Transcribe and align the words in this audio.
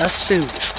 Das 0.00 0.22
Filmgespräch. 0.22 0.69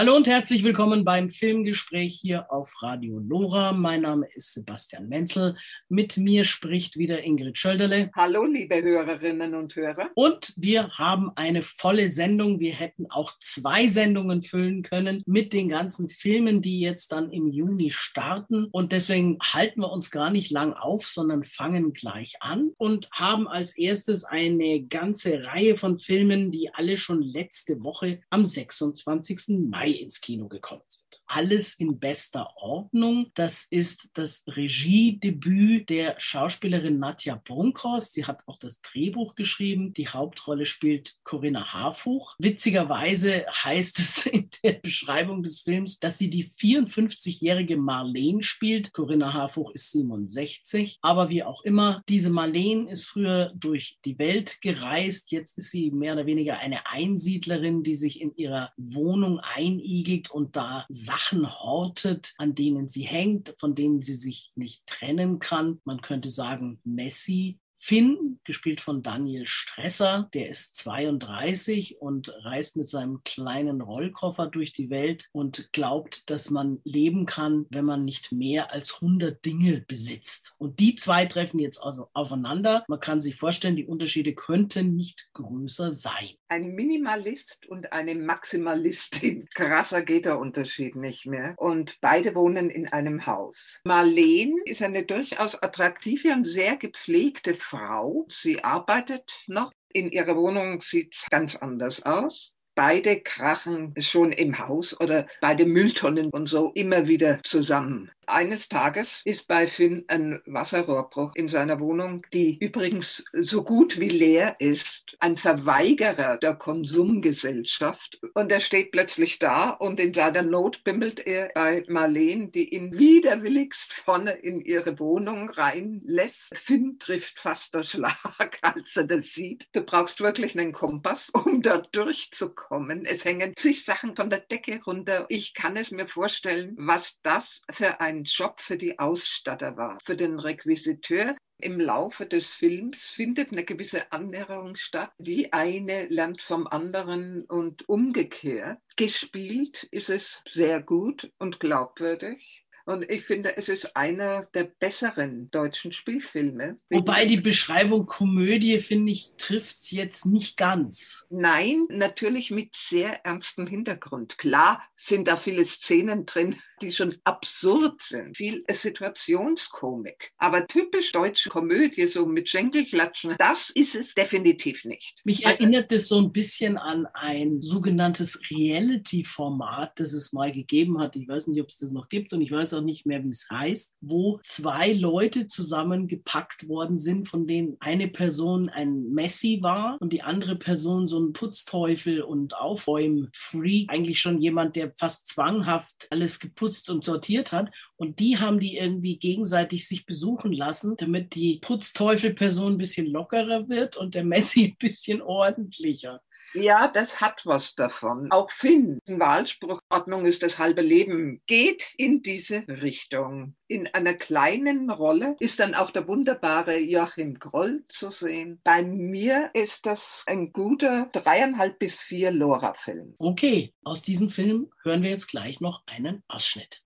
Hallo 0.00 0.16
und 0.16 0.26
herzlich 0.26 0.64
willkommen 0.64 1.04
beim 1.04 1.28
Filmgespräch 1.28 2.18
hier 2.22 2.50
auf 2.50 2.82
Radio 2.82 3.18
Lora. 3.18 3.72
Mein 3.72 4.00
Name 4.00 4.26
ist 4.34 4.54
Sebastian 4.54 5.10
Menzel. 5.10 5.58
Mit 5.90 6.16
mir 6.16 6.44
spricht 6.44 6.96
wieder 6.96 7.22
Ingrid 7.22 7.58
Schölderle. 7.58 8.10
Hallo, 8.16 8.46
liebe 8.46 8.80
Hörerinnen 8.80 9.54
und 9.54 9.76
Hörer. 9.76 10.08
Und 10.14 10.54
wir 10.56 10.88
haben 10.96 11.32
eine 11.36 11.60
volle 11.60 12.08
Sendung. 12.08 12.60
Wir 12.60 12.72
hätten 12.72 13.10
auch 13.10 13.32
zwei 13.40 13.88
Sendungen 13.88 14.42
füllen 14.42 14.82
können 14.82 15.22
mit 15.26 15.52
den 15.52 15.68
ganzen 15.68 16.08
Filmen, 16.08 16.62
die 16.62 16.80
jetzt 16.80 17.12
dann 17.12 17.30
im 17.30 17.48
Juni 17.48 17.90
starten. 17.90 18.68
Und 18.72 18.92
deswegen 18.92 19.36
halten 19.42 19.82
wir 19.82 19.92
uns 19.92 20.10
gar 20.10 20.30
nicht 20.30 20.50
lang 20.50 20.72
auf, 20.72 21.04
sondern 21.04 21.44
fangen 21.44 21.92
gleich 21.92 22.36
an 22.40 22.70
und 22.78 23.10
haben 23.12 23.46
als 23.46 23.76
erstes 23.76 24.24
eine 24.24 24.82
ganze 24.82 25.44
Reihe 25.44 25.76
von 25.76 25.98
Filmen, 25.98 26.50
die 26.50 26.72
alle 26.72 26.96
schon 26.96 27.20
letzte 27.20 27.82
Woche 27.82 28.22
am 28.30 28.46
26. 28.46 29.68
Mai 29.68 29.89
ins 29.92 30.20
Kino 30.20 30.48
gekommen 30.48 30.82
sind. 30.88 31.22
Alles 31.26 31.74
in 31.74 31.98
bester 31.98 32.56
Ordnung. 32.56 33.30
Das 33.34 33.66
ist 33.70 34.08
das 34.14 34.44
Regiedebüt 34.46 35.88
der 35.88 36.18
Schauspielerin 36.18 36.98
Nadja 36.98 37.40
Brunkhorst. 37.44 38.14
Sie 38.14 38.24
hat 38.24 38.42
auch 38.46 38.58
das 38.58 38.80
Drehbuch 38.80 39.34
geschrieben. 39.34 39.92
Die 39.94 40.08
Hauptrolle 40.08 40.66
spielt 40.66 41.16
Corinna 41.24 41.72
Harfuch. 41.72 42.34
Witzigerweise 42.38 43.46
heißt 43.48 43.98
es 43.98 44.26
in 44.26 44.50
der 44.62 44.72
Beschreibung 44.74 45.42
des 45.42 45.62
Films, 45.62 45.98
dass 45.98 46.18
sie 46.18 46.30
die 46.30 46.44
54-jährige 46.44 47.76
Marlene 47.76 48.42
spielt. 48.42 48.92
Corinna 48.92 49.32
Harfuch 49.32 49.72
ist 49.72 49.90
67. 49.92 50.98
Aber 51.02 51.30
wie 51.30 51.42
auch 51.42 51.62
immer, 51.62 52.02
diese 52.08 52.30
Marlene 52.30 52.90
ist 52.90 53.06
früher 53.06 53.52
durch 53.54 53.98
die 54.04 54.18
Welt 54.18 54.60
gereist. 54.60 55.30
Jetzt 55.30 55.58
ist 55.58 55.70
sie 55.70 55.90
mehr 55.90 56.14
oder 56.14 56.26
weniger 56.26 56.58
eine 56.58 56.86
Einsiedlerin, 56.86 57.82
die 57.82 57.94
sich 57.94 58.20
in 58.20 58.34
ihrer 58.36 58.72
Wohnung 58.76 59.40
einigelt 59.80 60.30
und 60.30 60.56
da 60.56 60.86
Sachen 60.88 61.48
hortet, 61.48 62.34
an 62.38 62.54
denen 62.54 62.88
sie 62.88 63.02
hängt, 63.02 63.54
von 63.58 63.74
denen 63.74 64.02
sie 64.02 64.14
sich 64.14 64.52
nicht 64.54 64.86
trennen 64.86 65.38
kann. 65.38 65.80
Man 65.84 66.00
könnte 66.00 66.30
sagen, 66.30 66.80
Messi 66.84 67.58
Finn, 67.82 68.38
gespielt 68.44 68.82
von 68.82 69.02
Daniel 69.02 69.46
Stresser, 69.46 70.28
der 70.34 70.50
ist 70.50 70.76
32 70.76 71.96
und 71.98 72.32
reist 72.44 72.76
mit 72.76 72.90
seinem 72.90 73.22
kleinen 73.24 73.80
Rollkoffer 73.80 74.48
durch 74.48 74.74
die 74.74 74.90
Welt 74.90 75.28
und 75.32 75.72
glaubt, 75.72 76.28
dass 76.28 76.50
man 76.50 76.80
leben 76.84 77.24
kann, 77.24 77.64
wenn 77.70 77.86
man 77.86 78.04
nicht 78.04 78.32
mehr 78.32 78.70
als 78.72 78.96
100 78.96 79.42
Dinge 79.44 79.82
besitzt. 79.88 80.54
Und 80.58 80.78
die 80.78 80.94
zwei 80.94 81.24
treffen 81.24 81.58
jetzt 81.58 81.82
also 81.82 82.08
aufeinander. 82.12 82.84
Man 82.86 83.00
kann 83.00 83.22
sich 83.22 83.36
vorstellen, 83.36 83.76
die 83.76 83.86
Unterschiede 83.86 84.34
könnten 84.34 84.94
nicht 84.94 85.30
größer 85.32 85.90
sein. 85.90 86.30
Ein 86.48 86.74
Minimalist 86.74 87.66
und 87.66 87.92
eine 87.92 88.14
Maximalistin. 88.14 89.48
Krasser 89.54 90.02
geht 90.02 90.26
der 90.26 90.38
Unterschied 90.38 90.96
nicht 90.96 91.24
mehr. 91.24 91.54
Und 91.56 91.96
beide 92.02 92.34
wohnen 92.34 92.68
in 92.68 92.88
einem 92.88 93.26
Haus. 93.26 93.80
Marlene 93.84 94.60
ist 94.66 94.82
eine 94.82 95.06
durchaus 95.06 95.60
attraktive 95.62 96.32
und 96.32 96.44
sehr 96.44 96.76
gepflegte 96.76 97.54
Frau. 97.70 98.26
Sie 98.28 98.64
arbeitet 98.64 99.38
noch. 99.46 99.70
In 99.92 100.08
ihrer 100.08 100.36
Wohnung 100.36 100.80
sieht 100.80 101.14
es 101.14 101.26
ganz 101.30 101.54
anders 101.54 102.04
aus. 102.04 102.52
Beide 102.74 103.20
krachen 103.20 103.94
schon 103.98 104.32
im 104.32 104.58
Haus 104.58 104.98
oder 105.00 105.26
bei 105.40 105.54
den 105.54 105.70
Mülltonnen 105.70 106.30
und 106.30 106.48
so 106.48 106.72
immer 106.74 107.06
wieder 107.06 107.40
zusammen. 107.44 108.10
Eines 108.30 108.68
Tages 108.68 109.22
ist 109.24 109.48
bei 109.48 109.66
Finn 109.66 110.04
ein 110.06 110.40
Wasserrohrbruch 110.46 111.34
in 111.34 111.48
seiner 111.48 111.80
Wohnung, 111.80 112.24
die 112.32 112.56
übrigens 112.58 113.24
so 113.32 113.64
gut 113.64 113.98
wie 113.98 114.08
leer 114.08 114.54
ist. 114.60 115.16
Ein 115.18 115.36
Verweigerer 115.36 116.36
der 116.36 116.54
Konsumgesellschaft. 116.54 118.20
Und 118.34 118.52
er 118.52 118.60
steht 118.60 118.92
plötzlich 118.92 119.40
da 119.40 119.70
und 119.70 119.98
in 119.98 120.14
seiner 120.14 120.42
Not 120.42 120.84
bimmelt 120.84 121.18
er 121.26 121.50
bei 121.54 121.84
Marlene, 121.88 122.48
die 122.48 122.72
ihn 122.72 122.96
widerwilligst 122.96 123.92
vorne 123.92 124.32
in 124.32 124.60
ihre 124.60 125.00
Wohnung 125.00 125.50
reinlässt. 125.50 126.56
Finn 126.56 126.98
trifft 127.00 127.40
fast 127.40 127.74
der 127.74 127.82
Schlag, 127.82 128.58
als 128.62 128.96
er 128.96 129.04
das 129.04 129.32
sieht. 129.32 129.66
Du 129.72 129.82
brauchst 129.82 130.20
wirklich 130.20 130.56
einen 130.56 130.72
Kompass, 130.72 131.30
um 131.30 131.62
da 131.62 131.78
durchzukommen. 131.78 133.06
Es 133.06 133.24
hängen 133.24 133.54
zig 133.56 133.84
Sachen 133.84 134.14
von 134.14 134.30
der 134.30 134.40
Decke 134.40 134.80
runter. 134.86 135.26
Ich 135.28 135.52
kann 135.52 135.76
es 135.76 135.90
mir 135.90 136.06
vorstellen, 136.06 136.76
was 136.78 137.18
das 137.22 137.62
für 137.72 138.00
ein 138.00 138.19
Job 138.24 138.60
für 138.60 138.76
die 138.76 138.98
Ausstatter 138.98 139.76
war, 139.76 139.98
für 140.04 140.16
den 140.16 140.38
Requisiteur. 140.38 141.36
Im 141.62 141.78
Laufe 141.78 142.24
des 142.24 142.54
Films 142.54 143.04
findet 143.06 143.52
eine 143.52 143.64
gewisse 143.64 144.10
Annäherung 144.12 144.76
statt, 144.76 145.12
wie 145.18 145.52
eine 145.52 146.06
lernt 146.06 146.40
vom 146.40 146.66
anderen 146.66 147.44
und 147.44 147.88
umgekehrt. 147.88 148.78
Gespielt 148.96 149.84
ist 149.90 150.08
es 150.08 150.42
sehr 150.50 150.82
gut 150.82 151.30
und 151.38 151.60
glaubwürdig. 151.60 152.59
Und 152.86 153.08
ich 153.10 153.24
finde, 153.24 153.56
es 153.56 153.68
ist 153.68 153.96
einer 153.96 154.46
der 154.54 154.64
besseren 154.64 155.50
deutschen 155.50 155.92
Spielfilme. 155.92 156.78
Wobei 156.90 157.26
die 157.26 157.40
Beschreibung 157.40 158.06
Komödie, 158.06 158.78
finde 158.78 159.12
ich, 159.12 159.34
trifft 159.36 159.80
es 159.80 159.90
jetzt 159.90 160.26
nicht 160.26 160.56
ganz. 160.56 161.26
Nein, 161.30 161.86
natürlich 161.88 162.50
mit 162.50 162.74
sehr 162.74 163.24
ernstem 163.24 163.66
Hintergrund. 163.66 164.38
Klar 164.38 164.82
sind 164.96 165.28
da 165.28 165.36
viele 165.36 165.64
Szenen 165.64 166.26
drin, 166.26 166.56
die 166.80 166.92
schon 166.92 167.16
absurd 167.24 168.02
sind. 168.02 168.36
Viel 168.36 168.62
Situationskomik. 168.68 170.32
Aber 170.38 170.66
typisch 170.66 171.12
deutsche 171.12 171.50
Komödie, 171.50 172.06
so 172.06 172.26
mit 172.26 172.48
Schenkelklatschen, 172.48 173.34
das 173.38 173.70
ist 173.70 173.94
es 173.94 174.14
definitiv 174.14 174.84
nicht. 174.84 175.20
Mich 175.24 175.44
erinnert 175.44 175.92
es 175.92 176.08
so 176.08 176.18
ein 176.18 176.32
bisschen 176.32 176.78
an 176.78 177.06
ein 177.14 177.60
sogenanntes 177.62 178.40
Reality-Format, 178.50 180.00
das 180.00 180.12
es 180.12 180.32
mal 180.32 180.52
gegeben 180.52 180.98
hat. 181.00 181.16
Ich 181.16 181.28
weiß 181.28 181.48
nicht, 181.48 181.60
ob 181.60 181.68
es 181.68 181.78
das 181.78 181.92
noch 181.92 182.08
gibt 182.08 182.32
und 182.32 182.40
ich 182.40 182.50
weiß 182.50 182.69
auch 182.74 182.80
auch 182.80 182.84
nicht 182.84 183.06
mehr, 183.06 183.22
wie 183.22 183.28
es 183.28 183.48
heißt, 183.50 183.96
wo 184.00 184.40
zwei 184.42 184.92
Leute 184.92 185.46
zusammengepackt 185.46 186.68
worden 186.68 186.98
sind, 186.98 187.28
von 187.28 187.46
denen 187.46 187.76
eine 187.80 188.08
Person 188.08 188.68
ein 188.68 189.10
Messi 189.12 189.58
war 189.62 189.98
und 190.00 190.12
die 190.12 190.22
andere 190.22 190.56
Person 190.56 191.08
so 191.08 191.20
ein 191.20 191.32
Putzteufel 191.32 192.22
und 192.22 192.56
Aufräumfreak, 192.56 193.90
eigentlich 193.90 194.20
schon 194.20 194.40
jemand, 194.40 194.76
der 194.76 194.92
fast 194.96 195.28
zwanghaft 195.28 196.08
alles 196.10 196.40
geputzt 196.40 196.90
und 196.90 197.04
sortiert 197.04 197.52
hat. 197.52 197.70
Und 197.96 198.18
die 198.18 198.38
haben 198.38 198.60
die 198.60 198.76
irgendwie 198.76 199.18
gegenseitig 199.18 199.86
sich 199.86 200.06
besuchen 200.06 200.52
lassen, 200.52 200.96
damit 200.96 201.34
die 201.34 201.58
Putzteufelperson 201.60 202.72
ein 202.72 202.78
bisschen 202.78 203.06
lockerer 203.06 203.68
wird 203.68 203.96
und 203.96 204.14
der 204.14 204.24
Messi 204.24 204.64
ein 204.72 204.76
bisschen 204.78 205.20
ordentlicher. 205.20 206.22
Ja, 206.54 206.88
das 206.88 207.20
hat 207.20 207.46
was 207.46 207.74
davon. 207.74 208.30
Auch 208.30 208.50
Finn, 208.50 209.00
ein 209.06 209.20
Wahlspruch, 209.20 209.80
Ordnung 209.88 210.26
ist 210.26 210.42
das 210.42 210.58
halbe 210.58 210.82
Leben, 210.82 211.40
geht 211.46 211.94
in 211.96 212.22
diese 212.22 212.64
Richtung. 212.68 213.54
In 213.68 213.86
einer 213.88 214.14
kleinen 214.14 214.90
Rolle 214.90 215.36
ist 215.38 215.60
dann 215.60 215.74
auch 215.74 215.90
der 215.90 216.08
wunderbare 216.08 216.78
Joachim 216.78 217.38
Groll 217.38 217.84
zu 217.88 218.10
sehen. 218.10 218.60
Bei 218.64 218.82
mir 218.82 219.50
ist 219.54 219.86
das 219.86 220.24
ein 220.26 220.52
guter 220.52 221.08
dreieinhalb 221.12 221.78
bis 221.78 222.00
vier 222.00 222.32
Lora-Film. 222.32 223.14
Okay, 223.18 223.72
aus 223.84 224.02
diesem 224.02 224.28
Film 224.28 224.70
hören 224.82 225.02
wir 225.02 225.10
jetzt 225.10 225.28
gleich 225.28 225.60
noch 225.60 225.82
einen 225.86 226.24
Ausschnitt. 226.26 226.82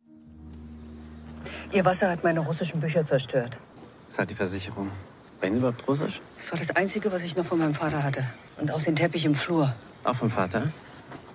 Ihr 1.72 1.84
Wasser 1.84 2.10
hat 2.10 2.22
meine 2.22 2.40
russischen 2.40 2.80
Bücher 2.80 3.04
zerstört. 3.04 3.58
Das 4.06 4.18
hat 4.18 4.30
die 4.30 4.34
Versicherung. 4.34 4.90
Sprechen 5.44 5.54
Sie 5.56 5.60
überhaupt 5.60 5.86
Russisch? 5.86 6.22
Das 6.38 6.52
war 6.52 6.58
das 6.58 6.70
Einzige, 6.70 7.12
was 7.12 7.22
ich 7.22 7.36
noch 7.36 7.44
von 7.44 7.58
meinem 7.58 7.74
Vater 7.74 8.02
hatte. 8.02 8.26
Und 8.56 8.72
auch 8.72 8.80
den 8.80 8.96
Teppich 8.96 9.26
im 9.26 9.34
Flur. 9.34 9.74
Auch 10.02 10.14
vom 10.14 10.30
Vater? 10.30 10.72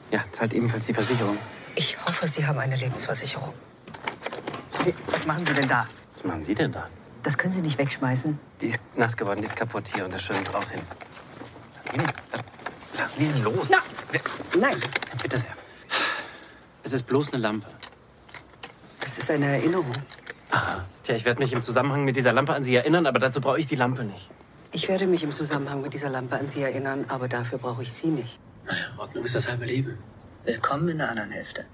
Ja, 0.09 0.19
zahlt 0.31 0.51
ebenfalls 0.55 0.87
die 0.87 0.95
Versicherung. 0.95 1.37
Ich 1.75 1.95
hoffe, 2.03 2.25
Sie 2.25 2.43
haben 2.43 2.57
eine 2.57 2.75
Lebensversicherung. 2.75 3.53
Wie, 4.83 4.95
was 5.11 5.27
machen 5.27 5.45
Sie 5.45 5.53
denn 5.53 5.67
da? 5.67 5.87
Was 6.15 6.23
machen 6.23 6.41
Sie 6.41 6.55
denn 6.55 6.71
da? 6.71 6.89
Das 7.21 7.37
können 7.37 7.53
Sie 7.53 7.61
nicht 7.61 7.77
wegschmeißen. 7.77 8.39
Die 8.61 8.65
ist 8.65 8.79
nass 8.95 9.15
geworden, 9.15 9.41
die 9.41 9.45
ist 9.45 9.55
kaputt 9.55 9.87
hier 9.93 10.05
und 10.05 10.11
das 10.11 10.23
Schöne 10.23 10.39
ist 10.39 10.55
auch 10.55 10.67
hin. 10.71 10.81
Was 11.75 11.91
nehmen 11.91 12.07
Lassen 12.97 13.13
Sie 13.15 13.27
denn 13.27 13.43
los? 13.43 13.69
Na, 13.69 13.77
nein. 14.59 14.77
Bitte 15.21 15.37
sehr. 15.37 15.53
Es 16.81 16.93
ist 16.93 17.03
bloß 17.05 17.33
eine 17.33 17.43
Lampe. 17.43 17.67
Das 19.01 19.19
ist 19.19 19.29
eine 19.29 19.45
Erinnerung. 19.45 19.93
Aha. 20.49 20.83
Tja, 21.09 21.17
ich 21.17 21.25
werde 21.25 21.39
mich 21.39 21.53
im 21.53 21.63
Zusammenhang 21.63 22.05
mit 22.05 22.17
dieser 22.17 22.33
Lampe 22.33 22.53
an 22.53 22.61
Sie 22.61 22.75
erinnern, 22.75 23.07
aber 23.07 23.17
dazu 23.17 23.41
brauche 23.41 23.59
ich 23.59 23.65
die 23.65 23.75
Lampe 23.75 24.03
nicht. 24.03 24.29
Ich 24.71 24.87
werde 24.87 25.07
mich 25.07 25.23
im 25.23 25.31
Zusammenhang 25.31 25.81
mit 25.81 25.91
dieser 25.91 26.11
Lampe 26.11 26.37
an 26.37 26.45
Sie 26.45 26.61
erinnern, 26.61 27.05
aber 27.07 27.27
dafür 27.27 27.57
brauche 27.57 27.81
ich 27.81 27.91
Sie 27.91 28.09
nicht. 28.09 28.39
Naja, 28.63 28.93
Ordnung 28.95 29.25
ist 29.25 29.33
das 29.33 29.49
halbe 29.49 29.65
Leben. 29.65 29.97
Willkommen 30.45 30.87
in 30.89 30.99
der 30.99 31.09
anderen 31.09 31.31
Hälfte. 31.31 31.65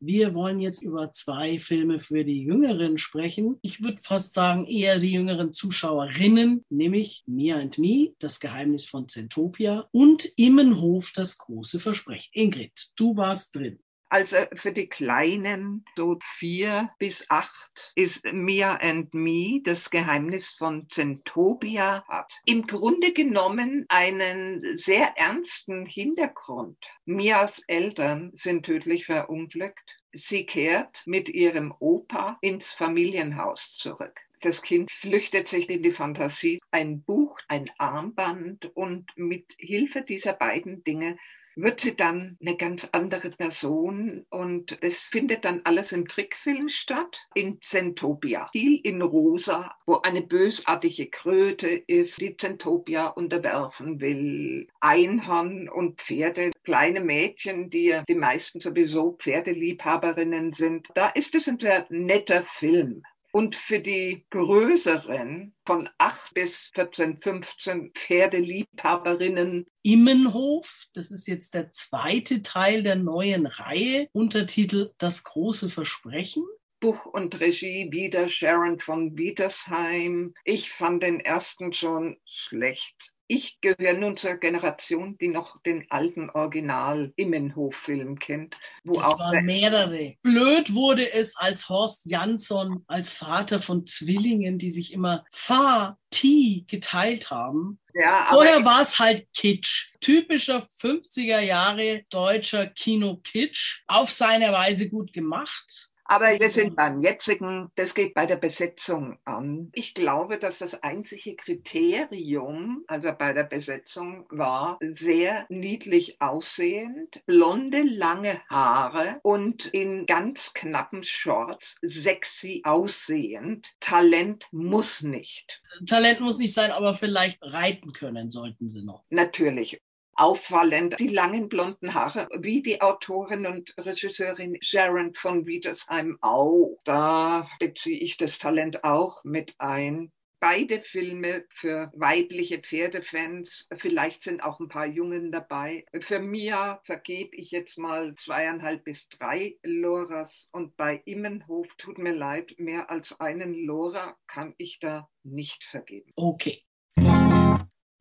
Wir 0.00 0.34
wollen 0.34 0.60
jetzt 0.60 0.82
über 0.82 1.10
zwei 1.10 1.58
Filme 1.58 1.98
für 1.98 2.26
die 2.26 2.42
Jüngeren 2.42 2.98
sprechen. 2.98 3.56
Ich 3.62 3.82
würde 3.82 4.02
fast 4.02 4.34
sagen, 4.34 4.66
eher 4.66 4.98
die 4.98 5.12
jüngeren 5.12 5.54
Zuschauerinnen, 5.54 6.66
nämlich 6.68 7.24
Mia 7.26 7.56
and 7.56 7.78
Me, 7.78 8.12
das 8.18 8.38
Geheimnis 8.38 8.84
von 8.84 9.08
Zentopia 9.08 9.88
und 9.92 10.26
Immenhof, 10.36 11.12
das 11.14 11.38
große 11.38 11.80
Versprechen. 11.80 12.28
Ingrid, 12.34 12.90
du 12.96 13.16
warst 13.16 13.54
drin. 13.54 13.78
Also 14.10 14.38
für 14.54 14.72
die 14.72 14.88
Kleinen, 14.88 15.84
so 15.94 16.18
vier 16.36 16.90
bis 16.98 17.26
acht, 17.28 17.92
ist 17.94 18.24
Mia 18.32 18.76
and 18.76 19.12
Me, 19.12 19.60
das 19.62 19.90
Geheimnis 19.90 20.50
von 20.50 20.88
Zentopia, 20.90 22.04
hat 22.08 22.32
im 22.46 22.66
Grunde 22.66 23.12
genommen 23.12 23.84
einen 23.88 24.78
sehr 24.78 25.12
ernsten 25.18 25.84
Hintergrund. 25.84 26.78
Mias 27.04 27.62
Eltern 27.66 28.32
sind 28.34 28.64
tödlich 28.64 29.04
verunglückt. 29.04 29.98
Sie 30.12 30.46
kehrt 30.46 31.02
mit 31.04 31.28
ihrem 31.28 31.74
Opa 31.78 32.38
ins 32.40 32.72
Familienhaus 32.72 33.76
zurück. 33.76 34.18
Das 34.40 34.62
Kind 34.62 34.90
flüchtet 34.90 35.48
sich 35.48 35.68
in 35.68 35.82
die 35.82 35.92
Fantasie, 35.92 36.60
ein 36.70 37.02
Buch, 37.02 37.38
ein 37.48 37.70
Armband 37.76 38.70
und 38.76 39.10
mit 39.16 39.52
Hilfe 39.58 40.02
dieser 40.02 40.32
beiden 40.32 40.84
Dinge 40.84 41.18
wird 41.60 41.80
sie 41.80 41.96
dann 41.96 42.36
eine 42.40 42.56
ganz 42.56 42.88
andere 42.92 43.30
Person 43.30 44.24
und 44.30 44.78
es 44.80 45.00
findet 45.00 45.44
dann 45.44 45.60
alles 45.64 45.92
im 45.92 46.06
Trickfilm 46.06 46.68
statt, 46.68 47.26
in 47.34 47.60
Zentopia. 47.60 48.48
Viel 48.52 48.80
in 48.82 49.02
Rosa, 49.02 49.74
wo 49.86 50.00
eine 50.02 50.22
bösartige 50.22 51.08
Kröte 51.08 51.68
ist, 51.68 52.20
die 52.20 52.36
Zentopia 52.36 53.08
unterwerfen 53.08 54.00
will. 54.00 54.68
Einhorn 54.80 55.68
und 55.68 56.00
Pferde, 56.00 56.52
kleine 56.62 57.00
Mädchen, 57.00 57.68
die 57.68 58.00
die 58.08 58.14
meisten 58.14 58.60
sowieso 58.60 59.16
Pferdeliebhaberinnen 59.18 60.52
sind. 60.52 60.88
Da 60.94 61.08
ist 61.08 61.34
es 61.34 61.48
ein 61.48 61.58
sehr 61.58 61.86
netter 61.88 62.44
Film. 62.44 63.02
Und 63.32 63.54
für 63.54 63.80
die 63.80 64.26
größeren 64.30 65.54
von 65.66 65.88
8 65.98 66.34
bis 66.34 66.70
14, 66.74 67.18
15 67.18 67.92
Pferdeliebhaberinnen. 67.94 69.66
Immenhof, 69.82 70.84
das 70.94 71.10
ist 71.10 71.26
jetzt 71.28 71.54
der 71.54 71.70
zweite 71.70 72.42
Teil 72.42 72.82
der 72.82 72.96
neuen 72.96 73.46
Reihe, 73.46 74.08
Untertitel 74.12 74.92
Das 74.98 75.24
große 75.24 75.68
Versprechen. 75.68 76.44
Buch 76.80 77.06
und 77.06 77.40
Regie 77.40 77.88
wieder 77.90 78.28
Sharon 78.28 78.78
von 78.78 79.16
Wietersheim. 79.18 80.32
Ich 80.44 80.70
fand 80.70 81.02
den 81.02 81.20
ersten 81.20 81.72
schon 81.72 82.18
schlecht. 82.24 83.12
Ich 83.30 83.60
gehöre 83.60 83.92
nun 83.92 84.16
zur 84.16 84.36
Generation, 84.36 85.18
die 85.18 85.28
noch 85.28 85.60
den 85.60 85.84
alten 85.90 86.30
Original 86.30 87.12
Immenhof-Film 87.14 88.18
kennt. 88.18 88.56
Wo 88.84 88.94
das 88.94 89.04
auch 89.04 89.18
waren 89.18 89.44
mehrere. 89.44 90.14
Blöd 90.22 90.72
wurde 90.72 91.12
es, 91.12 91.36
als 91.36 91.68
Horst 91.68 92.06
Jansson 92.06 92.84
als 92.86 93.12
Vater 93.12 93.60
von 93.60 93.84
Zwillingen, 93.84 94.58
die 94.58 94.70
sich 94.70 94.94
immer 94.94 95.26
Fa, 95.30 95.98
Ti 96.08 96.64
geteilt 96.68 97.30
haben. 97.30 97.78
Ja, 97.92 98.28
Vorher 98.30 98.64
war 98.64 98.80
es 98.80 98.98
halt 98.98 99.26
Kitsch. 99.34 99.92
Typischer 100.00 100.64
50er 100.80 101.40
Jahre 101.40 102.04
deutscher 102.08 102.66
Kino-Kitsch. 102.66 103.82
Auf 103.88 104.10
seine 104.10 104.52
Weise 104.52 104.88
gut 104.88 105.12
gemacht. 105.12 105.87
Aber 106.10 106.40
wir 106.40 106.48
sind 106.48 106.74
beim 106.74 107.00
jetzigen, 107.00 107.70
das 107.74 107.94
geht 107.94 108.14
bei 108.14 108.24
der 108.24 108.36
Besetzung 108.36 109.18
an. 109.26 109.70
Ich 109.74 109.92
glaube, 109.92 110.38
dass 110.38 110.56
das 110.56 110.82
einzige 110.82 111.36
Kriterium, 111.36 112.82
also 112.86 113.12
bei 113.12 113.34
der 113.34 113.44
Besetzung, 113.44 114.24
war 114.30 114.78
sehr 114.80 115.44
niedlich 115.50 116.16
aussehend, 116.22 117.20
blonde, 117.26 117.82
lange 117.82 118.40
Haare 118.48 119.20
und 119.22 119.66
in 119.66 120.06
ganz 120.06 120.54
knappen 120.54 121.04
Shorts 121.04 121.76
sexy 121.82 122.62
aussehend. 122.64 123.74
Talent 123.80 124.48
muss 124.50 125.02
nicht. 125.02 125.60
Talent 125.86 126.20
muss 126.20 126.38
nicht 126.38 126.54
sein, 126.54 126.70
aber 126.70 126.94
vielleicht 126.94 127.36
reiten 127.42 127.92
können 127.92 128.30
sollten 128.30 128.70
sie 128.70 128.82
noch. 128.82 129.04
Natürlich 129.10 129.82
auffallend. 130.18 130.98
Die 130.98 131.08
langen 131.08 131.48
blonden 131.48 131.94
Haare, 131.94 132.28
wie 132.38 132.62
die 132.62 132.80
Autorin 132.80 133.46
und 133.46 133.74
Regisseurin 133.78 134.58
Sharon 134.60 135.14
von 135.14 135.46
Wiedersheim 135.46 136.18
auch. 136.20 136.76
Da 136.84 137.48
beziehe 137.58 138.00
ich 138.00 138.16
das 138.16 138.38
Talent 138.38 138.84
auch 138.84 139.22
mit 139.24 139.54
ein. 139.58 140.12
Beide 140.40 140.82
Filme 140.82 141.44
für 141.48 141.90
weibliche 141.96 142.60
Pferdefans. 142.60 143.66
Vielleicht 143.78 144.22
sind 144.22 144.40
auch 144.40 144.60
ein 144.60 144.68
paar 144.68 144.86
Jungen 144.86 145.32
dabei. 145.32 145.84
Für 146.00 146.20
Mia 146.20 146.80
vergebe 146.84 147.34
ich 147.34 147.50
jetzt 147.50 147.76
mal 147.76 148.14
zweieinhalb 148.14 148.84
bis 148.84 149.08
drei 149.08 149.56
Loras. 149.64 150.48
Und 150.52 150.76
bei 150.76 151.02
Immenhof, 151.06 151.66
tut 151.76 151.98
mir 151.98 152.14
leid, 152.14 152.54
mehr 152.58 152.88
als 152.88 153.18
einen 153.18 153.52
Lora 153.52 154.16
kann 154.28 154.54
ich 154.58 154.78
da 154.78 155.08
nicht 155.24 155.64
vergeben. 155.64 156.12
Okay. 156.14 156.62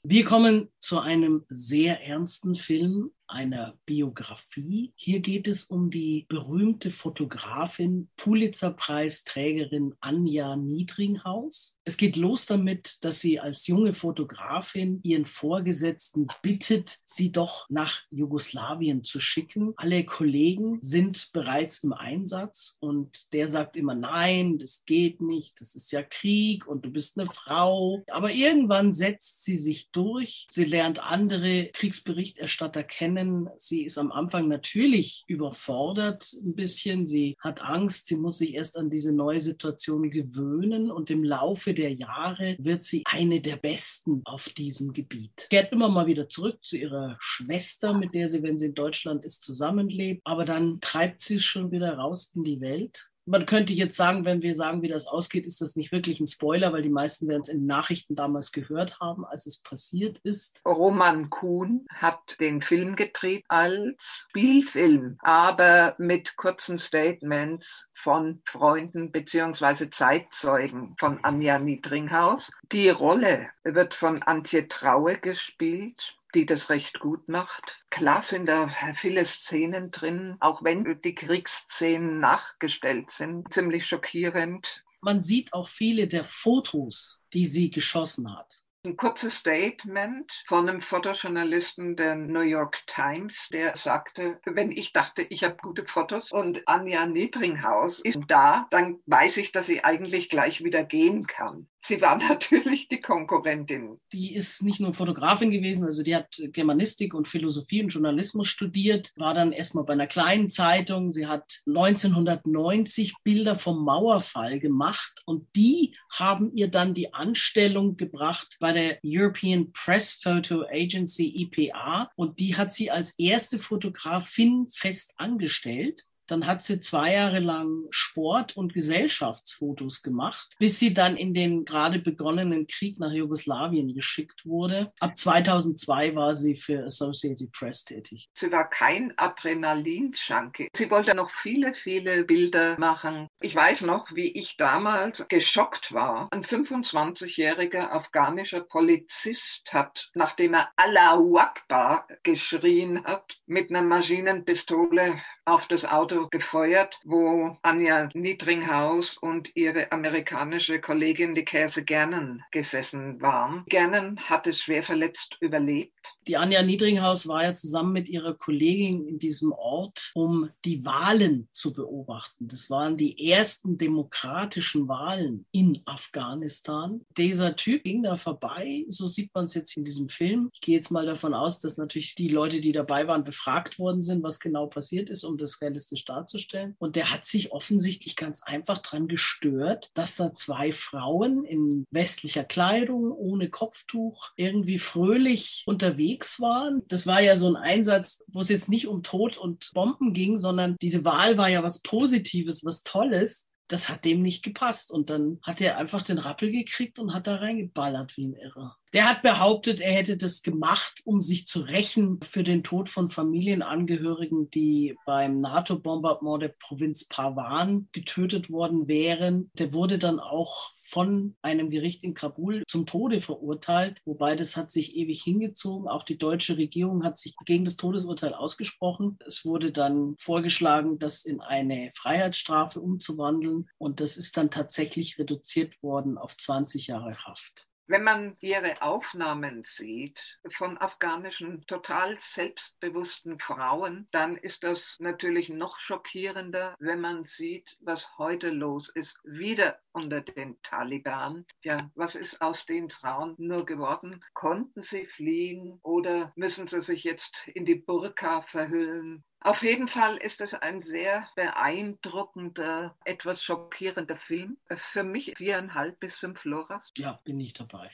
Wir 0.10 0.24
kommen 0.24 0.70
zu 0.80 1.00
einem 1.00 1.44
sehr 1.50 2.02
ernsten 2.02 2.56
Film, 2.56 3.12
einer 3.28 3.78
Biografie. 3.86 4.94
Hier 4.96 5.20
geht 5.20 5.48
es 5.48 5.66
um 5.66 5.90
die 5.90 6.26
berühmte 6.30 6.92
Fotografin, 6.92 8.10
Pulitzerpreisträgerin 8.18 9.96
Anja 10.00 10.56
Niedringhaus. 10.56 11.78
Es 11.84 11.98
geht 11.98 12.16
los 12.16 12.46
damit, 12.46 13.04
dass 13.04 13.20
sie 13.20 13.40
als 13.40 13.68
junge 13.68 13.94
Fotografin 13.94 15.00
ihren 15.04 15.26
Vorgesetzten 15.26 16.28
bittet, 16.42 17.00
sie 17.04 17.32
doch 17.32 17.70
nach 17.70 18.02
Jugoslawien 18.12 19.04
zu 19.04 19.20
schicken. 19.20 19.74
Alle 19.76 20.06
Kollegen 20.06 20.80
sind 20.82 21.30
bereits 21.34 21.84
im 21.84 21.94
Einsatz 21.94 22.78
und 22.80 23.34
der 23.34 23.48
sagt 23.48 23.76
immer, 23.76 23.96
nein, 23.96 24.58
das 24.58 24.86
geht 24.86 25.22
nicht, 25.22 25.60
das 25.60 25.76
ist 25.76 25.92
ja 25.92 26.04
Krieg 26.04 26.68
und 26.68 26.86
du 26.86 26.92
bist 26.92 27.20
eine 27.20 27.30
Frau. 27.30 28.04
Aber 28.08 28.32
irgendwann 28.32 28.94
setzt 28.94 29.44
sie 29.44 29.58
sich 29.58 29.90
durch. 29.92 30.48
Sie 30.50 30.66
lernt 30.66 31.00
andere 31.00 31.68
Kriegsberichterstatter 31.74 32.84
kennen 32.84 33.17
kennen. 33.18 33.50
Sie 33.58 33.84
ist 33.84 33.98
am 33.98 34.12
Anfang 34.12 34.48
natürlich 34.48 35.24
überfordert 35.28 36.32
ein 36.34 36.56
bisschen. 36.56 37.08
Sie 37.08 37.36
hat 37.40 37.62
Angst. 37.62 38.08
Sie 38.08 38.16
muss 38.16 38.38
sich 38.38 38.54
erst 38.54 38.78
an 38.78 38.90
diese 38.90 39.12
neue 39.12 39.42
Situation 39.42 40.10
gewöhnen. 40.10 40.92
Und 40.92 41.10
im 41.10 41.24
Laufe 41.24 41.74
der 41.74 41.94
Jahre 41.94 42.56
wird 42.60 42.86
sie 42.86 43.04
eine 43.06 43.42
der 43.42 43.58
Besten 43.58 44.22
auf 44.26 44.50
diesem 44.50 44.94
Gebiet. 44.94 45.48
Kehrt 45.50 45.72
immer 45.72 45.90
mal 45.90 46.08
wieder 46.08 46.30
zurück 46.30 46.64
zu 46.64 46.78
ihrer 46.78 47.18
Schwester, 47.20 47.94
mit 47.94 48.14
der 48.14 48.30
sie, 48.30 48.44
wenn 48.44 48.60
sie 48.60 48.68
in 48.68 48.76
Deutschland 48.76 49.26
ist, 49.26 49.44
zusammenlebt. 49.44 50.22
Aber 50.24 50.46
dann 50.46 50.80
treibt 50.82 51.22
sie 51.22 51.36
es 51.36 51.44
schon 51.44 51.72
wieder 51.72 51.98
raus 51.98 52.32
in 52.36 52.44
die 52.44 52.62
Welt 52.62 53.10
man 53.28 53.46
könnte 53.46 53.74
jetzt 53.74 53.98
sagen, 53.98 54.26
wenn 54.26 54.42
wir 54.42 54.56
sagen, 54.56 54.82
wie 54.82 54.88
das 54.88 55.06
ausgeht, 55.06 55.46
ist 55.46 55.62
das 55.62 55.76
nicht 55.76 55.92
wirklich 55.92 56.20
ein 56.20 56.28
Spoiler, 56.28 56.72
weil 56.72 56.82
die 56.82 56.90
meisten 56.90 57.28
werden 57.28 57.42
es 57.42 57.50
in 57.50 57.66
Nachrichten 57.66 58.16
damals 58.16 58.52
gehört 58.52 59.00
haben, 59.00 59.26
als 59.26 59.46
es 59.46 59.58
passiert 59.58 60.18
ist. 60.24 60.62
Roman 60.66 61.30
Kuhn 61.30 61.86
hat 61.94 62.40
den 62.40 62.62
Film 62.62 62.96
gedreht 62.96 63.44
als 63.50 64.26
Spielfilm, 64.30 65.18
aber 65.20 65.96
mit 65.98 66.38
kurzen 66.38 66.80
Statements 66.80 67.88
von 67.94 68.42
Freunden 68.46 69.12
bzw. 69.12 69.90
Zeitzeugen 69.90 70.96
von 70.98 71.24
Anja 71.24 71.60
Niedringhaus. 71.60 72.50
Die 72.72 72.90
Rolle 72.90 73.50
wird 73.64 73.94
von 73.94 74.24
Antje 74.24 74.68
Traue 74.68 75.18
gespielt 75.18 76.17
die 76.34 76.46
das 76.46 76.70
recht 76.70 77.00
gut 77.00 77.28
macht. 77.28 77.84
Klar 77.90 78.22
sind 78.22 78.48
da 78.48 78.68
viele 78.96 79.26
Szenen 79.26 79.92
drin, 79.92 80.38
auch 80.40 80.64
wenn 80.64 81.02
die 81.02 81.16
Kriegsszenen 81.16 82.20
nachgestellt 82.20 83.12
sind, 83.12 83.52
ziemlich 83.52 83.86
schockierend. 83.86 84.84
Man 85.02 85.22
sieht 85.22 85.54
auch 85.54 85.68
viele 85.68 86.08
der 86.08 86.24
Fotos, 86.24 87.24
die 87.34 87.46
sie 87.46 87.70
geschossen 87.70 88.36
hat 88.36 88.64
ein 88.88 88.98
kurzes 88.98 89.36
Statement 89.36 90.32
von 90.48 90.68
einem 90.68 90.82
Fotojournalisten 90.82 91.96
der 91.96 92.16
New 92.16 92.42
York 92.42 92.78
Times, 92.88 93.50
der 93.52 93.76
sagte, 93.76 94.40
wenn 94.46 94.72
ich 94.72 94.94
dachte, 94.94 95.24
ich 95.24 95.44
habe 95.44 95.58
gute 95.62 95.86
Fotos 95.86 96.32
und 96.32 96.68
Anja 96.68 97.06
Niedringhaus 97.06 98.00
ist 98.00 98.20
da, 98.28 98.68
dann 98.72 99.00
weiß 99.06 99.38
ich, 99.38 99.52
dass 99.52 99.68
sie 99.68 99.84
eigentlich 99.84 100.30
gleich 100.30 100.64
wieder 100.64 100.84
gehen 100.84 101.28
kann. 101.28 101.68
Sie 101.82 102.02
war 102.02 102.18
natürlich 102.30 102.88
die 102.88 103.00
Konkurrentin. 103.00 104.00
Die 104.12 104.36
ist 104.36 104.64
nicht 104.64 104.80
nur 104.80 104.94
Fotografin 104.94 105.52
gewesen, 105.52 105.86
also 105.86 106.04
die 106.04 106.16
hat 106.16 106.36
Germanistik 106.52 107.14
und 107.14 107.28
Philosophie 107.28 107.84
und 107.84 107.90
Journalismus 107.90 108.48
studiert, 108.48 109.14
war 109.16 109.34
dann 109.34 109.52
erstmal 109.52 109.84
bei 109.84 109.94
einer 109.94 110.08
kleinen 110.08 110.50
Zeitung. 110.50 111.12
Sie 111.12 111.28
hat 111.28 111.62
1990 111.68 113.16
Bilder 113.24 113.58
vom 113.58 113.84
Mauerfall 113.84 114.60
gemacht 114.60 115.22
und 115.26 115.48
die 115.56 115.96
haben 116.12 116.52
ihr 116.56 116.70
dann 116.70 116.94
die 116.94 117.14
Anstellung 117.14 117.98
gebracht 117.98 118.58
bei 118.60 118.74
der 118.74 119.00
European 119.06 119.72
Press 119.72 120.14
Photo 120.14 120.64
Agency 120.70 121.36
EPA 121.40 122.12
und 122.16 122.40
die 122.40 122.56
hat 122.56 122.74
sie 122.74 122.92
als 122.92 123.18
erste 123.18 123.60
Fotografin 123.60 124.68
fest 124.68 125.14
angestellt. 125.18 126.04
Dann 126.28 126.46
hat 126.46 126.64
sie 126.64 126.80
zwei 126.80 127.14
Jahre 127.14 127.40
lang 127.40 127.86
Sport- 127.90 128.56
und 128.58 128.74
Gesellschaftsfotos 128.74 130.04
gemacht, 130.04 130.50
bis 130.60 130.80
sie 130.80 130.94
dann 130.94 131.16
in 131.16 131.34
den 131.34 131.66
gerade 131.66 132.00
begonnenen 132.00 132.68
Krieg 132.68 133.00
nach 133.00 133.12
Jugoslawien 133.12 133.94
geschickt 133.94 134.46
wurde. 134.46 134.92
Ab 135.00 135.18
2002 135.18 136.16
war 136.16 136.36
sie 136.36 136.56
für 136.56 136.86
Associated 136.86 137.52
Press 137.52 137.86
tätig. 137.86 138.30
Sie 138.34 138.52
war 138.52 138.70
kein 138.70 139.14
Adrenalin-Junkie. 139.18 140.70
Sie 140.76 140.92
wollte 140.92 141.16
noch 141.16 141.32
viele, 141.32 141.74
viele 141.74 142.24
Bilder 142.24 142.78
machen. 142.78 143.28
Ich 143.40 143.56
weiß 143.56 143.82
noch, 143.82 144.14
wie 144.14 144.32
ich 144.32 144.58
damals 144.58 145.26
geschockt 145.28 145.94
war. 145.94 146.28
Ein 146.32 146.44
25-jähriger 146.44 147.92
afghanischer 147.92 148.62
Polizist 148.62 149.72
hat, 149.72 150.10
nachdem 150.14 150.54
er 150.54 150.70
Allahu 150.76 151.38
Akbar 151.38 152.08
geschrien 152.24 153.04
hat, 153.04 153.38
mit 153.46 153.70
einer 153.70 153.82
Maschinenpistole 153.82 155.22
auf 155.48 155.66
das 155.68 155.86
Auto 155.86 156.28
gefeuert, 156.30 157.00
wo 157.06 157.58
Anja 157.62 158.10
Niedringhaus 158.14 159.18
und 159.18 159.56
ihre 159.56 159.92
amerikanische 159.94 160.82
Kollegin, 160.82 161.36
die 161.36 161.46
Käse 161.46 161.86
Gernen, 161.86 162.44
gesessen 162.52 163.22
waren. 163.22 163.64
Gernen 163.68 164.20
hat 164.20 164.46
es 164.46 164.60
schwer 164.60 164.84
verletzt 164.84 165.38
überlebt. 165.40 165.94
Die 166.28 166.36
Anja 166.36 166.62
Niedringhaus 166.62 167.28
war 167.30 167.44
ja 167.44 167.56
zusammen 167.56 167.94
mit 167.94 168.10
ihrer 168.10 168.34
Kollegin 168.34 169.08
in 169.08 169.20
diesem 169.20 169.54
Ort, 169.54 170.12
um 170.14 170.50
die 170.66 170.84
Wahlen 170.84 171.48
zu 171.54 171.72
beobachten. 171.72 172.50
Das 172.50 172.70
waren 172.70 172.98
die 172.98 173.32
ersten 173.32 173.78
demokratischen 173.78 174.90
Wahlen 174.90 175.46
in 175.54 175.82
Afghanistan. 175.86 177.06
Dieser 177.18 177.56
Typ 177.56 177.86
ging 177.86 178.04
da 178.04 178.18
vorbei, 178.18 178.84
so 178.90 179.08
sieht 179.08 179.34
man 179.34 179.46
es 179.46 179.54
jetzt 179.54 179.78
in 179.78 179.86
diesem 179.86 180.10
Film. 180.10 180.50
Ich 180.54 180.60
gehe 180.60 180.76
jetzt 180.76 180.92
mal 180.92 181.06
davon 181.06 181.34
aus, 181.34 181.62
dass 181.62 181.78
natürlich 181.78 182.16
die 182.16 182.28
Leute, 182.28 182.60
die 182.60 182.74
dabei 182.74 183.08
waren, 183.08 183.24
befragt 183.24 183.80
worden 183.80 184.04
sind, 184.04 184.22
was 184.24 184.42
genau 184.42 184.68
passiert 184.68 185.10
ist, 185.10 185.24
das 185.38 185.62
realistisch 185.62 186.06
darzustellen. 186.06 186.76
Und 186.80 186.96
der 186.96 187.12
hat 187.12 187.26
sich 187.26 187.52
offensichtlich 187.52 188.16
ganz 188.16 188.44
einfach 188.44 188.80
daran 188.80 189.08
gestört, 189.08 189.92
dass 189.94 190.16
da 190.16 190.34
zwei 190.34 190.72
Frauen 190.72 191.44
in 191.46 191.86
westlicher 191.92 192.44
Kleidung, 192.44 193.12
ohne 193.12 193.50
Kopftuch, 193.50 194.32
irgendwie 194.36 194.80
fröhlich 194.80 195.64
unterwegs 195.66 196.40
waren. 196.40 196.82
Das 196.88 197.08
war 197.08 197.22
ja 197.22 197.38
so 197.38 197.48
ein 197.48 197.56
Einsatz, 197.56 198.24
wo 198.28 198.42
es 198.42 198.50
jetzt 198.50 198.70
nicht 198.70 198.88
um 198.88 199.04
Tod 199.04 199.38
und 199.38 199.72
Bomben 199.74 200.14
ging, 200.14 200.40
sondern 200.40 200.76
diese 200.82 201.06
Wahl 201.06 201.38
war 201.38 201.50
ja 201.50 201.64
was 201.64 201.82
Positives, 201.82 202.66
was 202.66 202.84
Tolles. 202.84 203.50
Das 203.68 203.90
hat 203.90 204.06
dem 204.06 204.22
nicht 204.22 204.44
gepasst. 204.44 204.92
Und 204.92 205.10
dann 205.10 205.40
hat 205.44 205.62
er 205.62 205.78
einfach 205.78 206.04
den 206.04 206.18
Rappel 206.18 206.52
gekriegt 206.52 207.00
und 207.00 207.14
hat 207.14 207.28
da 207.28 207.36
reingeballert 207.36 208.18
wie 208.18 208.28
ein 208.28 208.34
Irrer. 208.34 208.78
Der 208.94 209.10
hat 209.10 209.22
behauptet, 209.22 209.82
er 209.82 209.94
hätte 209.94 210.18
das 210.18 210.42
gemacht, 210.42 211.02
um 211.04 211.22
sich 211.22 211.46
zu 211.46 211.60
rächen 211.60 212.20
für 212.24 212.44
den 212.44 212.64
Tod 212.64 212.88
von 212.90 213.10
Familienangehörigen, 213.10 214.50
die 214.50 214.96
beim 215.06 215.40
NATO-Bombardement 215.40 216.42
der 216.42 216.56
Provinz 216.60 217.06
Parwan 217.06 217.90
getötet 217.92 218.50
worden 218.50 218.88
wären. 218.88 219.52
Der 219.54 219.74
wurde 219.74 220.00
dann 220.00 220.20
auch 220.20 220.72
von 220.88 221.36
einem 221.42 221.70
Gericht 221.70 222.04
in 222.04 222.14
Kabul 222.14 222.64
zum 222.68 222.86
Tode 222.86 223.20
verurteilt, 223.20 224.02
wobei 224.06 224.36
das 224.36 224.56
hat 224.56 224.72
sich 224.72 224.96
ewig 224.96 225.22
hingezogen. 225.22 225.90
Auch 225.90 226.04
die 226.04 226.18
deutsche 226.18 226.58
Regierung 226.58 227.04
hat 227.04 227.18
sich 227.18 227.36
gegen 227.46 227.66
das 227.66 227.76
Todesurteil 227.76 228.34
ausgesprochen. 228.34 229.20
Es 229.28 229.44
wurde 229.44 229.74
dann 229.74 230.16
vorgeschlagen, 230.18 230.98
das 230.98 231.26
in 231.26 231.42
eine 231.42 231.90
Freiheitsstrafe 231.94 232.80
umzuwandeln 232.80 233.70
und 233.78 234.00
das 234.00 234.16
ist 234.16 234.38
dann 234.38 234.50
tatsächlich 234.50 235.20
reduziert 235.20 235.74
worden 235.84 236.18
auf 236.18 236.38
20 236.38 236.88
Jahre 236.88 237.18
Haft. 237.26 237.67
Wenn 237.90 238.04
man 238.04 238.36
ihre 238.42 238.82
Aufnahmen 238.82 239.64
sieht 239.64 240.22
von 240.58 240.78
afghanischen 240.78 241.66
total 241.68 242.20
selbstbewussten 242.20 243.40
Frauen, 243.40 244.10
dann 244.12 244.36
ist 244.36 244.64
das 244.64 244.98
natürlich 245.00 245.48
noch 245.48 245.80
schockierender, 245.80 246.76
wenn 246.80 247.00
man 247.00 247.24
sieht, 247.24 247.78
was 247.80 248.06
heute 248.18 248.50
los 248.50 248.90
ist, 248.90 249.18
wieder 249.24 249.80
unter 249.94 250.20
den 250.20 250.62
Taliban. 250.64 251.46
Ja, 251.64 251.90
was 251.96 252.16
ist 252.16 252.42
aus 252.42 252.66
den 252.66 252.90
Frauen 252.90 253.36
nur 253.38 253.66
geworden? 253.66 254.22
Konnten 254.34 254.84
sie 254.84 255.06
fliehen 255.06 255.80
oder 255.82 256.34
müssen 256.36 256.68
sie 256.68 256.82
sich 256.82 257.06
jetzt 257.06 257.34
in 257.48 257.64
die 257.64 257.76
Burka 257.76 258.42
verhüllen? 258.42 259.24
Auf 259.40 259.62
jeden 259.62 259.88
Fall 259.88 260.18
ist 260.18 260.42
es 260.42 260.54
ein 260.54 260.82
sehr 260.82 261.30
beeindruckender, 261.36 262.98
etwas 263.06 263.44
schockierender 263.44 264.18
Film. 264.18 264.58
Für 264.76 265.04
mich 265.04 265.34
viereinhalb 265.38 266.00
bis 266.00 266.18
fünf 266.18 266.44
Loras. 266.44 266.92
Ja, 266.98 267.20
bin 267.24 267.40
ich 267.40 267.54
dabei. 267.54 267.92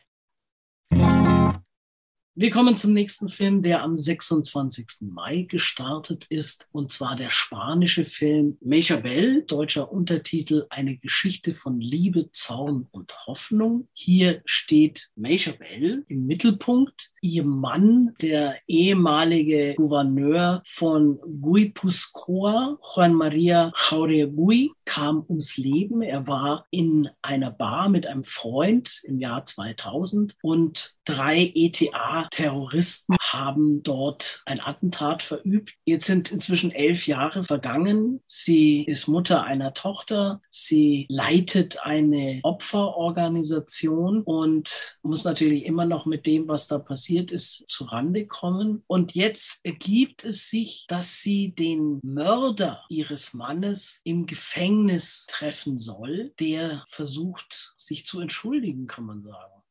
Wir 2.35 2.49
kommen 2.49 2.75
zum 2.75 2.93
nächsten 2.93 3.29
Film, 3.29 3.61
der 3.61 3.83
am 3.83 3.95
26. 3.95 4.87
Mai 5.01 5.45
gestartet 5.47 6.25
ist, 6.29 6.67
und 6.71 6.91
zwar 6.91 7.15
der 7.15 7.29
spanische 7.29 8.05
Film 8.05 8.57
Mechabel, 8.59 9.43
deutscher 9.43 9.91
Untertitel 9.91 10.65
Eine 10.71 10.97
Geschichte 10.97 11.53
von 11.53 11.79
Liebe, 11.79 12.31
Zorn 12.31 12.87
und 12.89 13.27
Hoffnung. 13.27 13.87
Hier 13.93 14.41
steht 14.45 15.11
Mechabel 15.15 16.05
im 16.07 16.25
Mittelpunkt. 16.25 17.11
Ihr 17.21 17.45
Mann, 17.45 18.15
der 18.19 18.55
ehemalige 18.65 19.75
Gouverneur 19.75 20.63
von 20.65 21.19
Guipuzcoa, 21.39 22.79
Juan 22.95 23.13
Maria 23.13 23.71
Jauregui, 23.75 24.71
kam 24.85 25.23
ums 25.29 25.57
Leben. 25.57 26.01
Er 26.01 26.25
war 26.25 26.65
in 26.71 27.09
einer 27.21 27.51
Bar 27.51 27.89
mit 27.89 28.07
einem 28.07 28.23
Freund 28.23 29.01
im 29.03 29.19
Jahr 29.19 29.45
2000 29.45 30.35
und 30.41 30.95
drei 31.05 31.51
ETA-Terroristen 31.53 33.15
haben 33.19 33.83
dort 33.83 34.41
ein 34.45 34.59
Attentat 34.61 35.23
verübt. 35.23 35.73
Jetzt 35.85 36.07
sind 36.07 36.31
inzwischen 36.31 36.71
elf 36.71 37.07
Jahre 37.07 37.43
vergangen. 37.43 38.21
Sie 38.27 38.83
ist 38.83 39.07
Mutter 39.07 39.43
einer 39.43 39.73
Tochter. 39.73 40.41
Sie 40.49 41.05
leitet 41.09 41.85
eine 41.85 42.39
Opferorganisation 42.43 44.21
und 44.21 44.97
muss 45.01 45.23
natürlich 45.23 45.65
immer 45.65 45.85
noch 45.85 46.05
mit 46.05 46.25
dem, 46.25 46.47
was 46.47 46.67
da 46.67 46.79
passiert 46.79 47.31
ist, 47.31 47.65
zu 47.67 47.85
Rande 47.85 48.27
kommen. 48.27 48.83
Und 48.87 49.15
jetzt 49.15 49.59
ergibt 49.63 50.23
es 50.23 50.49
sich, 50.49 50.85
dass 50.87 51.17
sie 51.17 51.53
den 51.55 51.99
Mörder 52.03 52.83
ihres 52.89 53.33
Mannes 53.33 54.01
im 54.03 54.25
Gefängnis 54.25 55.25
treffen 55.29 55.79
soll, 55.79 56.33
der 56.39 56.83
versucht, 56.89 57.73
sich 57.77 58.05
zu 58.05 58.19
entschuldigen, 58.19 58.87
kann 58.87 59.05
man 59.05 59.23
sagen. 59.23 59.62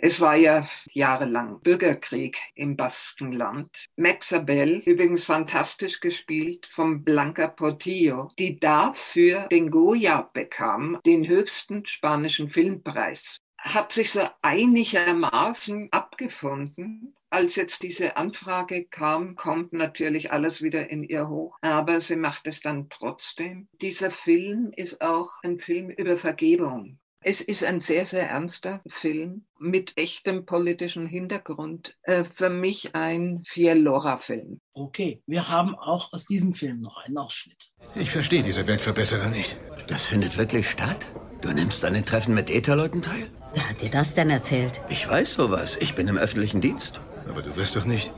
Es 0.00 0.20
war 0.20 0.36
ja 0.36 0.68
jahrelang 0.92 1.58
Bürgerkrieg 1.60 2.38
im 2.54 2.76
Baskenland. 2.76 3.68
Maxabel, 3.96 4.80
übrigens 4.86 5.24
fantastisch 5.24 5.98
gespielt 5.98 6.66
vom 6.66 7.02
Blanca 7.02 7.48
Portillo, 7.48 8.28
die 8.38 8.60
dafür 8.60 9.48
den 9.48 9.72
Goya 9.72 10.30
bekam, 10.32 11.00
den 11.04 11.26
höchsten 11.26 11.84
spanischen 11.84 12.48
Filmpreis. 12.48 13.38
Hat 13.58 13.90
sich 13.90 14.12
so 14.12 14.22
einigermaßen 14.40 15.88
abgefunden. 15.90 17.16
Als 17.28 17.56
jetzt 17.56 17.82
diese 17.82 18.16
Anfrage 18.16 18.84
kam, 18.84 19.34
kommt 19.34 19.72
natürlich 19.72 20.30
alles 20.30 20.62
wieder 20.62 20.90
in 20.90 21.02
ihr 21.02 21.28
hoch, 21.28 21.58
aber 21.60 22.00
sie 22.00 22.14
macht 22.14 22.46
es 22.46 22.60
dann 22.60 22.88
trotzdem. 22.88 23.66
Dieser 23.80 24.12
Film 24.12 24.72
ist 24.76 25.00
auch 25.00 25.42
ein 25.42 25.58
Film 25.58 25.90
über 25.90 26.18
Vergebung. 26.18 27.00
Es 27.20 27.40
ist 27.40 27.64
ein 27.64 27.80
sehr, 27.80 28.06
sehr 28.06 28.28
ernster 28.28 28.80
Film 28.88 29.44
mit 29.58 29.96
echtem 29.96 30.46
politischen 30.46 31.08
Hintergrund. 31.08 31.96
Äh, 32.02 32.22
für 32.22 32.48
mich 32.48 32.94
ein 32.94 33.42
Fielora-Film. 33.44 34.60
Okay, 34.72 35.20
wir 35.26 35.48
haben 35.48 35.74
auch 35.74 36.12
aus 36.12 36.26
diesem 36.26 36.54
Film 36.54 36.80
noch 36.80 36.96
einen 37.04 37.18
Ausschnitt. 37.18 37.58
Ich 37.96 38.12
verstehe 38.12 38.44
diese 38.44 38.68
Weltverbesserer 38.68 39.30
nicht. 39.30 39.56
Das 39.88 40.04
findet 40.04 40.38
wirklich 40.38 40.70
statt? 40.70 41.08
Du 41.40 41.50
nimmst 41.50 41.84
an 41.84 41.94
den 41.94 42.04
Treffen 42.04 42.34
mit 42.34 42.50
ETA-Leuten 42.50 43.02
teil? 43.02 43.28
Wer 43.52 43.68
hat 43.68 43.82
dir 43.82 43.90
das 43.90 44.14
denn 44.14 44.30
erzählt? 44.30 44.80
Ich 44.88 45.08
weiß 45.08 45.32
sowas. 45.32 45.76
Ich 45.80 45.96
bin 45.96 46.06
im 46.06 46.18
öffentlichen 46.18 46.60
Dienst. 46.60 47.00
Aber 47.28 47.42
du 47.42 47.56
wirst 47.56 47.74
doch 47.74 47.84
nicht. 47.84 48.12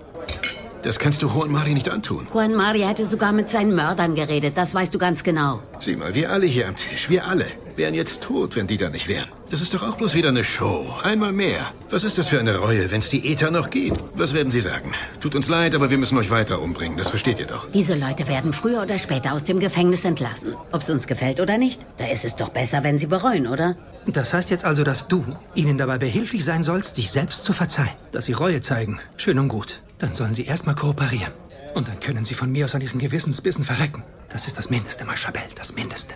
Das 0.82 0.98
kannst 0.98 1.22
du 1.22 1.28
Juan 1.28 1.50
Mari 1.50 1.74
nicht 1.74 1.90
antun. 1.90 2.26
Juan 2.32 2.54
Mari 2.54 2.80
hatte 2.80 3.04
sogar 3.04 3.32
mit 3.32 3.50
seinen 3.50 3.74
Mördern 3.74 4.14
geredet, 4.14 4.56
das 4.56 4.74
weißt 4.74 4.94
du 4.94 4.98
ganz 4.98 5.22
genau. 5.22 5.62
Sieh 5.78 5.94
mal, 5.96 6.14
wir 6.14 6.30
alle 6.30 6.46
hier 6.46 6.68
am 6.68 6.76
Tisch, 6.76 7.10
wir 7.10 7.26
alle 7.26 7.46
wären 7.76 7.94
jetzt 7.94 8.22
tot, 8.22 8.56
wenn 8.56 8.66
die 8.66 8.76
da 8.76 8.88
nicht 8.88 9.08
wären. 9.08 9.28
Das 9.50 9.60
ist 9.60 9.74
doch 9.74 9.82
auch 9.82 9.96
bloß 9.96 10.14
wieder 10.14 10.28
eine 10.28 10.44
Show. 10.44 10.94
Einmal 11.02 11.32
mehr. 11.32 11.72
Was 11.90 12.04
ist 12.04 12.18
das 12.18 12.28
für 12.28 12.38
eine 12.38 12.56
Reue, 12.56 12.90
wenn 12.90 13.00
es 13.00 13.08
die 13.08 13.32
ETA 13.32 13.50
noch 13.50 13.70
gibt? 13.70 14.04
Was 14.14 14.32
werden 14.32 14.50
sie 14.50 14.60
sagen? 14.60 14.92
Tut 15.20 15.34
uns 15.34 15.48
leid, 15.48 15.74
aber 15.74 15.90
wir 15.90 15.98
müssen 15.98 16.16
euch 16.18 16.30
weiter 16.30 16.60
umbringen. 16.60 16.96
Das 16.96 17.08
versteht 17.08 17.40
ihr 17.40 17.46
doch. 17.46 17.68
Diese 17.70 17.96
Leute 17.96 18.28
werden 18.28 18.52
früher 18.52 18.82
oder 18.82 18.98
später 18.98 19.32
aus 19.32 19.44
dem 19.44 19.58
Gefängnis 19.58 20.04
entlassen. 20.04 20.54
Ob 20.72 20.82
es 20.82 20.90
uns 20.90 21.06
gefällt 21.06 21.40
oder 21.40 21.58
nicht. 21.58 21.84
Da 21.96 22.06
ist 22.06 22.24
es 22.24 22.36
doch 22.36 22.50
besser, 22.50 22.84
wenn 22.84 22.98
sie 22.98 23.06
bereuen, 23.06 23.46
oder? 23.46 23.76
Das 24.06 24.32
heißt 24.32 24.50
jetzt 24.50 24.64
also, 24.64 24.84
dass 24.84 25.08
du 25.08 25.24
ihnen 25.54 25.78
dabei 25.78 25.98
behilflich 25.98 26.44
sein 26.44 26.62
sollst, 26.62 26.96
sich 26.96 27.10
selbst 27.10 27.44
zu 27.44 27.52
verzeihen. 27.52 27.90
Dass 28.12 28.26
sie 28.26 28.32
Reue 28.32 28.60
zeigen. 28.60 29.00
Schön 29.16 29.38
und 29.38 29.48
gut. 29.48 29.82
Dann 29.98 30.14
sollen 30.14 30.34
sie 30.34 30.46
erstmal 30.46 30.74
kooperieren. 30.74 31.32
Und 31.74 31.88
dann 31.88 32.00
können 32.00 32.24
sie 32.24 32.34
von 32.34 32.50
mir 32.50 32.64
aus 32.64 32.74
an 32.74 32.80
ihren 32.80 32.98
Gewissensbissen 32.98 33.64
verrecken. 33.64 34.02
Das 34.28 34.46
ist 34.46 34.58
das 34.58 34.70
Mindeste, 34.70 35.04
Machabel, 35.04 35.42
das 35.56 35.74
Mindeste. 35.74 36.14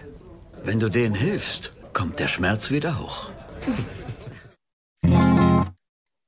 Wenn 0.65 0.81
du 0.81 0.89
denen 0.89 1.15
hilfst, 1.15 1.73
kommt 1.93 2.19
der 2.19 2.29
Schmerz 2.29 2.71
wieder 2.71 2.99
hoch. 2.99 3.29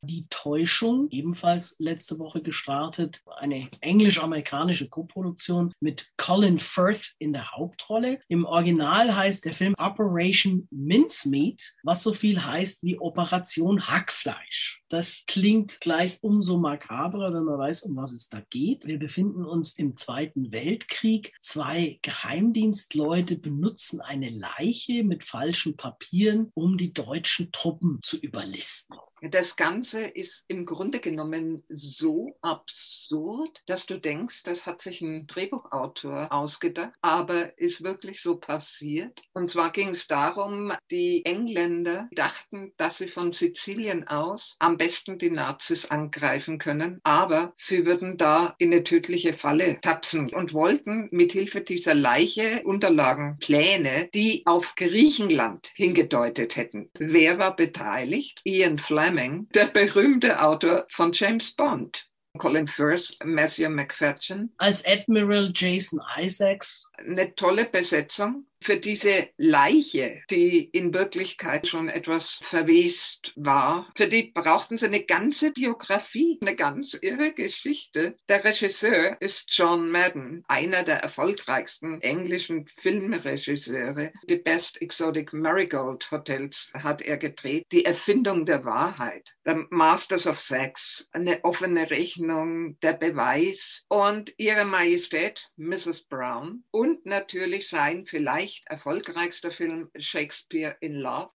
Die 0.08 0.28
Täuschung, 0.30 1.08
ebenfalls 1.10 1.74
letzte 1.80 2.20
Woche 2.20 2.40
gestartet, 2.40 3.22
eine 3.38 3.68
englisch-amerikanische 3.80 4.88
Koproduktion 4.88 5.72
mit 5.80 6.12
Colin 6.16 6.60
Firth 6.60 7.14
in 7.18 7.32
der 7.32 7.50
Hauptrolle. 7.50 8.20
Im 8.28 8.44
Original 8.44 9.16
heißt 9.16 9.44
der 9.44 9.52
Film 9.52 9.74
Operation 9.78 10.68
Mincemeat, 10.70 11.74
was 11.82 12.04
so 12.04 12.12
viel 12.12 12.44
heißt 12.44 12.84
wie 12.84 13.00
Operation 13.00 13.88
Hackfleisch. 13.88 14.84
Das 14.88 15.24
klingt 15.26 15.80
gleich 15.80 16.18
umso 16.20 16.56
makabrer, 16.56 17.34
wenn 17.34 17.42
man 17.42 17.58
weiß, 17.58 17.82
um 17.82 17.96
was 17.96 18.12
es 18.12 18.28
da 18.28 18.40
geht. 18.48 18.86
Wir 18.86 19.00
befinden 19.00 19.44
uns 19.44 19.76
im 19.76 19.96
Zweiten 19.96 20.52
Weltkrieg. 20.52 21.34
Zwei 21.42 21.98
Geheimdienstleute 22.02 23.36
benutzen 23.36 24.00
eine 24.00 24.30
Leiche 24.30 25.02
mit 25.02 25.24
falschen 25.24 25.76
Papieren, 25.76 26.52
um 26.54 26.78
die 26.78 26.92
deutschen 26.92 27.50
Truppen 27.50 27.98
zu 28.02 28.16
überlisten. 28.18 28.96
Das 29.30 29.56
Ganze 29.56 30.02
ist 30.02 30.44
im 30.48 30.66
Grunde 30.66 31.00
genommen 31.00 31.64
so 31.68 32.36
absurd, 32.42 33.62
dass 33.66 33.86
du 33.86 33.98
denkst, 33.98 34.42
das 34.44 34.66
hat 34.66 34.82
sich 34.82 35.00
ein 35.00 35.26
Drehbuchautor 35.26 36.32
ausgedacht, 36.32 36.92
aber 37.00 37.58
ist 37.58 37.82
wirklich 37.82 38.22
so 38.22 38.36
passiert. 38.36 39.22
Und 39.32 39.50
zwar 39.50 39.70
ging 39.70 39.90
es 39.90 40.06
darum, 40.06 40.72
die 40.90 41.24
Engländer 41.24 42.08
dachten, 42.12 42.72
dass 42.76 42.98
sie 42.98 43.08
von 43.08 43.32
Sizilien 43.32 44.06
aus 44.06 44.56
am 44.58 44.76
besten 44.76 45.18
die 45.18 45.30
Nazis 45.30 45.86
angreifen 45.86 46.58
können, 46.58 47.00
aber 47.02 47.52
sie 47.56 47.84
würden 47.84 48.16
da 48.16 48.54
in 48.58 48.72
eine 48.72 48.84
tödliche 48.84 49.32
Falle 49.32 49.80
tapsen 49.80 50.32
und 50.32 50.52
wollten 50.52 51.08
mit 51.10 51.32
Hilfe 51.32 51.60
dieser 51.60 51.94
Leiche 51.94 52.62
Unterlagen, 52.64 53.38
Pläne, 53.40 54.08
die 54.14 54.42
auf 54.46 54.74
Griechenland 54.76 55.72
hingedeutet 55.74 56.56
hätten. 56.56 56.90
Wer 56.98 57.38
war 57.38 57.56
beteiligt? 57.56 58.40
Ian 58.44 58.78
Fleming, 58.78 59.15
der 59.54 59.66
berühmte 59.66 60.42
Autor 60.42 60.86
von 60.90 61.12
James 61.12 61.52
Bond. 61.54 62.08
Colin 62.38 62.66
Firth, 62.66 63.16
Matthew 63.24 63.70
McFadden. 63.70 64.52
Als 64.58 64.84
Admiral 64.86 65.50
Jason 65.54 66.00
Isaacs. 66.18 66.90
Eine 66.98 67.34
tolle 67.34 67.64
Besetzung 67.64 68.46
für 68.62 68.78
diese 68.78 69.28
Leiche, 69.36 70.22
die 70.30 70.64
in 70.64 70.92
Wirklichkeit 70.94 71.68
schon 71.68 71.88
etwas 71.88 72.38
verwest 72.42 73.32
war, 73.36 73.90
für 73.96 74.06
die 74.06 74.32
brauchten 74.32 74.78
sie 74.78 74.86
eine 74.86 75.04
ganze 75.04 75.52
Biografie, 75.52 76.38
eine 76.40 76.56
ganz 76.56 76.94
irre 77.00 77.32
Geschichte. 77.32 78.16
Der 78.28 78.44
Regisseur 78.44 79.20
ist 79.20 79.46
John 79.50 79.90
Madden, 79.90 80.44
einer 80.48 80.82
der 80.82 80.96
erfolgreichsten 80.96 82.00
englischen 82.00 82.66
Filmregisseure. 82.66 84.12
Die 84.28 84.36
Best 84.36 84.80
Exotic 84.80 85.32
Marigold 85.32 86.10
Hotels 86.10 86.70
hat 86.74 87.02
er 87.02 87.18
gedreht. 87.18 87.66
Die 87.72 87.84
Erfindung 87.84 88.46
der 88.46 88.64
Wahrheit, 88.64 89.34
The 89.44 89.64
Masters 89.70 90.26
of 90.26 90.38
Sex, 90.38 91.08
eine 91.12 91.44
offene 91.44 91.90
Rechnung, 91.90 92.78
der 92.80 92.94
Beweis 92.94 93.84
und 93.88 94.32
ihre 94.36 94.64
Majestät, 94.64 95.48
Mrs. 95.56 96.04
Brown 96.04 96.64
und 96.70 97.06
natürlich 97.06 97.68
sein 97.68 98.06
vielleicht 98.06 98.45
vielleicht 98.46 98.66
erfolgreichster 98.68 99.50
Film 99.50 99.90
Shakespeare 99.98 100.76
in 100.80 100.94
Love. 100.94 101.30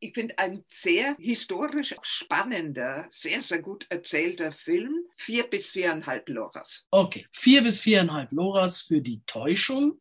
Ich 0.00 0.12
finde 0.14 0.38
ein 0.38 0.64
sehr 0.68 1.16
historisch 1.18 1.94
spannender, 2.02 3.06
sehr, 3.08 3.40
sehr 3.40 3.62
gut 3.62 3.86
erzählter 3.88 4.52
Film. 4.52 5.06
Vier 5.16 5.44
bis 5.44 5.70
viereinhalb 5.70 6.28
Loras. 6.28 6.84
Okay, 6.90 7.26
vier 7.30 7.62
bis 7.62 7.78
viereinhalb 7.78 8.30
Loras 8.32 8.82
für 8.82 9.00
die 9.00 9.22
Täuschung. 9.26 10.00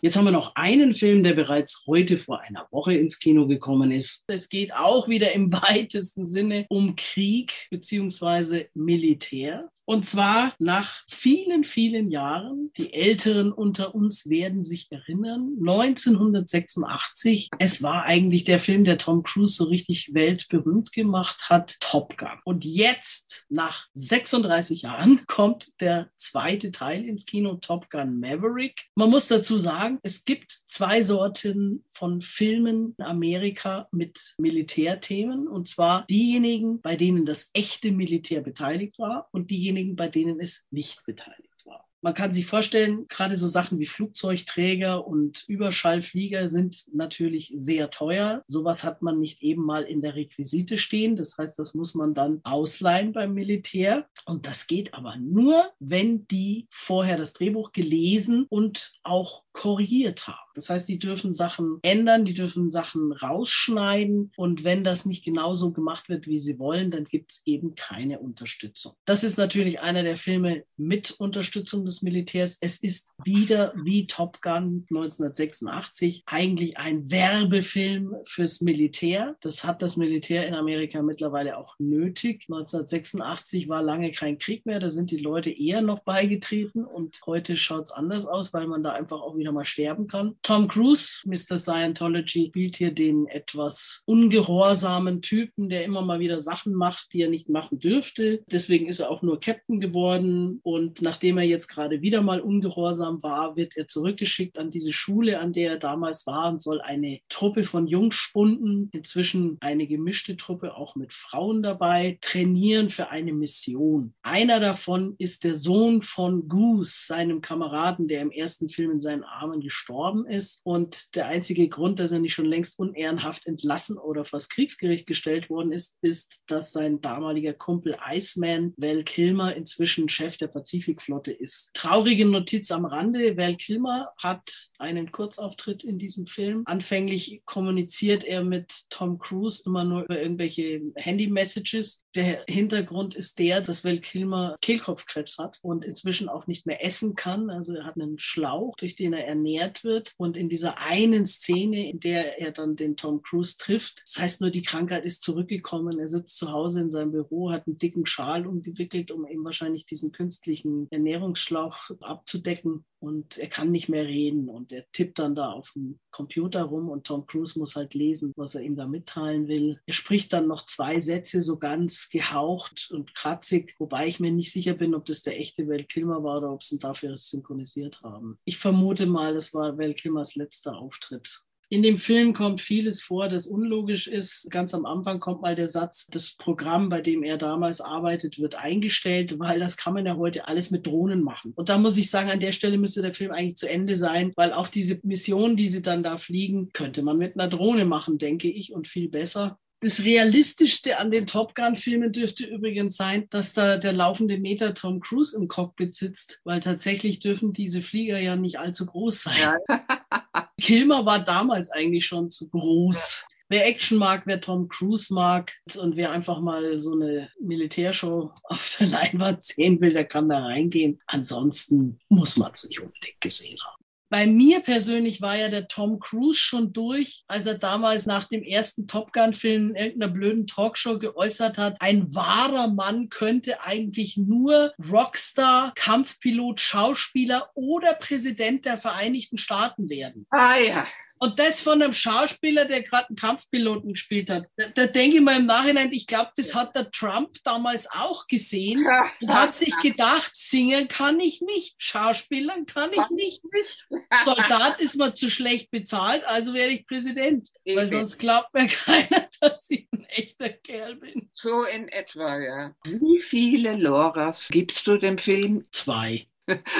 Jetzt 0.00 0.16
haben 0.16 0.26
wir 0.26 0.30
noch 0.30 0.54
einen 0.54 0.94
Film, 0.94 1.24
der 1.24 1.32
bereits 1.32 1.82
heute 1.88 2.18
vor 2.18 2.40
einer 2.40 2.68
Woche 2.70 2.94
ins 2.94 3.18
Kino 3.18 3.48
gekommen 3.48 3.90
ist. 3.90 4.22
Es 4.28 4.48
geht 4.48 4.72
auch 4.72 5.08
wieder 5.08 5.32
im 5.34 5.52
weitesten 5.68 6.24
Sinne 6.24 6.66
um 6.68 6.94
Krieg 6.94 7.66
beziehungsweise 7.70 8.68
Militär. 8.74 9.68
Und 9.86 10.06
zwar 10.06 10.54
nach 10.60 11.02
vielen, 11.10 11.64
vielen 11.64 12.12
Jahren. 12.12 12.70
Die 12.76 12.94
Älteren 12.94 13.50
unter 13.50 13.92
uns 13.96 14.28
werden 14.28 14.62
sich 14.62 14.86
erinnern. 14.90 15.56
1986. 15.58 17.48
Es 17.58 17.82
war 17.82 18.04
eigentlich 18.04 18.44
der 18.44 18.60
Film, 18.60 18.84
der 18.84 18.98
Tom 18.98 19.24
Cruise 19.24 19.56
so 19.56 19.64
richtig 19.64 20.14
weltberühmt 20.14 20.92
gemacht 20.92 21.46
hat. 21.50 21.74
Top 21.80 22.16
Gun. 22.16 22.38
Und 22.44 22.64
jetzt, 22.64 23.46
nach 23.48 23.86
36 23.94 24.82
Jahren, 24.82 25.24
kommt 25.26 25.72
der 25.80 26.10
zweite 26.16 26.70
Teil 26.70 27.04
ins 27.04 27.26
Kino, 27.26 27.56
Top 27.56 27.90
Gun 27.90 28.20
Maverick. 28.20 28.84
Man 28.94 29.10
muss 29.10 29.26
dazu 29.26 29.58
sagen, 29.58 29.87
sagen, 29.88 30.00
es 30.02 30.24
gibt 30.24 30.62
zwei 30.66 31.02
Sorten 31.02 31.84
von 31.86 32.20
Filmen 32.20 32.94
in 32.98 33.04
Amerika 33.04 33.88
mit 33.92 34.34
Militärthemen. 34.38 35.48
Und 35.48 35.68
zwar 35.68 36.06
diejenigen, 36.06 36.80
bei 36.80 36.96
denen 36.96 37.24
das 37.24 37.50
echte 37.52 37.90
Militär 37.92 38.40
beteiligt 38.40 38.98
war 38.98 39.28
und 39.32 39.50
diejenigen, 39.50 39.96
bei 39.96 40.08
denen 40.08 40.40
es 40.40 40.66
nicht 40.70 41.04
beteiligt 41.04 41.57
man 42.00 42.14
kann 42.14 42.32
sich 42.32 42.46
vorstellen, 42.46 43.06
gerade 43.08 43.36
so 43.36 43.46
Sachen 43.46 43.78
wie 43.78 43.86
Flugzeugträger 43.86 45.06
und 45.06 45.44
Überschallflieger 45.48 46.48
sind 46.48 46.84
natürlich 46.92 47.52
sehr 47.56 47.90
teuer. 47.90 48.42
Sowas 48.46 48.84
hat 48.84 49.02
man 49.02 49.18
nicht 49.18 49.42
eben 49.42 49.64
mal 49.64 49.82
in 49.82 50.00
der 50.00 50.14
Requisite 50.14 50.78
stehen. 50.78 51.16
Das 51.16 51.36
heißt, 51.38 51.58
das 51.58 51.74
muss 51.74 51.94
man 51.94 52.14
dann 52.14 52.40
ausleihen 52.44 53.12
beim 53.12 53.34
Militär. 53.34 54.06
Und 54.26 54.46
das 54.46 54.66
geht 54.66 54.94
aber 54.94 55.16
nur, 55.16 55.70
wenn 55.78 56.26
die 56.28 56.66
vorher 56.70 57.16
das 57.16 57.32
Drehbuch 57.32 57.72
gelesen 57.72 58.46
und 58.48 58.92
auch 59.02 59.44
korrigiert 59.52 60.28
haben. 60.28 60.47
Das 60.58 60.70
heißt, 60.70 60.88
die 60.88 60.98
dürfen 60.98 61.34
Sachen 61.34 61.78
ändern, 61.82 62.24
die 62.24 62.34
dürfen 62.34 62.72
Sachen 62.72 63.12
rausschneiden. 63.12 64.32
Und 64.36 64.64
wenn 64.64 64.82
das 64.82 65.06
nicht 65.06 65.24
genauso 65.24 65.70
gemacht 65.70 66.08
wird, 66.08 66.26
wie 66.26 66.40
sie 66.40 66.58
wollen, 66.58 66.90
dann 66.90 67.04
gibt 67.04 67.30
es 67.30 67.42
eben 67.44 67.76
keine 67.76 68.18
Unterstützung. 68.18 68.94
Das 69.04 69.22
ist 69.22 69.38
natürlich 69.38 69.78
einer 69.78 70.02
der 70.02 70.16
Filme 70.16 70.64
mit 70.76 71.12
Unterstützung 71.12 71.84
des 71.84 72.02
Militärs. 72.02 72.58
Es 72.60 72.78
ist 72.78 73.10
wieder 73.22 73.72
wie 73.76 74.08
Top 74.08 74.42
Gun 74.42 74.84
1986 74.90 76.24
eigentlich 76.26 76.76
ein 76.76 77.08
Werbefilm 77.08 78.16
fürs 78.24 78.60
Militär. 78.60 79.36
Das 79.40 79.62
hat 79.62 79.80
das 79.80 79.96
Militär 79.96 80.48
in 80.48 80.54
Amerika 80.54 81.02
mittlerweile 81.02 81.56
auch 81.56 81.76
nötig. 81.78 82.46
1986 82.48 83.68
war 83.68 83.82
lange 83.82 84.10
kein 84.10 84.38
Krieg 84.38 84.66
mehr. 84.66 84.80
Da 84.80 84.90
sind 84.90 85.12
die 85.12 85.18
Leute 85.18 85.50
eher 85.50 85.82
noch 85.82 86.00
beigetreten. 86.00 86.84
Und 86.84 87.20
heute 87.26 87.56
schaut 87.56 87.84
es 87.84 87.92
anders 87.92 88.26
aus, 88.26 88.52
weil 88.52 88.66
man 88.66 88.82
da 88.82 88.92
einfach 88.92 89.20
auch 89.20 89.36
wieder 89.36 89.52
mal 89.52 89.64
sterben 89.64 90.08
kann. 90.08 90.34
Tom 90.48 90.66
Cruise, 90.66 91.20
Mr. 91.26 91.58
Scientology, 91.58 92.46
spielt 92.46 92.76
hier 92.76 92.90
den 92.90 93.26
etwas 93.26 94.02
ungehorsamen 94.06 95.20
Typen, 95.20 95.68
der 95.68 95.84
immer 95.84 96.00
mal 96.00 96.20
wieder 96.20 96.40
Sachen 96.40 96.72
macht, 96.72 97.12
die 97.12 97.20
er 97.20 97.28
nicht 97.28 97.50
machen 97.50 97.80
dürfte. 97.80 98.42
Deswegen 98.50 98.88
ist 98.88 99.00
er 99.00 99.10
auch 99.10 99.20
nur 99.20 99.40
Captain 99.40 99.78
geworden. 99.78 100.60
Und 100.62 101.02
nachdem 101.02 101.36
er 101.36 101.44
jetzt 101.44 101.68
gerade 101.68 102.00
wieder 102.00 102.22
mal 102.22 102.40
ungehorsam 102.40 103.22
war, 103.22 103.58
wird 103.58 103.76
er 103.76 103.88
zurückgeschickt 103.88 104.58
an 104.58 104.70
diese 104.70 104.94
Schule, 104.94 105.38
an 105.38 105.52
der 105.52 105.72
er 105.72 105.78
damals 105.78 106.26
war 106.26 106.48
und 106.48 106.62
soll 106.62 106.80
eine 106.80 107.20
Truppe 107.28 107.64
von 107.64 107.86
Jungspunden, 107.86 108.88
inzwischen 108.94 109.58
eine 109.60 109.86
gemischte 109.86 110.38
Truppe, 110.38 110.76
auch 110.76 110.96
mit 110.96 111.12
Frauen 111.12 111.62
dabei, 111.62 112.16
trainieren 112.22 112.88
für 112.88 113.10
eine 113.10 113.34
Mission. 113.34 114.14
Einer 114.22 114.60
davon 114.60 115.14
ist 115.18 115.44
der 115.44 115.56
Sohn 115.56 116.00
von 116.00 116.48
Goose, 116.48 117.04
seinem 117.04 117.42
Kameraden, 117.42 118.08
der 118.08 118.22
im 118.22 118.30
ersten 118.30 118.70
Film 118.70 118.92
in 118.92 119.02
seinen 119.02 119.24
Armen 119.24 119.60
gestorben 119.60 120.24
ist. 120.24 120.37
Und 120.64 121.14
der 121.14 121.26
einzige 121.26 121.68
Grund, 121.68 122.00
dass 122.00 122.12
er 122.12 122.18
nicht 122.18 122.34
schon 122.34 122.46
längst 122.46 122.78
unehrenhaft 122.78 123.46
entlassen 123.46 123.98
oder 123.98 124.24
vor 124.24 124.38
das 124.38 124.48
Kriegsgericht 124.48 125.06
gestellt 125.06 125.50
worden 125.50 125.72
ist, 125.72 125.98
ist, 126.02 126.40
dass 126.46 126.72
sein 126.72 127.00
damaliger 127.00 127.52
Kumpel 127.52 127.96
Iceman, 128.08 128.74
Val 128.76 129.04
Kilmer, 129.04 129.54
inzwischen 129.56 130.08
Chef 130.08 130.36
der 130.36 130.48
Pazifikflotte 130.48 131.32
ist. 131.32 131.70
Traurige 131.74 132.26
Notiz 132.26 132.70
am 132.70 132.84
Rande. 132.84 133.36
Val 133.36 133.56
Kilmer 133.56 134.12
hat 134.22 134.70
einen 134.78 135.12
Kurzauftritt 135.12 135.84
in 135.84 135.98
diesem 135.98 136.26
Film. 136.26 136.62
Anfänglich 136.66 137.42
kommuniziert 137.44 138.24
er 138.24 138.44
mit 138.44 138.72
Tom 138.90 139.18
Cruise 139.18 139.62
immer 139.66 139.84
nur 139.84 140.04
über 140.04 140.20
irgendwelche 140.20 140.80
Handy-Messages. 140.96 142.04
Der 142.14 142.44
Hintergrund 142.48 143.14
ist 143.14 143.38
der, 143.38 143.60
dass 143.60 143.84
Val 143.84 144.00
Kilmer 144.00 144.56
Kehlkopfkrebs 144.60 145.38
hat 145.38 145.58
und 145.62 145.84
inzwischen 145.84 146.28
auch 146.28 146.46
nicht 146.46 146.66
mehr 146.66 146.84
essen 146.84 147.14
kann. 147.14 147.50
Also 147.50 147.74
er 147.74 147.84
hat 147.84 147.96
einen 147.96 148.18
Schlauch, 148.18 148.76
durch 148.76 148.96
den 148.96 149.12
er 149.12 149.26
ernährt 149.26 149.84
wird. 149.84 150.14
Und 150.20 150.36
in 150.36 150.48
dieser 150.48 150.78
einen 150.78 151.26
Szene, 151.26 151.88
in 151.88 152.00
der 152.00 152.40
er 152.40 152.50
dann 152.50 152.74
den 152.74 152.96
Tom 152.96 153.22
Cruise 153.22 153.56
trifft, 153.56 154.02
das 154.04 154.20
heißt 154.20 154.40
nur, 154.40 154.50
die 154.50 154.62
Krankheit 154.62 155.04
ist 155.04 155.22
zurückgekommen. 155.22 156.00
Er 156.00 156.08
sitzt 156.08 156.38
zu 156.38 156.50
Hause 156.50 156.80
in 156.80 156.90
seinem 156.90 157.12
Büro, 157.12 157.52
hat 157.52 157.68
einen 157.68 157.78
dicken 157.78 158.04
Schal 158.04 158.46
umgewickelt, 158.46 159.12
um 159.12 159.26
eben 159.26 159.44
wahrscheinlich 159.44 159.86
diesen 159.86 160.10
künstlichen 160.10 160.88
Ernährungsschlauch 160.90 161.76
Schlauch 161.76 162.00
abzudecken 162.00 162.84
und 163.00 163.38
er 163.38 163.48
kann 163.48 163.70
nicht 163.70 163.88
mehr 163.88 164.04
reden 164.04 164.48
und 164.48 164.72
er 164.72 164.84
tippt 164.92 165.18
dann 165.18 165.34
da 165.34 165.52
auf 165.52 165.72
dem 165.72 165.98
Computer 166.10 166.62
rum 166.62 166.88
und 166.88 167.06
Tom 167.06 167.26
Cruise 167.26 167.58
muss 167.58 167.76
halt 167.76 167.94
lesen, 167.94 168.32
was 168.36 168.54
er 168.54 168.62
ihm 168.62 168.76
da 168.76 168.86
mitteilen 168.86 169.48
will. 169.48 169.80
Er 169.86 169.94
spricht 169.94 170.32
dann 170.32 170.48
noch 170.48 170.64
zwei 170.64 170.98
Sätze 171.00 171.42
so 171.42 171.58
ganz 171.58 172.08
gehaucht 172.08 172.90
und 172.90 173.14
kratzig, 173.14 173.74
wobei 173.78 174.06
ich 174.06 174.20
mir 174.20 174.32
nicht 174.32 174.52
sicher 174.52 174.74
bin, 174.74 174.94
ob 174.94 175.04
das 175.04 175.22
der 175.22 175.38
echte 175.38 175.68
Val 175.68 175.84
Kilmer 175.84 176.22
war 176.22 176.38
oder 176.38 176.52
ob 176.52 176.64
sie 176.64 176.76
ihn 176.76 176.80
dafür 176.80 177.16
synchronisiert 177.16 178.02
haben. 178.02 178.38
Ich 178.44 178.58
vermute 178.58 179.06
mal, 179.06 179.34
das 179.34 179.54
war 179.54 179.78
Val 179.78 179.94
Kilmers 179.94 180.34
letzter 180.34 180.76
Auftritt. 180.76 181.44
In 181.70 181.82
dem 181.82 181.98
Film 181.98 182.32
kommt 182.32 182.62
vieles 182.62 183.02
vor, 183.02 183.28
das 183.28 183.46
unlogisch 183.46 184.06
ist. 184.06 184.50
Ganz 184.50 184.72
am 184.72 184.86
Anfang 184.86 185.20
kommt 185.20 185.42
mal 185.42 185.54
der 185.54 185.68
Satz, 185.68 186.06
das 186.06 186.34
Programm, 186.34 186.88
bei 186.88 187.02
dem 187.02 187.22
er 187.22 187.36
damals 187.36 187.82
arbeitet, 187.82 188.38
wird 188.38 188.54
eingestellt, 188.54 189.38
weil 189.38 189.60
das 189.60 189.76
kann 189.76 189.92
man 189.92 190.06
ja 190.06 190.16
heute 190.16 190.48
alles 190.48 190.70
mit 190.70 190.86
Drohnen 190.86 191.22
machen. 191.22 191.52
Und 191.54 191.68
da 191.68 191.76
muss 191.76 191.98
ich 191.98 192.08
sagen, 192.08 192.30
an 192.30 192.40
der 192.40 192.52
Stelle 192.52 192.78
müsste 192.78 193.02
der 193.02 193.12
Film 193.12 193.32
eigentlich 193.32 193.56
zu 193.56 193.68
Ende 193.68 193.96
sein, 193.96 194.32
weil 194.34 194.54
auch 194.54 194.68
diese 194.68 194.98
Mission, 195.02 195.56
die 195.56 195.68
sie 195.68 195.82
dann 195.82 196.02
da 196.02 196.16
fliegen, 196.16 196.70
könnte 196.72 197.02
man 197.02 197.18
mit 197.18 197.38
einer 197.38 197.50
Drohne 197.50 197.84
machen, 197.84 198.16
denke 198.16 198.48
ich, 198.48 198.72
und 198.72 198.88
viel 198.88 199.10
besser. 199.10 199.58
Das 199.80 200.02
Realistischste 200.02 200.98
an 200.98 201.12
den 201.12 201.28
Top 201.28 201.54
Gun-Filmen 201.54 202.12
dürfte 202.12 202.44
übrigens 202.44 202.96
sein, 202.96 203.28
dass 203.30 203.52
da 203.52 203.76
der 203.76 203.92
laufende 203.92 204.36
Meter 204.38 204.74
Tom 204.74 204.98
Cruise 204.98 205.36
im 205.36 205.46
Cockpit 205.46 205.94
sitzt, 205.94 206.40
weil 206.42 206.58
tatsächlich 206.58 207.20
dürfen 207.20 207.52
diese 207.52 207.80
Flieger 207.80 208.18
ja 208.18 208.34
nicht 208.34 208.58
allzu 208.58 208.86
groß 208.86 209.22
sein. 209.22 209.38
Ja. 209.40 209.56
Kilmer 210.60 211.06
war 211.06 211.20
damals 211.20 211.70
eigentlich 211.70 212.06
schon 212.06 212.28
zu 212.30 212.48
groß. 212.48 213.24
wer 213.48 213.66
Action 213.66 213.98
mag, 213.98 214.22
wer 214.26 214.40
Tom 214.40 214.68
Cruise 214.68 215.14
mag 215.14 215.52
und 215.76 215.96
wer 215.96 216.10
einfach 216.10 216.40
mal 216.40 216.80
so 216.80 216.92
eine 216.92 217.30
Militärshow 217.40 218.32
auf 218.44 218.76
der 218.80 218.88
Leinwand 218.88 219.44
sehen 219.44 219.80
will, 219.80 219.92
der 219.92 220.06
kann 220.06 220.28
da 220.28 220.40
reingehen. 220.40 221.00
Ansonsten 221.06 222.00
muss 222.08 222.36
man 222.36 222.50
es 222.52 222.68
nicht 222.68 222.80
unbedingt 222.80 223.20
gesehen 223.20 223.58
haben. 223.64 223.77
Bei 224.10 224.26
mir 224.26 224.60
persönlich 224.60 225.20
war 225.20 225.36
ja 225.36 225.48
der 225.48 225.68
Tom 225.68 225.98
Cruise 225.98 226.38
schon 226.38 226.72
durch, 226.72 227.24
als 227.28 227.44
er 227.46 227.58
damals 227.58 228.06
nach 228.06 228.24
dem 228.24 228.42
ersten 228.42 228.86
Top 228.86 229.12
Gun-Film 229.12 229.70
in 229.70 229.76
irgendeiner 229.76 230.12
blöden 230.12 230.46
Talkshow 230.46 230.98
geäußert 230.98 231.58
hat, 231.58 231.76
ein 231.80 232.14
wahrer 232.14 232.68
Mann 232.68 233.10
könnte 233.10 233.62
eigentlich 233.62 234.16
nur 234.16 234.72
Rockstar, 234.90 235.72
Kampfpilot, 235.74 236.60
Schauspieler 236.60 237.50
oder 237.54 237.94
Präsident 237.94 238.64
der 238.64 238.78
Vereinigten 238.78 239.36
Staaten 239.36 239.90
werden. 239.90 240.26
Ah 240.30 240.56
ja. 240.56 240.86
Und 241.18 241.38
das 241.38 241.60
von 241.60 241.82
einem 241.82 241.92
Schauspieler, 241.92 242.64
der 242.64 242.82
gerade 242.82 243.08
einen 243.08 243.16
Kampfpiloten 243.16 243.92
gespielt 243.92 244.30
hat. 244.30 244.46
Da, 244.56 244.66
da 244.74 244.86
denke 244.86 245.16
ich 245.16 245.22
mal 245.22 245.38
im 245.38 245.46
Nachhinein, 245.46 245.92
ich 245.92 246.06
glaube, 246.06 246.30
das 246.36 246.54
hat 246.54 246.74
der 246.74 246.90
Trump 246.90 247.36
damals 247.44 247.90
auch 247.90 248.26
gesehen 248.26 248.86
und 249.20 249.34
hat 249.34 249.54
sich 249.54 249.74
gedacht, 249.82 250.30
singen 250.34 250.88
kann 250.88 251.20
ich 251.20 251.40
nicht, 251.40 251.76
Schauspielern 251.78 252.66
kann 252.66 252.90
ich 252.92 253.10
nicht. 253.10 253.42
Soldat 254.24 254.80
ist 254.80 254.96
mir 254.96 255.14
zu 255.14 255.30
schlecht 255.30 255.70
bezahlt, 255.70 256.24
also 256.26 256.54
werde 256.54 256.74
ich 256.74 256.86
Präsident. 256.86 257.48
Weil 257.64 257.86
sonst 257.86 258.18
glaubt 258.18 258.52
mir 258.54 258.66
keiner, 258.84 259.28
dass 259.40 259.70
ich 259.70 259.88
ein 259.92 260.04
echter 260.06 260.48
Kerl 260.50 260.96
bin. 260.96 261.30
So 261.34 261.64
in 261.64 261.88
etwa, 261.88 262.38
ja. 262.38 262.74
Wie 262.84 263.22
viele 263.22 263.76
Loras 263.76 264.48
gibst 264.50 264.86
du 264.86 264.96
dem 264.98 265.18
Film? 265.18 265.66
Zwei. 265.70 266.26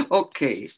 Okay. 0.08 0.70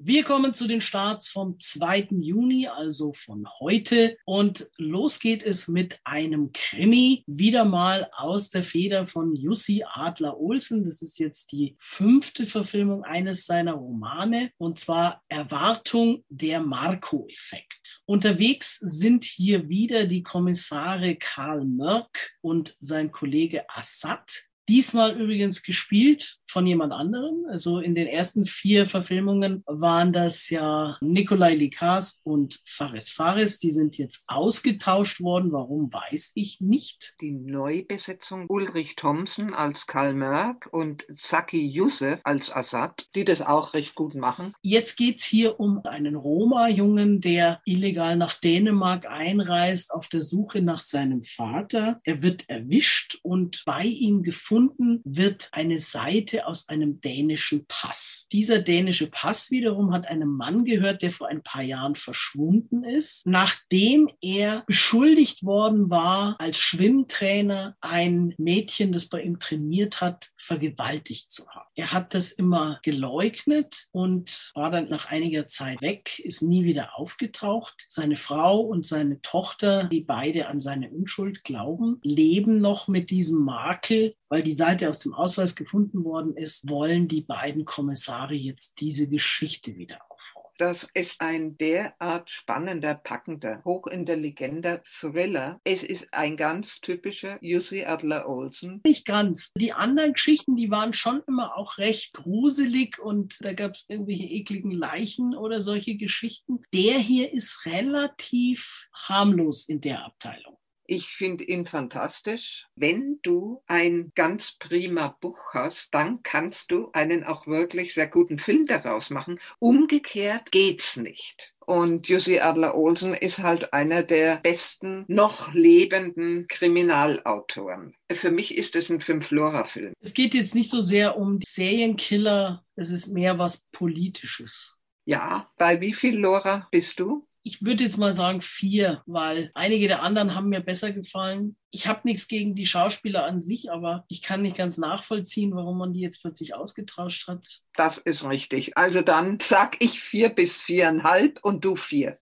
Wir 0.00 0.22
kommen 0.22 0.54
zu 0.54 0.68
den 0.68 0.80
Starts 0.80 1.28
vom 1.28 1.58
2. 1.58 2.10
Juni, 2.20 2.68
also 2.68 3.12
von 3.12 3.48
heute. 3.58 4.16
Und 4.24 4.70
los 4.76 5.18
geht 5.18 5.42
es 5.42 5.66
mit 5.66 5.98
einem 6.04 6.52
Krimi, 6.52 7.24
wieder 7.26 7.64
mal 7.64 8.08
aus 8.16 8.48
der 8.48 8.62
Feder 8.62 9.06
von 9.06 9.34
Jussi 9.34 9.82
Adler-Olsen. 9.84 10.84
Das 10.84 11.02
ist 11.02 11.18
jetzt 11.18 11.50
die 11.50 11.74
fünfte 11.78 12.46
Verfilmung 12.46 13.02
eines 13.02 13.44
seiner 13.44 13.72
Romane, 13.72 14.52
und 14.56 14.78
zwar 14.78 15.20
Erwartung 15.28 16.24
der 16.28 16.60
Marco-Effekt. 16.60 18.02
Unterwegs 18.06 18.78
sind 18.78 19.24
hier 19.24 19.68
wieder 19.68 20.06
die 20.06 20.22
Kommissare 20.22 21.16
Karl 21.16 21.64
Mörk 21.64 22.36
und 22.40 22.76
sein 22.78 23.10
Kollege 23.10 23.68
Assad. 23.68 24.44
Diesmal 24.68 25.20
übrigens 25.20 25.64
gespielt 25.64 26.37
von 26.48 26.66
jemand 26.66 26.92
anderem. 26.92 27.46
Also 27.50 27.78
in 27.78 27.94
den 27.94 28.06
ersten 28.06 28.46
vier 28.46 28.86
Verfilmungen 28.86 29.62
waren 29.66 30.12
das 30.12 30.48
ja 30.50 30.96
Nikolai 31.00 31.54
Likas 31.54 32.20
und 32.24 32.60
Fares 32.64 33.10
Fares. 33.10 33.58
Die 33.58 33.70
sind 33.70 33.98
jetzt 33.98 34.24
ausgetauscht 34.26 35.20
worden. 35.20 35.52
Warum 35.52 35.92
weiß 35.92 36.32
ich 36.34 36.60
nicht. 36.60 37.16
Die 37.20 37.32
Neubesetzung 37.32 38.46
Ulrich 38.48 38.96
Thomsen 38.96 39.54
als 39.54 39.86
Karl 39.86 40.14
Mörk 40.14 40.68
und 40.72 41.06
Zaki 41.14 41.64
Youssef 41.66 42.20
als 42.24 42.50
Assad, 42.50 43.08
die 43.14 43.24
das 43.24 43.42
auch 43.42 43.74
recht 43.74 43.94
gut 43.94 44.14
machen. 44.14 44.54
Jetzt 44.62 44.96
geht's 44.96 45.24
hier 45.24 45.60
um 45.60 45.84
einen 45.84 46.16
Roma-Jungen, 46.16 47.20
der 47.20 47.60
illegal 47.64 48.16
nach 48.16 48.34
Dänemark 48.34 49.06
einreist 49.06 49.92
auf 49.92 50.08
der 50.08 50.22
Suche 50.22 50.62
nach 50.62 50.80
seinem 50.80 51.22
Vater. 51.22 52.00
Er 52.04 52.22
wird 52.22 52.48
erwischt 52.48 53.18
und 53.22 53.62
bei 53.66 53.84
ihm 53.84 54.22
gefunden 54.22 55.00
wird 55.04 55.48
eine 55.52 55.78
Seite 55.78 56.37
aus 56.46 56.68
einem 56.68 57.00
dänischen 57.00 57.66
Pass. 57.66 58.28
Dieser 58.32 58.60
dänische 58.60 59.10
Pass 59.10 59.50
wiederum 59.50 59.92
hat 59.92 60.08
einem 60.08 60.30
Mann 60.30 60.64
gehört, 60.64 61.02
der 61.02 61.12
vor 61.12 61.28
ein 61.28 61.42
paar 61.42 61.62
Jahren 61.62 61.96
verschwunden 61.96 62.84
ist, 62.84 63.26
nachdem 63.26 64.10
er 64.20 64.64
beschuldigt 64.66 65.44
worden 65.44 65.90
war, 65.90 66.36
als 66.38 66.58
Schwimmtrainer 66.58 67.76
ein 67.80 68.34
Mädchen, 68.38 68.92
das 68.92 69.08
bei 69.08 69.22
ihm 69.22 69.40
trainiert 69.40 70.00
hat, 70.00 70.30
vergewaltigt 70.36 71.30
zu 71.30 71.48
haben. 71.48 71.66
Er 71.74 71.92
hat 71.92 72.14
das 72.14 72.32
immer 72.32 72.80
geleugnet 72.82 73.86
und 73.92 74.50
war 74.54 74.70
dann 74.70 74.88
nach 74.88 75.10
einiger 75.10 75.46
Zeit 75.46 75.80
weg, 75.80 76.18
ist 76.18 76.42
nie 76.42 76.64
wieder 76.64 76.98
aufgetaucht. 76.98 77.84
Seine 77.88 78.16
Frau 78.16 78.60
und 78.60 78.86
seine 78.86 79.20
Tochter, 79.22 79.84
die 79.84 80.00
beide 80.00 80.48
an 80.48 80.60
seine 80.60 80.90
Unschuld 80.90 81.44
glauben, 81.44 82.00
leben 82.02 82.60
noch 82.60 82.88
mit 82.88 83.10
diesem 83.10 83.44
Makel, 83.44 84.14
weil 84.28 84.42
die 84.42 84.52
Seite 84.52 84.90
aus 84.90 84.98
dem 84.98 85.14
Ausweis 85.14 85.54
gefunden 85.54 86.04
worden 86.04 86.27
ist, 86.36 86.68
wollen 86.68 87.08
die 87.08 87.22
beiden 87.22 87.64
Kommissare 87.64 88.34
jetzt 88.34 88.80
diese 88.80 89.08
Geschichte 89.08 89.76
wieder 89.76 90.00
aufrollen. 90.08 90.48
Das 90.58 90.88
ist 90.92 91.20
ein 91.20 91.56
derart 91.56 92.28
spannender, 92.30 92.96
packender, 92.96 93.62
hochintelligenter 93.64 94.82
Thriller. 94.82 95.60
Es 95.62 95.84
ist 95.84 96.12
ein 96.12 96.36
ganz 96.36 96.80
typischer 96.80 97.38
Jussi 97.40 97.84
Adler-Olsen. 97.84 98.80
Nicht 98.84 99.06
ganz. 99.06 99.52
Die 99.54 99.72
anderen 99.72 100.14
Geschichten, 100.14 100.56
die 100.56 100.72
waren 100.72 100.94
schon 100.94 101.22
immer 101.28 101.56
auch 101.56 101.78
recht 101.78 102.12
gruselig 102.14 102.98
und 102.98 103.36
da 103.40 103.52
gab 103.52 103.74
es 103.74 103.86
irgendwelche 103.88 104.24
ekligen 104.24 104.72
Leichen 104.72 105.36
oder 105.36 105.62
solche 105.62 105.96
Geschichten. 105.96 106.60
Der 106.74 106.98
hier 106.98 107.32
ist 107.32 107.64
relativ 107.64 108.88
harmlos 108.92 109.68
in 109.68 109.80
der 109.80 110.04
Abteilung. 110.04 110.58
Ich 110.90 111.08
finde 111.08 111.44
ihn 111.44 111.66
fantastisch. 111.66 112.66
Wenn 112.74 113.18
du 113.22 113.62
ein 113.66 114.10
ganz 114.14 114.52
prima 114.58 115.14
Buch 115.20 115.38
hast, 115.52 115.92
dann 115.92 116.22
kannst 116.22 116.70
du 116.70 116.88
einen 116.94 117.24
auch 117.24 117.46
wirklich 117.46 117.92
sehr 117.92 118.06
guten 118.06 118.38
Film 118.38 118.64
daraus 118.64 119.10
machen. 119.10 119.38
Umgekehrt 119.58 120.50
geht's 120.50 120.96
nicht. 120.96 121.52
Und 121.66 122.08
Jussi 122.08 122.38
Adler-Olsen 122.38 123.12
ist 123.12 123.38
halt 123.38 123.74
einer 123.74 124.02
der 124.02 124.38
besten 124.38 125.04
noch 125.08 125.52
lebenden 125.52 126.48
Kriminalautoren. 126.48 127.94
Für 128.10 128.30
mich 128.30 128.56
ist 128.56 128.74
es 128.74 128.88
ein 128.88 129.02
Fünf-Flora-Film. 129.02 129.92
Es 130.00 130.14
geht 130.14 130.32
jetzt 130.32 130.54
nicht 130.54 130.70
so 130.70 130.80
sehr 130.80 131.18
um 131.18 131.38
Serienkiller, 131.46 132.64
es 132.76 132.88
ist 132.88 133.08
mehr 133.08 133.38
was 133.38 133.66
Politisches. 133.72 134.78
Ja, 135.04 135.50
bei 135.58 135.82
wie 135.82 135.92
viel 135.92 136.18
Lora 136.18 136.66
bist 136.70 136.98
du? 136.98 137.27
Ich 137.48 137.64
würde 137.64 137.82
jetzt 137.82 137.96
mal 137.96 138.12
sagen 138.12 138.42
vier, 138.42 139.02
weil 139.06 139.50
einige 139.54 139.88
der 139.88 140.02
anderen 140.02 140.34
haben 140.34 140.50
mir 140.50 140.60
besser 140.60 140.92
gefallen. 140.92 141.56
Ich 141.70 141.86
habe 141.86 142.02
nichts 142.04 142.28
gegen 142.28 142.54
die 142.54 142.66
Schauspieler 142.66 143.24
an 143.24 143.40
sich, 143.40 143.72
aber 143.72 144.04
ich 144.08 144.20
kann 144.20 144.42
nicht 144.42 144.58
ganz 144.58 144.76
nachvollziehen, 144.76 145.56
warum 145.56 145.78
man 145.78 145.94
die 145.94 146.00
jetzt 146.00 146.20
plötzlich 146.20 146.54
ausgetauscht 146.54 147.26
hat. 147.26 147.62
Das 147.74 147.96
ist 147.96 148.22
richtig. 148.28 148.76
Also 148.76 149.00
dann 149.00 149.38
sag 149.40 149.82
ich 149.82 149.98
vier 149.98 150.28
bis 150.28 150.60
viereinhalb 150.60 151.42
und 151.42 151.64
du 151.64 151.74
vier. 151.74 152.18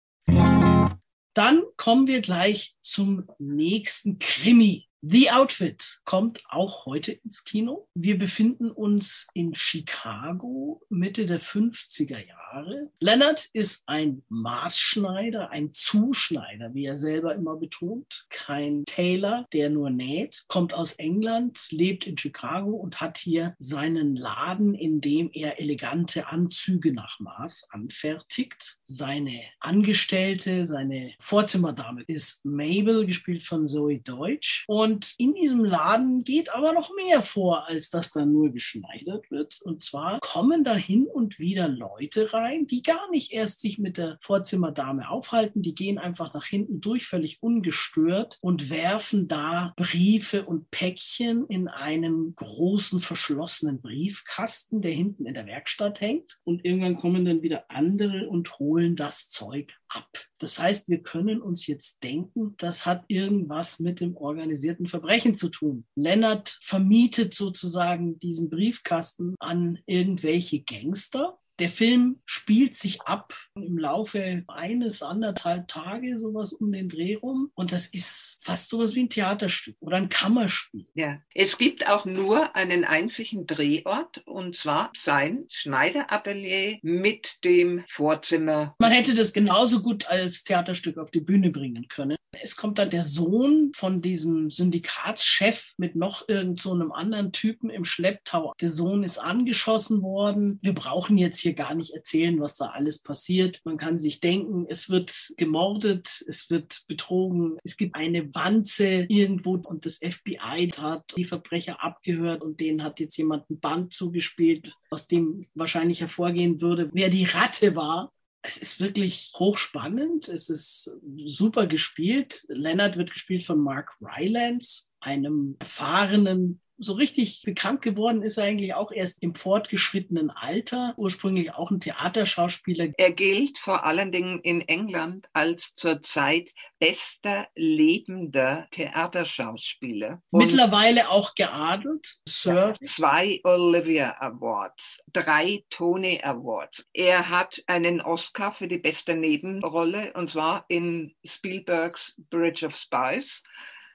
Dann 1.34 1.64
kommen 1.76 2.06
wir 2.06 2.20
gleich 2.20 2.76
zum 2.80 3.28
nächsten 3.40 4.20
Krimi. 4.20 4.86
The 5.08 5.30
Outfit 5.30 6.00
kommt 6.04 6.42
auch 6.48 6.84
heute 6.84 7.12
ins 7.12 7.44
Kino. 7.44 7.86
Wir 7.94 8.18
befinden 8.18 8.72
uns 8.72 9.28
in 9.34 9.54
Chicago, 9.54 10.82
Mitte 10.88 11.26
der 11.26 11.40
50er 11.40 12.26
Jahre. 12.26 12.90
Leonard 12.98 13.48
ist 13.52 13.84
ein 13.86 14.24
Maßschneider, 14.30 15.50
ein 15.50 15.70
Zuschneider, 15.70 16.74
wie 16.74 16.86
er 16.86 16.96
selber 16.96 17.36
immer 17.36 17.54
betont. 17.54 18.26
Kein 18.30 18.84
Tailor, 18.84 19.46
der 19.52 19.70
nur 19.70 19.90
näht. 19.90 20.44
Kommt 20.48 20.74
aus 20.74 20.94
England, 20.94 21.68
lebt 21.70 22.08
in 22.08 22.18
Chicago 22.18 22.70
und 22.70 23.00
hat 23.00 23.16
hier 23.16 23.54
seinen 23.60 24.16
Laden, 24.16 24.74
in 24.74 25.00
dem 25.00 25.30
er 25.32 25.60
elegante 25.60 26.26
Anzüge 26.26 26.92
nach 26.92 27.20
Maß 27.20 27.68
anfertigt. 27.70 28.78
Seine 28.84 29.40
Angestellte, 29.60 30.66
seine 30.66 31.12
Vorzimmerdame 31.20 32.02
ist 32.08 32.44
Mabel, 32.44 33.06
gespielt 33.06 33.44
von 33.44 33.68
Zoe 33.68 34.00
Deutsch. 34.00 34.64
Und 34.66 34.95
und 34.96 35.14
in 35.18 35.34
diesem 35.34 35.62
Laden 35.62 36.24
geht 36.24 36.54
aber 36.54 36.72
noch 36.72 36.90
mehr 36.96 37.20
vor, 37.20 37.68
als 37.68 37.90
dass 37.90 38.12
da 38.12 38.24
nur 38.24 38.50
geschneidert 38.50 39.30
wird. 39.30 39.60
Und 39.62 39.84
zwar 39.84 40.20
kommen 40.20 40.64
da 40.64 40.74
hin 40.74 41.06
und 41.06 41.38
wieder 41.38 41.68
Leute 41.68 42.32
rein, 42.32 42.66
die 42.66 42.80
gar 42.80 43.10
nicht 43.10 43.30
erst 43.30 43.60
sich 43.60 43.76
mit 43.76 43.98
der 43.98 44.16
Vorzimmerdame 44.22 45.10
aufhalten. 45.10 45.60
Die 45.60 45.74
gehen 45.74 45.98
einfach 45.98 46.32
nach 46.32 46.46
hinten 46.46 46.80
durch, 46.80 47.04
völlig 47.04 47.42
ungestört 47.42 48.38
und 48.40 48.70
werfen 48.70 49.28
da 49.28 49.74
Briefe 49.76 50.46
und 50.46 50.70
Päckchen 50.70 51.44
in 51.48 51.68
einen 51.68 52.34
großen 52.34 53.00
verschlossenen 53.00 53.82
Briefkasten, 53.82 54.80
der 54.80 54.92
hinten 54.92 55.26
in 55.26 55.34
der 55.34 55.44
Werkstatt 55.44 56.00
hängt. 56.00 56.38
Und 56.44 56.64
irgendwann 56.64 56.96
kommen 56.96 57.26
dann 57.26 57.42
wieder 57.42 57.66
andere 57.68 58.30
und 58.30 58.58
holen 58.58 58.96
das 58.96 59.28
Zeug 59.28 59.74
ab. 59.88 60.08
Das 60.38 60.58
heißt, 60.58 60.88
wir 60.88 61.02
können 61.02 61.40
uns 61.40 61.66
jetzt 61.66 62.02
denken, 62.02 62.54
das 62.58 62.86
hat 62.86 63.04
irgendwas 63.08 63.78
mit 63.78 64.00
dem 64.00 64.16
organisierten 64.16 64.86
Verbrechen 64.86 65.34
zu 65.34 65.48
tun. 65.48 65.86
Lennart 65.94 66.58
vermietet 66.60 67.34
sozusagen 67.34 68.18
diesen 68.18 68.50
Briefkasten 68.50 69.34
an 69.38 69.78
irgendwelche 69.86 70.60
Gangster 70.60 71.38
Der 71.58 71.70
Film 71.70 72.20
spielt 72.26 72.76
sich 72.76 73.00
ab 73.02 73.34
im 73.54 73.78
Laufe 73.78 74.44
eines, 74.46 75.02
anderthalb 75.02 75.68
Tage, 75.68 76.20
sowas 76.20 76.52
um 76.52 76.70
den 76.70 76.90
Dreh 76.90 77.14
rum. 77.14 77.50
Und 77.54 77.72
das 77.72 77.86
ist 77.86 78.36
fast 78.40 78.68
sowas 78.68 78.94
wie 78.94 79.04
ein 79.04 79.08
Theaterstück 79.08 79.76
oder 79.80 79.96
ein 79.96 80.10
Kammerspiel. 80.10 80.84
Ja, 80.94 81.18
es 81.34 81.56
gibt 81.56 81.88
auch 81.88 82.04
nur 82.04 82.54
einen 82.54 82.84
einzigen 82.84 83.46
Drehort 83.46 84.18
und 84.26 84.54
zwar 84.54 84.92
sein 84.94 85.46
Schneideratelier 85.48 86.78
mit 86.82 87.42
dem 87.44 87.84
Vorzimmer. 87.88 88.74
Man 88.78 88.92
hätte 88.92 89.14
das 89.14 89.32
genauso 89.32 89.80
gut 89.80 90.06
als 90.08 90.44
Theaterstück 90.44 90.98
auf 90.98 91.10
die 91.10 91.20
Bühne 91.20 91.50
bringen 91.50 91.88
können. 91.88 92.16
Es 92.42 92.56
kommt 92.56 92.78
dann 92.78 92.90
der 92.90 93.04
Sohn 93.04 93.72
von 93.74 94.02
diesem 94.02 94.50
Syndikatschef 94.50 95.72
mit 95.78 95.96
noch 95.96 96.28
irgend 96.28 96.60
so 96.60 96.72
einem 96.72 96.92
anderen 96.92 97.32
Typen 97.32 97.70
im 97.70 97.84
Schlepptau. 97.84 98.52
Der 98.60 98.70
Sohn 98.70 99.02
ist 99.02 99.18
angeschossen 99.18 100.02
worden. 100.02 100.58
Wir 100.62 100.74
brauchen 100.74 101.16
jetzt 101.18 101.40
hier 101.46 101.54
gar 101.54 101.74
nicht 101.74 101.94
erzählen, 101.94 102.40
was 102.40 102.56
da 102.56 102.66
alles 102.66 103.02
passiert. 103.02 103.60
Man 103.64 103.76
kann 103.76 103.98
sich 103.98 104.20
denken, 104.20 104.66
es 104.68 104.90
wird 104.90 105.32
gemordet, 105.36 106.24
es 106.26 106.50
wird 106.50 106.82
betrogen, 106.88 107.58
es 107.62 107.76
gibt 107.76 107.94
eine 107.94 108.34
Wanze 108.34 109.06
irgendwo 109.08 109.54
und 109.54 109.86
das 109.86 109.98
FBI 109.98 110.72
hat 110.76 111.14
die 111.16 111.24
Verbrecher 111.24 111.82
abgehört 111.82 112.42
und 112.42 112.60
denen 112.60 112.82
hat 112.82 113.00
jetzt 113.00 113.16
jemand 113.16 113.48
ein 113.48 113.60
Band 113.60 113.94
zugespielt, 113.94 114.74
aus 114.90 115.06
dem 115.06 115.46
wahrscheinlich 115.54 116.00
hervorgehen 116.00 116.60
würde, 116.60 116.90
wer 116.92 117.08
die 117.08 117.24
Ratte 117.24 117.76
war. 117.76 118.12
Es 118.42 118.58
ist 118.58 118.80
wirklich 118.80 119.32
hochspannend. 119.36 120.28
Es 120.28 120.50
ist 120.50 120.92
super 121.16 121.66
gespielt. 121.66 122.44
Leonard 122.48 122.96
wird 122.96 123.12
gespielt 123.12 123.42
von 123.42 123.60
Mark 123.60 123.96
Rylance, 124.00 124.84
einem 125.00 125.56
erfahrenen 125.58 126.60
so 126.78 126.94
richtig 126.94 127.42
bekannt 127.42 127.82
geworden 127.82 128.22
ist 128.22 128.38
er 128.38 128.44
eigentlich 128.44 128.74
auch 128.74 128.92
erst 128.92 129.22
im 129.22 129.34
fortgeschrittenen 129.34 130.30
Alter, 130.30 130.94
ursprünglich 130.96 131.52
auch 131.54 131.70
ein 131.70 131.80
Theaterschauspieler. 131.80 132.88
Er 132.96 133.12
gilt 133.12 133.58
vor 133.58 133.84
allen 133.84 134.12
Dingen 134.12 134.40
in 134.40 134.60
England 134.62 135.26
als 135.32 135.74
zurzeit 135.74 136.52
bester 136.78 137.48
lebender 137.54 138.66
Theaterschauspieler. 138.70 140.22
Und 140.30 140.40
Mittlerweile 140.40 141.10
auch 141.10 141.34
geadelt, 141.34 142.16
Sir. 142.28 142.74
Zwei 142.84 143.40
Olivia 143.44 144.16
Awards, 144.20 144.98
drei 145.12 145.64
Tony 145.70 146.20
Awards. 146.22 146.86
Er 146.92 147.30
hat 147.30 147.62
einen 147.66 148.00
Oscar 148.00 148.52
für 148.52 148.68
die 148.68 148.78
beste 148.78 149.16
Nebenrolle 149.16 150.12
und 150.14 150.30
zwar 150.30 150.64
in 150.68 151.14
Spielbergs 151.24 152.14
Bridge 152.30 152.66
of 152.66 152.76
Spies. 152.76 153.42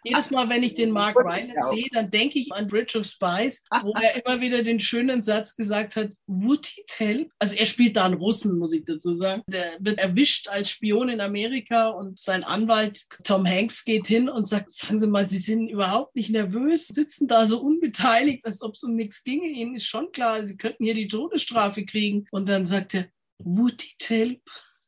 Jedes 0.03 0.31
Mal, 0.31 0.49
wenn 0.49 0.63
ich 0.63 0.73
den 0.73 0.91
Mark 0.91 1.15
Rylance 1.15 1.69
sehe, 1.73 1.87
dann 1.91 2.09
denke 2.09 2.39
ich 2.39 2.51
an 2.53 2.67
Bridge 2.67 2.97
of 2.97 3.05
Spies, 3.05 3.63
wo 3.83 3.93
er 4.01 4.25
immer 4.25 4.41
wieder 4.41 4.63
den 4.63 4.79
schönen 4.79 5.21
Satz 5.21 5.55
gesagt 5.55 5.95
hat, 5.95 6.11
would 6.27 6.65
he 6.65 6.83
tell? 6.87 7.29
Also 7.39 7.55
er 7.55 7.65
spielt 7.65 7.97
da 7.97 8.05
einen 8.05 8.15
Russen, 8.15 8.57
muss 8.57 8.73
ich 8.73 8.83
dazu 8.85 9.13
sagen. 9.13 9.43
Der 9.47 9.77
wird 9.79 9.99
erwischt 9.99 10.47
als 10.47 10.69
Spion 10.69 11.09
in 11.09 11.21
Amerika 11.21 11.89
und 11.89 12.19
sein 12.19 12.43
Anwalt 12.43 13.05
Tom 13.23 13.45
Hanks 13.45 13.85
geht 13.85 14.07
hin 14.07 14.29
und 14.29 14.47
sagt, 14.47 14.71
sagen 14.71 14.99
Sie 14.99 15.07
mal, 15.07 15.25
Sie 15.25 15.37
sind 15.37 15.67
überhaupt 15.67 16.15
nicht 16.15 16.31
nervös, 16.31 16.87
sitzen 16.87 17.27
da 17.27 17.45
so 17.45 17.61
unbeteiligt, 17.61 18.45
als 18.45 18.61
ob 18.61 18.73
es 18.73 18.83
um 18.83 18.95
nichts 18.95 19.23
ginge. 19.23 19.47
Ihnen 19.47 19.75
ist 19.75 19.85
schon 19.85 20.11
klar, 20.11 20.45
Sie 20.45 20.57
könnten 20.57 20.83
hier 20.83 20.95
die 20.95 21.07
Todesstrafe 21.07 21.85
kriegen. 21.85 22.25
Und 22.31 22.49
dann 22.49 22.65
sagt 22.65 22.95
er, 22.95 23.05
would 23.37 23.81
he 23.81 23.93
tell? 23.97 24.41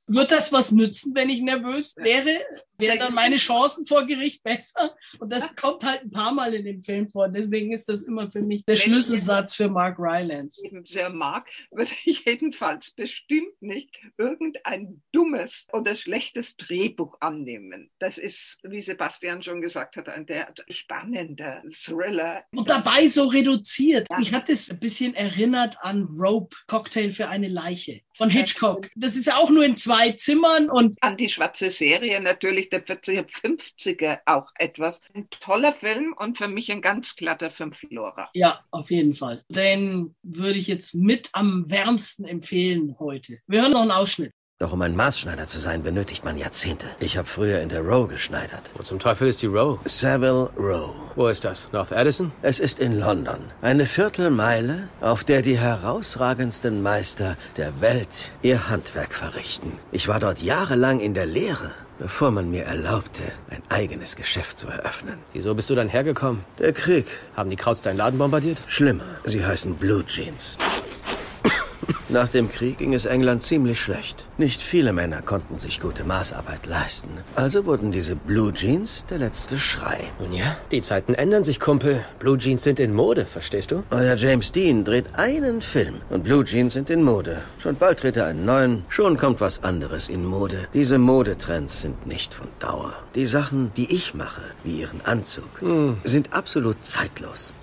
Wird 0.07 0.31
das 0.31 0.51
was 0.51 0.71
nützen, 0.71 1.15
wenn 1.15 1.29
ich 1.29 1.41
nervös 1.41 1.95
wäre? 1.95 2.41
Wären 2.77 2.99
dann 2.99 3.13
meine 3.13 3.37
Chancen 3.37 3.85
vor 3.85 4.05
Gericht 4.05 4.43
besser? 4.43 4.95
Und 5.19 5.31
das 5.31 5.55
kommt 5.55 5.83
halt 5.83 6.03
ein 6.03 6.11
paar 6.11 6.33
Mal 6.33 6.53
in 6.53 6.65
dem 6.65 6.81
Film 6.81 7.07
vor. 7.07 7.29
Deswegen 7.29 7.71
ist 7.71 7.87
das 7.87 8.03
immer 8.03 8.31
für 8.31 8.41
mich 8.41 8.65
der 8.65 8.75
Schlüsselsatz 8.75 9.55
für 9.55 9.69
Mark 9.69 9.99
Rylance. 9.99 10.61
Sehr 10.83 11.09
mag, 11.09 11.49
würde 11.71 11.91
ich 12.05 12.25
jedenfalls 12.25 12.91
bestimmt 12.91 13.61
nicht 13.61 13.99
irgendein 14.17 15.01
dummes 15.11 15.67
oder 15.71 15.95
schlechtes 15.95 16.57
Drehbuch 16.57 17.17
annehmen. 17.19 17.91
Das 17.99 18.17
ist, 18.17 18.57
wie 18.63 18.81
Sebastian 18.81 19.43
schon 19.43 19.61
gesagt 19.61 19.95
hat, 19.97 20.09
ein 20.09 20.25
der 20.25 20.53
spannender 20.69 21.63
Thriller. 21.71 22.43
Und 22.51 22.69
dabei 22.69 23.07
so 23.07 23.27
reduziert. 23.27 24.07
Ich 24.19 24.33
hatte 24.33 24.51
es 24.51 24.69
ein 24.69 24.79
bisschen 24.79 25.13
erinnert 25.13 25.77
an 25.81 26.03
Rope, 26.03 26.55
Cocktail 26.67 27.11
für 27.11 27.29
eine 27.29 27.47
Leiche 27.47 28.01
von 28.15 28.29
Hitchcock. 28.29 28.89
Das 28.95 29.15
ist 29.15 29.27
ja 29.27 29.35
auch 29.35 29.49
nur 29.49 29.65
in 29.65 29.77
zwei 29.77 30.11
Zimmern 30.11 30.69
und 30.69 30.97
an 31.01 31.17
die 31.17 31.29
schwarze 31.29 31.71
Serie 31.71 32.21
natürlich 32.21 32.62
der 32.69 32.85
40er, 32.85 33.25
50er 33.25 34.19
auch 34.25 34.51
etwas. 34.55 35.01
Ein 35.13 35.29
toller 35.29 35.73
Film 35.73 36.13
und 36.17 36.37
für 36.37 36.47
mich 36.47 36.71
ein 36.71 36.81
ganz 36.81 37.15
glatter 37.15 37.51
Fünflorer. 37.51 38.29
Ja, 38.33 38.63
auf 38.71 38.91
jeden 38.91 39.13
Fall. 39.13 39.43
Den 39.49 40.15
würde 40.23 40.59
ich 40.59 40.67
jetzt 40.67 40.95
mit 40.95 41.29
am 41.33 41.69
wärmsten 41.69 42.25
empfehlen 42.25 42.95
heute. 42.99 43.39
Wir 43.47 43.61
hören 43.61 43.71
noch 43.71 43.81
einen 43.81 43.91
Ausschnitt. 43.91 44.33
Doch 44.63 44.71
um 44.71 44.81
ein 44.81 44.95
Maßschneider 44.95 45.45
zu 45.45 45.59
sein, 45.59 45.83
benötigt 45.83 46.23
man 46.23 46.37
Jahrzehnte. 46.37 46.85
Ich 47.01 47.17
habe 47.17 47.27
früher 47.27 47.59
in 47.59 47.67
der 47.67 47.81
Row 47.81 48.07
geschneidert. 48.07 48.69
Wo 48.75 48.83
zum 48.83 48.97
Teufel 48.97 49.27
ist 49.27 49.41
die 49.41 49.47
Row? 49.47 49.79
Savile 49.83 50.51
Row. 50.55 50.95
Wo 51.15 51.27
ist 51.27 51.43
das? 51.43 51.67
North 51.73 51.91
Addison? 51.91 52.31
Es 52.41 52.61
ist 52.61 52.79
in 52.79 52.97
London. 52.97 53.51
Eine 53.61 53.87
Viertelmeile, 53.87 54.87
auf 55.01 55.25
der 55.25 55.41
die 55.41 55.57
herausragendsten 55.57 56.81
Meister 56.81 57.35
der 57.57 57.81
Welt 57.81 58.31
ihr 58.41 58.69
Handwerk 58.69 59.13
verrichten. 59.13 59.73
Ich 59.91 60.07
war 60.07 60.21
dort 60.21 60.41
jahrelang 60.41 61.01
in 61.01 61.13
der 61.13 61.25
Lehre 61.25 61.71
bevor 61.99 62.31
man 62.31 62.49
mir 62.51 62.63
erlaubte, 62.63 63.23
ein 63.49 63.61
eigenes 63.69 64.15
Geschäft 64.15 64.57
zu 64.57 64.67
eröffnen. 64.67 65.17
Wieso 65.33 65.55
bist 65.55 65.69
du 65.69 65.75
dann 65.75 65.89
hergekommen? 65.89 66.43
Der 66.59 66.73
Krieg. 66.73 67.07
Haben 67.35 67.49
die 67.49 67.55
Krauts 67.55 67.81
deinen 67.81 67.97
Laden 67.97 68.17
bombardiert? 68.17 68.61
Schlimmer. 68.67 69.05
Sie 69.23 69.45
heißen 69.45 69.75
Blue 69.75 70.05
Jeans. 70.05 70.57
Nach 72.09 72.27
dem 72.27 72.51
Krieg 72.51 72.77
ging 72.77 72.93
es 72.93 73.05
England 73.05 73.43
ziemlich 73.43 73.79
schlecht. 73.79 74.25
Nicht 74.37 74.61
viele 74.61 74.93
Männer 74.93 75.21
konnten 75.21 75.59
sich 75.59 75.79
gute 75.79 76.03
Maßarbeit 76.03 76.65
leisten. 76.65 77.09
Also 77.35 77.65
wurden 77.65 77.91
diese 77.91 78.15
Blue 78.15 78.53
Jeans 78.53 79.05
der 79.05 79.17
letzte 79.19 79.57
Schrei. 79.57 79.99
Nun 80.19 80.33
ja, 80.33 80.57
die 80.71 80.81
Zeiten 80.81 81.13
ändern 81.13 81.43
sich, 81.43 81.59
Kumpel. 81.59 82.03
Blue 82.19 82.37
Jeans 82.37 82.63
sind 82.63 82.79
in 82.79 82.93
Mode, 82.93 83.25
verstehst 83.25 83.71
du? 83.71 83.83
Euer 83.89 84.15
James 84.15 84.51
Dean 84.51 84.83
dreht 84.83 85.15
einen 85.15 85.61
Film 85.61 86.01
und 86.09 86.23
Blue 86.23 86.43
Jeans 86.43 86.73
sind 86.73 86.89
in 86.89 87.03
Mode. 87.03 87.41
Schon 87.57 87.75
bald 87.75 88.03
dreht 88.03 88.17
er 88.17 88.27
einen 88.27 88.45
neuen, 88.45 88.85
schon 88.89 89.17
kommt 89.17 89.41
was 89.41 89.63
anderes 89.63 90.09
in 90.09 90.25
Mode. 90.25 90.67
Diese 90.73 90.97
Modetrends 90.97 91.81
sind 91.81 92.05
nicht 92.05 92.33
von 92.33 92.47
Dauer. 92.59 92.93
Die 93.15 93.27
Sachen, 93.27 93.71
die 93.75 93.93
ich 93.93 94.13
mache, 94.13 94.41
wie 94.63 94.81
ihren 94.81 95.01
Anzug, 95.01 95.61
hm. 95.61 95.97
sind 96.03 96.33
absolut 96.33 96.83
zeitlos. 96.85 97.53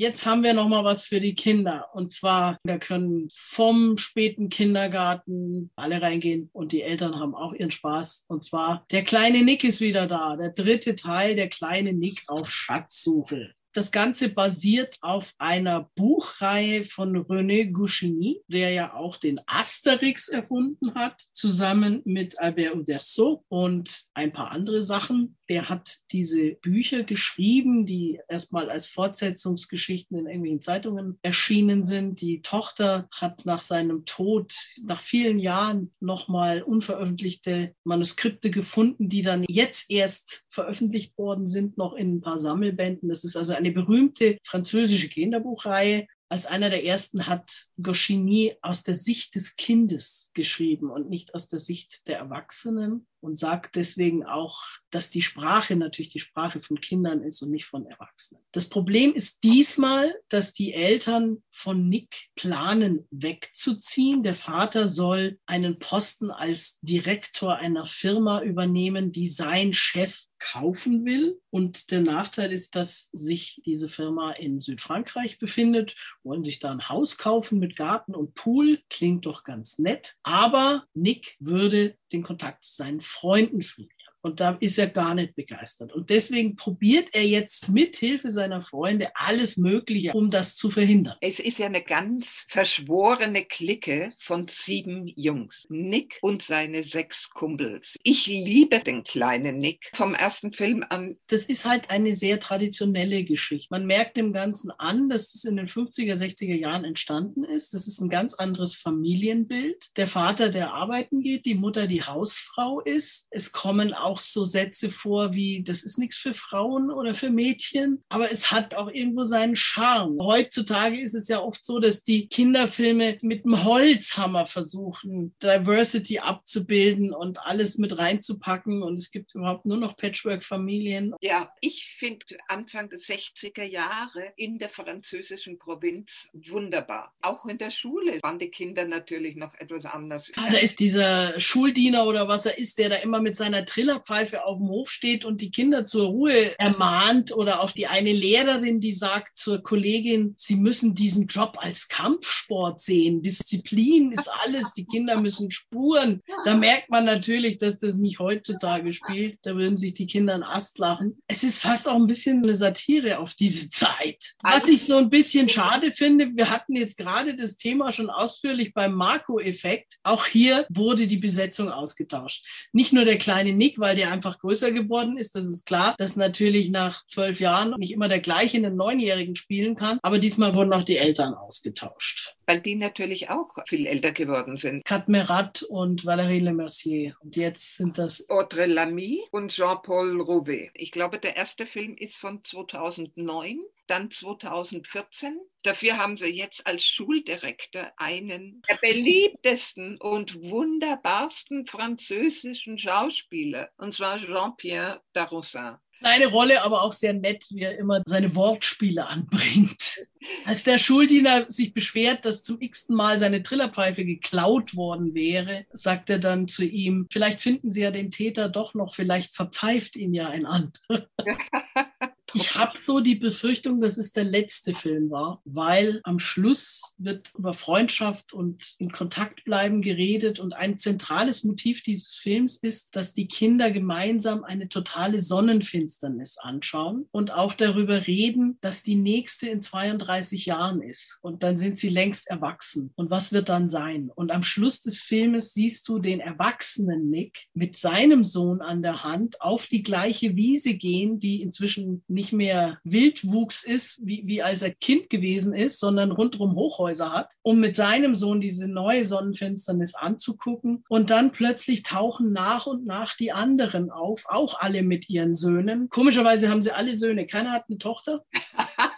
Jetzt 0.00 0.26
haben 0.26 0.44
wir 0.44 0.54
noch 0.54 0.68
mal 0.68 0.84
was 0.84 1.02
für 1.02 1.18
die 1.18 1.34
Kinder. 1.34 1.88
Und 1.92 2.12
zwar, 2.12 2.56
da 2.62 2.78
können 2.78 3.30
vom 3.34 3.98
späten 3.98 4.48
Kindergarten 4.48 5.72
alle 5.74 6.00
reingehen 6.00 6.50
und 6.52 6.70
die 6.70 6.82
Eltern 6.82 7.18
haben 7.18 7.34
auch 7.34 7.52
ihren 7.52 7.72
Spaß. 7.72 8.26
Und 8.28 8.44
zwar, 8.44 8.86
der 8.92 9.02
kleine 9.02 9.42
Nick 9.42 9.64
ist 9.64 9.80
wieder 9.80 10.06
da. 10.06 10.36
Der 10.36 10.50
dritte 10.50 10.94
Teil, 10.94 11.34
der 11.34 11.48
kleine 11.48 11.94
Nick 11.94 12.22
auf 12.28 12.48
Schatzsuche. 12.48 13.54
Das 13.72 13.90
Ganze 13.90 14.28
basiert 14.28 14.98
auf 15.00 15.34
einer 15.38 15.90
Buchreihe 15.96 16.84
von 16.84 17.16
René 17.16 17.72
Goscinny, 17.72 18.40
der 18.46 18.70
ja 18.70 18.94
auch 18.94 19.16
den 19.16 19.40
Asterix 19.46 20.28
erfunden 20.28 20.94
hat, 20.94 21.20
zusammen 21.32 22.02
mit 22.04 22.38
Albert 22.38 22.76
Uderzo 22.76 23.44
und 23.48 24.04
ein 24.14 24.32
paar 24.32 24.52
andere 24.52 24.84
Sachen. 24.84 25.37
Der 25.48 25.68
hat 25.68 25.98
diese 26.12 26.52
Bücher 26.56 27.04
geschrieben, 27.04 27.86
die 27.86 28.20
erstmal 28.28 28.70
als 28.70 28.86
Fortsetzungsgeschichten 28.86 30.16
in 30.18 30.26
irgendwelchen 30.26 30.60
Zeitungen 30.60 31.18
erschienen 31.22 31.84
sind. 31.84 32.20
Die 32.20 32.42
Tochter 32.42 33.08
hat 33.10 33.46
nach 33.46 33.60
seinem 33.60 34.04
Tod, 34.04 34.52
nach 34.84 35.00
vielen 35.00 35.38
Jahren, 35.38 35.94
nochmal 36.00 36.62
unveröffentlichte 36.62 37.74
Manuskripte 37.84 38.50
gefunden, 38.50 39.08
die 39.08 39.22
dann 39.22 39.44
jetzt 39.48 39.90
erst 39.90 40.44
veröffentlicht 40.50 41.16
worden 41.16 41.48
sind, 41.48 41.78
noch 41.78 41.94
in 41.94 42.16
ein 42.16 42.20
paar 42.20 42.38
Sammelbänden. 42.38 43.08
Das 43.08 43.24
ist 43.24 43.36
also 43.36 43.54
eine 43.54 43.72
berühmte 43.72 44.36
französische 44.44 45.08
Kinderbuchreihe. 45.08 46.06
Als 46.30 46.44
einer 46.44 46.68
der 46.68 46.84
ersten 46.84 47.26
hat 47.26 47.68
Goscinny 47.82 48.56
aus 48.60 48.82
der 48.82 48.94
Sicht 48.94 49.34
des 49.34 49.56
Kindes 49.56 50.30
geschrieben 50.34 50.90
und 50.90 51.08
nicht 51.08 51.34
aus 51.34 51.48
der 51.48 51.58
Sicht 51.58 52.06
der 52.06 52.18
Erwachsenen 52.18 53.06
und 53.20 53.38
sagt 53.38 53.76
deswegen 53.76 54.24
auch, 54.24 54.62
dass 54.90 55.10
die 55.10 55.22
Sprache 55.22 55.76
natürlich 55.76 56.12
die 56.12 56.20
Sprache 56.20 56.60
von 56.60 56.80
Kindern 56.80 57.22
ist 57.22 57.42
und 57.42 57.50
nicht 57.50 57.66
von 57.66 57.86
Erwachsenen. 57.86 58.42
Das 58.52 58.68
Problem 58.68 59.12
ist 59.14 59.44
diesmal, 59.44 60.14
dass 60.28 60.52
die 60.52 60.72
Eltern 60.72 61.42
von 61.50 61.88
Nick 61.88 62.28
planen, 62.36 63.06
wegzuziehen. 63.10 64.22
Der 64.22 64.34
Vater 64.34 64.88
soll 64.88 65.38
einen 65.46 65.78
Posten 65.78 66.30
als 66.30 66.78
Direktor 66.80 67.56
einer 67.56 67.86
Firma 67.86 68.42
übernehmen, 68.42 69.12
die 69.12 69.26
sein 69.26 69.74
Chef 69.74 70.28
kaufen 70.38 71.04
will. 71.04 71.40
Und 71.50 71.90
der 71.90 72.00
Nachteil 72.00 72.52
ist, 72.52 72.74
dass 72.76 73.10
sich 73.12 73.60
diese 73.64 73.88
Firma 73.88 74.32
in 74.32 74.60
Südfrankreich 74.60 75.38
befindet, 75.38 75.96
wollen 76.22 76.44
sich 76.44 76.58
da 76.58 76.70
ein 76.70 76.88
Haus 76.88 77.18
kaufen 77.18 77.58
mit 77.58 77.76
Garten 77.76 78.14
und 78.14 78.34
Pool. 78.34 78.80
Klingt 78.88 79.26
doch 79.26 79.44
ganz 79.44 79.78
nett. 79.78 80.14
Aber 80.22 80.84
Nick 80.94 81.36
würde 81.40 81.96
den 82.12 82.22
Kontakt 82.22 82.64
zu 82.64 82.74
seinen 82.74 83.00
Freunden 83.08 83.62
verlieren. 83.62 83.97
Und 84.28 84.40
da 84.40 84.58
ist 84.60 84.78
er 84.78 84.88
gar 84.88 85.14
nicht 85.14 85.34
begeistert. 85.34 85.94
Und 85.94 86.10
deswegen 86.10 86.54
probiert 86.54 87.08
er 87.14 87.24
jetzt 87.24 87.70
mit 87.70 87.96
Hilfe 87.96 88.30
seiner 88.30 88.60
Freunde 88.60 89.10
alles 89.14 89.56
Mögliche, 89.56 90.12
um 90.12 90.30
das 90.30 90.54
zu 90.54 90.70
verhindern. 90.70 91.16
Es 91.22 91.38
ist 91.38 91.58
ja 91.58 91.64
eine 91.64 91.80
ganz 91.80 92.44
verschworene 92.50 93.46
Clique 93.46 94.12
von 94.20 94.46
sieben 94.46 95.06
Jungs. 95.16 95.66
Nick 95.70 96.18
und 96.20 96.42
seine 96.42 96.82
sechs 96.82 97.30
Kumpels. 97.30 97.96
Ich 98.02 98.26
liebe 98.26 98.80
den 98.80 99.02
kleinen 99.02 99.56
Nick 99.56 99.90
vom 99.94 100.12
ersten 100.12 100.52
Film 100.52 100.84
an. 100.86 101.16
Das 101.28 101.46
ist 101.46 101.64
halt 101.64 101.88
eine 101.88 102.12
sehr 102.12 102.38
traditionelle 102.38 103.24
Geschichte. 103.24 103.68
Man 103.70 103.86
merkt 103.86 104.18
dem 104.18 104.34
Ganzen 104.34 104.70
an, 104.72 105.08
dass 105.08 105.34
es 105.34 105.44
in 105.44 105.56
den 105.56 105.68
50er, 105.68 106.16
60er 106.16 106.54
Jahren 106.54 106.84
entstanden 106.84 107.44
ist. 107.44 107.72
Das 107.72 107.86
ist 107.86 108.02
ein 108.02 108.10
ganz 108.10 108.34
anderes 108.34 108.74
Familienbild. 108.74 109.96
Der 109.96 110.06
Vater, 110.06 110.50
der 110.50 110.74
arbeiten 110.74 111.22
geht, 111.22 111.46
die 111.46 111.54
Mutter, 111.54 111.86
die 111.86 112.02
Hausfrau 112.02 112.80
ist. 112.80 113.26
Es 113.30 113.52
kommen 113.52 113.94
auch 113.94 114.17
so 114.20 114.44
Sätze 114.44 114.90
vor 114.90 115.34
wie, 115.34 115.62
das 115.62 115.84
ist 115.84 115.98
nichts 115.98 116.16
für 116.16 116.34
Frauen 116.34 116.90
oder 116.90 117.14
für 117.14 117.30
Mädchen, 117.30 118.02
aber 118.08 118.30
es 118.30 118.50
hat 118.50 118.74
auch 118.74 118.90
irgendwo 118.90 119.24
seinen 119.24 119.56
Charme. 119.56 120.18
Heutzutage 120.20 121.00
ist 121.00 121.14
es 121.14 121.28
ja 121.28 121.40
oft 121.40 121.64
so, 121.64 121.78
dass 121.78 122.02
die 122.02 122.28
Kinderfilme 122.28 123.18
mit 123.22 123.44
dem 123.44 123.64
Holzhammer 123.64 124.46
versuchen, 124.46 125.34
Diversity 125.42 126.18
abzubilden 126.18 127.12
und 127.12 127.40
alles 127.42 127.78
mit 127.78 127.98
reinzupacken 127.98 128.82
und 128.82 128.98
es 128.98 129.10
gibt 129.10 129.34
überhaupt 129.34 129.66
nur 129.66 129.76
noch 129.76 129.96
Patchwork-Familien. 129.96 131.14
Ja, 131.20 131.52
ich 131.60 131.96
finde 131.98 132.24
Anfang 132.48 132.88
der 132.88 132.98
60er 132.98 133.64
Jahre 133.64 134.32
in 134.36 134.58
der 134.58 134.68
französischen 134.68 135.58
Provinz 135.58 136.28
wunderbar. 136.32 137.14
Auch 137.20 137.44
in 137.46 137.58
der 137.58 137.70
Schule 137.70 138.20
waren 138.22 138.38
die 138.38 138.50
Kinder 138.50 138.84
natürlich 138.84 139.36
noch 139.36 139.54
etwas 139.58 139.84
anders. 139.84 140.30
Ja, 140.36 140.50
da 140.50 140.58
ist 140.58 140.80
dieser 140.80 141.38
Schuldiener 141.40 142.06
oder 142.06 142.28
was 142.28 142.46
er 142.46 142.58
ist, 142.58 142.78
der 142.78 142.88
da 142.88 142.96
immer 142.96 143.20
mit 143.20 143.36
seiner 143.36 143.64
Trillerpfeife 143.98 144.44
auf 144.44 144.58
dem 144.58 144.68
Hof 144.68 144.90
steht 144.90 145.24
und 145.24 145.40
die 145.40 145.50
Kinder 145.50 145.84
zur 145.84 146.08
Ruhe 146.08 146.58
ermahnt 146.58 147.34
oder 147.34 147.62
auch 147.62 147.72
die 147.72 147.86
eine 147.86 148.12
Lehrerin, 148.12 148.80
die 148.80 148.92
sagt 148.92 149.36
zur 149.36 149.62
Kollegin, 149.62 150.34
sie 150.36 150.56
müssen 150.56 150.94
diesen 150.94 151.26
Job 151.26 151.56
als 151.60 151.88
Kampfsport 151.88 152.80
sehen. 152.80 153.22
Disziplin 153.22 154.12
ist 154.12 154.30
alles. 154.42 154.74
Die 154.74 154.86
Kinder 154.86 155.20
müssen 155.20 155.50
spuren. 155.50 156.22
Da 156.44 156.54
merkt 156.54 156.90
man 156.90 157.04
natürlich, 157.04 157.58
dass 157.58 157.78
das 157.78 157.96
nicht 157.96 158.18
heutzutage 158.18 158.92
spielt. 158.92 159.38
Da 159.42 159.56
würden 159.56 159.76
sich 159.76 159.94
die 159.94 160.06
Kinder 160.06 160.34
einen 160.34 160.42
Ast 160.42 160.78
lachen. 160.78 161.20
Es 161.26 161.42
ist 161.42 161.58
fast 161.58 161.88
auch 161.88 161.96
ein 161.96 162.06
bisschen 162.06 162.42
eine 162.42 162.54
Satire 162.54 163.18
auf 163.18 163.34
diese 163.34 163.68
Zeit. 163.68 164.34
Was 164.42 164.68
ich 164.68 164.84
so 164.84 164.96
ein 164.96 165.10
bisschen 165.10 165.48
schade 165.48 165.92
finde, 165.92 166.30
wir 166.34 166.50
hatten 166.50 166.76
jetzt 166.76 166.96
gerade 166.96 167.36
das 167.36 167.56
Thema 167.56 167.92
schon 167.92 168.10
ausführlich 168.10 168.72
beim 168.74 168.94
Marco-Effekt. 168.94 169.96
Auch 170.02 170.26
hier 170.26 170.66
wurde 170.70 171.06
die 171.06 171.18
Besetzung 171.18 171.70
ausgetauscht. 171.70 172.44
Nicht 172.72 172.92
nur 172.92 173.04
der 173.04 173.18
kleine 173.18 173.52
Nick, 173.52 173.78
weil 173.88 173.96
der 173.96 174.12
einfach 174.12 174.38
größer 174.38 174.70
geworden 174.70 175.16
ist. 175.16 175.34
Das 175.34 175.46
ist 175.46 175.64
klar, 175.64 175.94
dass 175.96 176.16
natürlich 176.16 176.68
nach 176.68 177.06
zwölf 177.06 177.40
Jahren 177.40 177.74
nicht 177.78 177.92
immer 177.92 178.08
der 178.08 178.20
gleiche 178.20 178.58
einen 178.58 178.76
Neunjährigen 178.76 179.34
spielen 179.34 179.76
kann. 179.76 179.98
Aber 180.02 180.18
diesmal 180.18 180.54
wurden 180.54 180.74
auch 180.74 180.84
die 180.84 180.98
Eltern 180.98 181.32
ausgetauscht. 181.32 182.34
Weil 182.48 182.62
die 182.62 182.76
natürlich 182.76 183.28
auch 183.28 183.58
viel 183.66 183.86
älter 183.86 184.12
geworden 184.12 184.56
sind. 184.56 184.82
Kat 184.86 185.06
Merat 185.06 185.62
und 185.64 186.04
Valérie 186.06 186.40
Lemercier. 186.40 187.14
Und 187.20 187.36
jetzt 187.36 187.76
sind 187.76 187.98
das 187.98 188.26
Audrey 188.30 188.64
Lamy 188.64 189.22
und 189.32 189.52
Jean-Paul 189.52 190.18
Rouvet. 190.18 190.70
Ich 190.72 190.90
glaube, 190.90 191.18
der 191.18 191.36
erste 191.36 191.66
Film 191.66 191.94
ist 191.94 192.16
von 192.16 192.42
2009 192.42 193.60
dann 193.86 194.10
2014. 194.10 195.38
Dafür 195.62 195.98
haben 195.98 196.16
sie 196.16 196.28
jetzt 196.28 196.66
als 196.66 196.84
Schuldirektor 196.84 197.92
einen 197.98 198.62
der 198.66 198.76
beliebtesten 198.76 199.98
und 199.98 200.40
wunderbarsten 200.42 201.66
französischen 201.66 202.78
Schauspieler, 202.78 203.68
und 203.76 203.92
zwar 203.92 204.20
Jean-Pierre 204.20 205.02
Darroussin. 205.12 205.76
Kleine 205.98 206.26
Rolle, 206.26 206.62
aber 206.62 206.82
auch 206.82 206.92
sehr 206.92 207.12
nett, 207.12 207.44
wie 207.50 207.62
er 207.62 207.76
immer 207.78 208.02
seine 208.06 208.34
Wortspiele 208.34 209.06
anbringt. 209.06 210.04
Als 210.44 210.64
der 210.64 210.78
Schuldiener 210.78 211.50
sich 211.50 211.72
beschwert, 211.74 212.24
dass 212.24 212.42
zum 212.42 212.60
x-ten 212.60 212.94
Mal 212.94 213.18
seine 213.18 213.42
Trillerpfeife 213.42 214.04
geklaut 214.04 214.76
worden 214.76 215.14
wäre, 215.14 215.66
sagt 215.72 216.10
er 216.10 216.18
dann 216.18 216.48
zu 216.48 216.64
ihm, 216.64 217.06
vielleicht 217.10 217.40
finden 217.40 217.70
Sie 217.70 217.82
ja 217.82 217.90
den 217.90 218.10
Täter 218.10 218.48
doch 218.48 218.74
noch, 218.74 218.94
vielleicht 218.94 219.34
verpfeift 219.34 219.96
ihn 219.96 220.14
ja 220.14 220.28
ein 220.28 220.46
anderer. 220.46 221.08
Ich 222.34 222.54
habe 222.56 222.78
so 222.78 223.00
die 223.00 223.14
Befürchtung, 223.14 223.80
dass 223.80 223.96
es 223.96 224.12
der 224.12 224.24
letzte 224.24 224.74
Film 224.74 225.10
war, 225.10 225.40
weil 225.44 226.00
am 226.04 226.18
Schluss 226.18 226.94
wird 226.98 227.32
über 227.36 227.54
Freundschaft 227.54 228.32
und 228.32 228.74
in 228.78 228.92
Kontakt 228.92 229.44
bleiben 229.44 229.80
geredet 229.80 230.38
und 230.38 230.52
ein 230.52 230.76
zentrales 230.76 231.44
Motiv 231.44 231.82
dieses 231.82 232.14
Films 232.14 232.56
ist, 232.56 232.94
dass 232.94 233.14
die 233.14 233.28
Kinder 233.28 233.70
gemeinsam 233.70 234.44
eine 234.44 234.68
totale 234.68 235.20
Sonnenfinsternis 235.20 236.36
anschauen 236.38 237.06
und 237.12 237.32
auch 237.32 237.54
darüber 237.54 238.06
reden, 238.06 238.58
dass 238.60 238.82
die 238.82 238.96
nächste 238.96 239.48
in 239.48 239.62
32 239.62 240.46
Jahren 240.46 240.82
ist 240.82 241.18
und 241.22 241.42
dann 241.42 241.56
sind 241.56 241.78
sie 241.78 241.88
längst 241.88 242.28
erwachsen 242.28 242.92
und 242.96 243.10
was 243.10 243.32
wird 243.32 243.48
dann 243.48 243.70
sein? 243.70 244.10
Und 244.14 244.30
am 244.32 244.42
Schluss 244.42 244.82
des 244.82 245.00
Filmes 245.00 245.54
siehst 245.54 245.88
du 245.88 245.98
den 245.98 246.20
erwachsenen 246.20 247.08
Nick 247.08 247.46
mit 247.54 247.76
seinem 247.76 248.24
Sohn 248.24 248.60
an 248.60 248.82
der 248.82 249.02
Hand 249.02 249.40
auf 249.40 249.66
die 249.66 249.82
gleiche 249.82 250.36
Wiese 250.36 250.74
gehen, 250.74 251.18
die 251.18 251.42
inzwischen 251.42 252.04
nicht 252.18 252.32
mehr 252.32 252.80
Wildwuchs 252.82 253.62
ist, 253.62 254.04
wie, 254.04 254.24
wie 254.26 254.42
als 254.42 254.62
er 254.62 254.74
Kind 254.74 255.08
gewesen 255.08 255.54
ist, 255.54 255.78
sondern 255.78 256.10
rundrum 256.10 256.56
Hochhäuser 256.56 257.12
hat, 257.12 257.34
um 257.42 257.60
mit 257.60 257.76
seinem 257.76 258.16
Sohn 258.16 258.40
diese 258.40 258.66
neue 258.66 259.04
Sonnenfinsternis 259.04 259.94
anzugucken. 259.94 260.84
Und 260.88 261.10
dann 261.10 261.30
plötzlich 261.30 261.84
tauchen 261.84 262.32
nach 262.32 262.66
und 262.66 262.84
nach 262.86 263.16
die 263.16 263.30
anderen 263.30 263.90
auf, 263.90 264.24
auch 264.28 264.58
alle 264.60 264.82
mit 264.82 265.08
ihren 265.08 265.36
Söhnen. 265.36 265.88
Komischerweise 265.90 266.50
haben 266.50 266.62
sie 266.62 266.72
alle 266.72 266.96
Söhne. 266.96 267.24
Keiner 267.24 267.52
hat 267.52 267.66
eine 267.68 267.78
Tochter. 267.78 268.24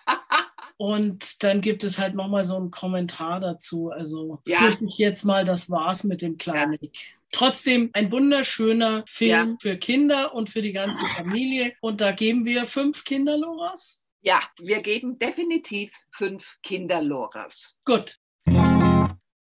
Und 0.80 1.42
dann 1.42 1.60
gibt 1.60 1.84
es 1.84 1.98
halt 1.98 2.14
nochmal 2.14 2.42
so 2.42 2.56
einen 2.56 2.70
Kommentar 2.70 3.38
dazu. 3.38 3.90
Also 3.90 4.40
Ja. 4.46 4.74
ich 4.80 4.96
jetzt 4.96 5.24
mal, 5.24 5.44
das 5.44 5.68
war's 5.68 6.04
mit 6.04 6.22
dem 6.22 6.38
kleinen 6.38 6.78
Nick. 6.80 7.16
Trotzdem 7.32 7.90
ein 7.92 8.10
wunderschöner 8.10 9.04
Film 9.06 9.30
Ja. 9.50 9.56
für 9.60 9.76
Kinder 9.76 10.34
und 10.34 10.48
für 10.48 10.62
die 10.62 10.72
ganze 10.72 11.04
Familie. 11.04 11.74
Und 11.82 12.00
da 12.00 12.12
geben 12.12 12.46
wir 12.46 12.64
fünf 12.64 13.04
Kinderloras. 13.04 14.02
Ja, 14.22 14.40
wir 14.58 14.80
geben 14.80 15.18
definitiv 15.18 15.92
fünf 16.12 16.56
Kinderloras. 16.62 17.76
Gut. 17.84 18.16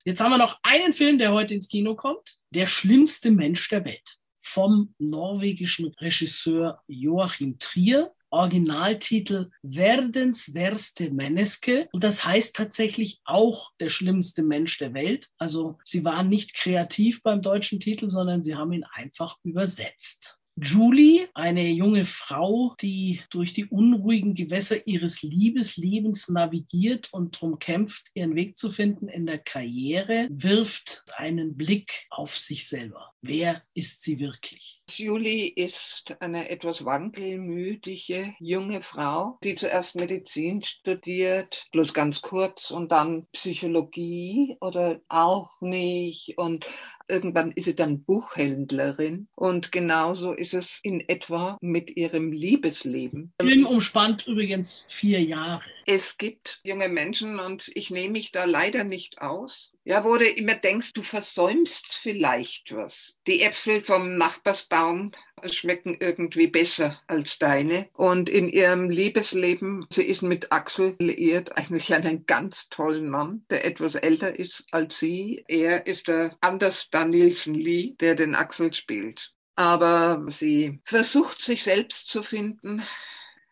Jetzt 0.03 0.19
haben 0.19 0.31
wir 0.31 0.37
noch 0.37 0.59
einen 0.63 0.91
Film, 0.91 1.17
der 1.17 1.31
heute 1.31 1.53
ins 1.53 1.69
Kino 1.69 1.95
kommt. 1.95 2.39
Der 2.49 2.67
schlimmste 2.67 3.31
Mensch 3.31 3.69
der 3.69 3.85
Welt. 3.85 4.17
Vom 4.37 4.95
norwegischen 4.97 5.93
Regisseur 6.01 6.81
Joachim 6.87 7.57
Trier. 7.57 8.11
Originaltitel 8.31 9.49
Verdens 9.63 10.51
verste 10.53 11.11
Menneske. 11.11 11.89
Und 11.91 12.03
das 12.03 12.25
heißt 12.25 12.55
tatsächlich 12.55 13.21
auch 13.25 13.71
der 13.79 13.89
schlimmste 13.89 14.41
Mensch 14.43 14.77
der 14.77 14.93
Welt. 14.93 15.27
Also 15.37 15.77
sie 15.83 16.03
waren 16.03 16.29
nicht 16.29 16.55
kreativ 16.55 17.21
beim 17.21 17.41
deutschen 17.41 17.79
Titel, 17.79 18.09
sondern 18.09 18.43
sie 18.43 18.55
haben 18.55 18.73
ihn 18.73 18.85
einfach 18.95 19.37
übersetzt. 19.43 20.41
Julie, 20.63 21.29
eine 21.33 21.71
junge 21.71 22.05
Frau, 22.05 22.75
die 22.81 23.21
durch 23.29 23.53
die 23.53 23.65
unruhigen 23.65 24.35
Gewässer 24.35 24.85
ihres 24.85 25.23
Liebeslebens 25.23 26.27
navigiert 26.27 27.07
und 27.13 27.35
darum 27.35 27.57
kämpft, 27.57 28.11
ihren 28.13 28.35
Weg 28.35 28.57
zu 28.57 28.69
finden 28.69 29.07
in 29.07 29.25
der 29.25 29.39
Karriere, 29.39 30.27
wirft 30.29 31.03
einen 31.15 31.55
Blick 31.55 32.05
auf 32.09 32.37
sich 32.37 32.67
selber. 32.67 33.13
Wer 33.21 33.63
ist 33.73 34.03
sie 34.03 34.19
wirklich? 34.19 34.80
Julie 34.97 35.47
ist 35.47 36.15
eine 36.19 36.49
etwas 36.49 36.85
wankelmütige 36.85 38.33
junge 38.39 38.81
Frau, 38.81 39.37
die 39.43 39.55
zuerst 39.55 39.95
Medizin 39.95 40.63
studiert, 40.63 41.67
bloß 41.71 41.93
ganz 41.93 42.21
kurz 42.21 42.71
und 42.71 42.91
dann 42.91 43.27
Psychologie 43.33 44.57
oder 44.61 45.01
auch 45.09 45.61
nicht 45.61 46.37
und 46.37 46.65
irgendwann 47.07 47.51
ist 47.51 47.65
sie 47.65 47.75
dann 47.75 48.03
Buchhändlerin 48.03 49.27
und 49.35 49.71
genauso 49.71 50.33
ist 50.33 50.53
es 50.53 50.79
in 50.83 51.07
etwa 51.07 51.57
mit 51.61 51.95
ihrem 51.97 52.31
Liebesleben. 52.31 53.33
Film 53.41 53.65
umspannt 53.65 54.27
übrigens 54.27 54.85
vier 54.87 55.21
Jahre. 55.21 55.63
Es 55.85 56.17
gibt 56.17 56.59
junge 56.63 56.89
Menschen 56.89 57.39
und 57.39 57.69
ich 57.73 57.89
nehme 57.89 58.13
mich 58.13 58.31
da 58.31 58.45
leider 58.45 58.83
nicht 58.83 59.21
aus. 59.21 59.71
Ja, 59.83 60.03
wo 60.03 60.15
du 60.15 60.27
immer 60.27 60.55
denkst, 60.55 60.93
du 60.93 61.01
versäumst 61.01 61.95
vielleicht 61.95 62.75
was. 62.75 63.17
Die 63.25 63.41
Äpfel 63.41 63.81
vom 63.81 64.15
Nachbarsbaum 64.15 65.11
schmecken 65.49 65.97
irgendwie 65.99 66.45
besser 66.45 67.01
als 67.07 67.39
deine. 67.39 67.89
Und 67.93 68.29
in 68.29 68.47
ihrem 68.47 68.91
Liebesleben, 68.91 69.87
sie 69.91 70.03
ist 70.03 70.21
mit 70.21 70.51
Axel 70.51 70.95
liiert, 70.99 71.57
eigentlich 71.57 71.91
einen 71.93 72.27
ganz 72.27 72.69
tollen 72.69 73.09
Mann, 73.09 73.43
der 73.49 73.65
etwas 73.65 73.95
älter 73.95 74.37
ist 74.37 74.65
als 74.71 74.99
sie. 74.99 75.43
Er 75.47 75.87
ist 75.87 76.07
der 76.07 76.37
Anders 76.41 76.91
Danielsen 76.91 77.55
Lee, 77.55 77.95
der 77.99 78.13
den 78.13 78.35
Axel 78.35 78.71
spielt. 78.75 79.33
Aber 79.55 80.23
sie 80.27 80.79
versucht 80.85 81.41
sich 81.41 81.63
selbst 81.63 82.07
zu 82.07 82.21
finden. 82.21 82.83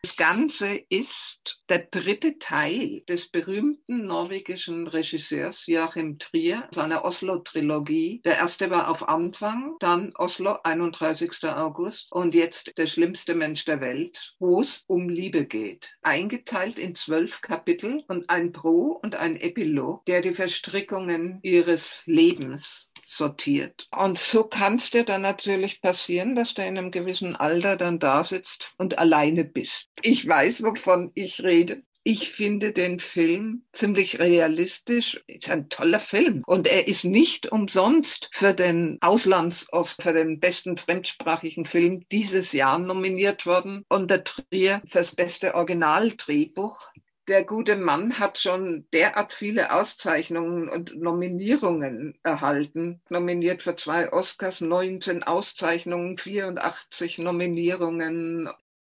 Das 0.02 0.16
Ganze 0.16 0.76
ist 0.88 1.60
der 1.68 1.80
dritte 1.90 2.38
Teil 2.38 3.02
des 3.06 3.28
berühmten 3.28 4.06
norwegischen 4.06 4.86
Regisseurs 4.86 5.66
Joachim 5.66 6.18
Trier, 6.18 6.66
seiner 6.72 7.04
Oslo-Trilogie. 7.04 8.22
Der 8.24 8.38
erste 8.38 8.70
war 8.70 8.88
auf 8.88 9.06
Anfang, 9.06 9.76
dann 9.78 10.12
Oslo, 10.16 10.56
31. 10.64 11.44
August 11.44 12.10
und 12.12 12.34
jetzt 12.34 12.72
Der 12.78 12.86
schlimmste 12.86 13.34
Mensch 13.34 13.66
der 13.66 13.82
Welt, 13.82 14.34
wo 14.38 14.62
es 14.62 14.84
um 14.86 15.10
Liebe 15.10 15.44
geht. 15.44 15.94
Eingeteilt 16.00 16.78
in 16.78 16.94
zwölf 16.94 17.42
Kapitel 17.42 18.02
und 18.08 18.30
ein 18.30 18.52
Pro 18.52 18.98
und 19.02 19.16
ein 19.16 19.36
Epilog, 19.36 20.06
der 20.06 20.22
die 20.22 20.32
Verstrickungen 20.32 21.40
ihres 21.42 22.00
Lebens 22.06 22.89
sortiert. 23.16 23.88
Und 23.96 24.18
so 24.18 24.44
kann 24.44 24.76
es 24.76 24.90
dir 24.90 25.04
dann 25.04 25.22
natürlich 25.22 25.80
passieren, 25.80 26.36
dass 26.36 26.54
du 26.54 26.62
in 26.62 26.78
einem 26.78 26.90
gewissen 26.90 27.36
Alter 27.36 27.76
dann 27.76 27.98
da 27.98 28.24
sitzt 28.24 28.72
und 28.78 28.98
alleine 28.98 29.44
bist. 29.44 29.88
Ich 30.02 30.26
weiß, 30.26 30.62
wovon 30.62 31.10
ich 31.14 31.42
rede. 31.42 31.82
Ich 32.02 32.30
finde 32.30 32.72
den 32.72 32.98
Film 32.98 33.64
ziemlich 33.72 34.18
realistisch. 34.18 35.20
Ist 35.26 35.50
ein 35.50 35.68
toller 35.68 36.00
Film. 36.00 36.42
Und 36.46 36.66
er 36.66 36.88
ist 36.88 37.04
nicht 37.04 37.52
umsonst 37.52 38.30
für 38.32 38.54
den 38.54 38.96
Auslandsost, 39.02 40.02
für 40.02 40.14
den 40.14 40.40
besten 40.40 40.78
fremdsprachigen 40.78 41.66
Film 41.66 42.06
dieses 42.10 42.52
Jahr 42.52 42.78
nominiert 42.78 43.44
worden. 43.44 43.84
Und 43.90 44.10
der 44.10 44.24
Trier 44.24 44.80
fürs 44.88 45.14
beste 45.14 45.54
Originaldrehbuch 45.54 46.90
der 47.30 47.44
gute 47.44 47.76
Mann 47.76 48.18
hat 48.18 48.40
schon 48.40 48.88
derart 48.92 49.32
viele 49.32 49.72
Auszeichnungen 49.72 50.68
und 50.68 51.00
Nominierungen 51.00 52.18
erhalten. 52.24 53.00
Nominiert 53.08 53.62
für 53.62 53.76
zwei 53.76 54.12
Oscars, 54.12 54.60
19 54.60 55.22
Auszeichnungen, 55.22 56.18
84 56.18 57.18
Nominierungen. 57.18 58.50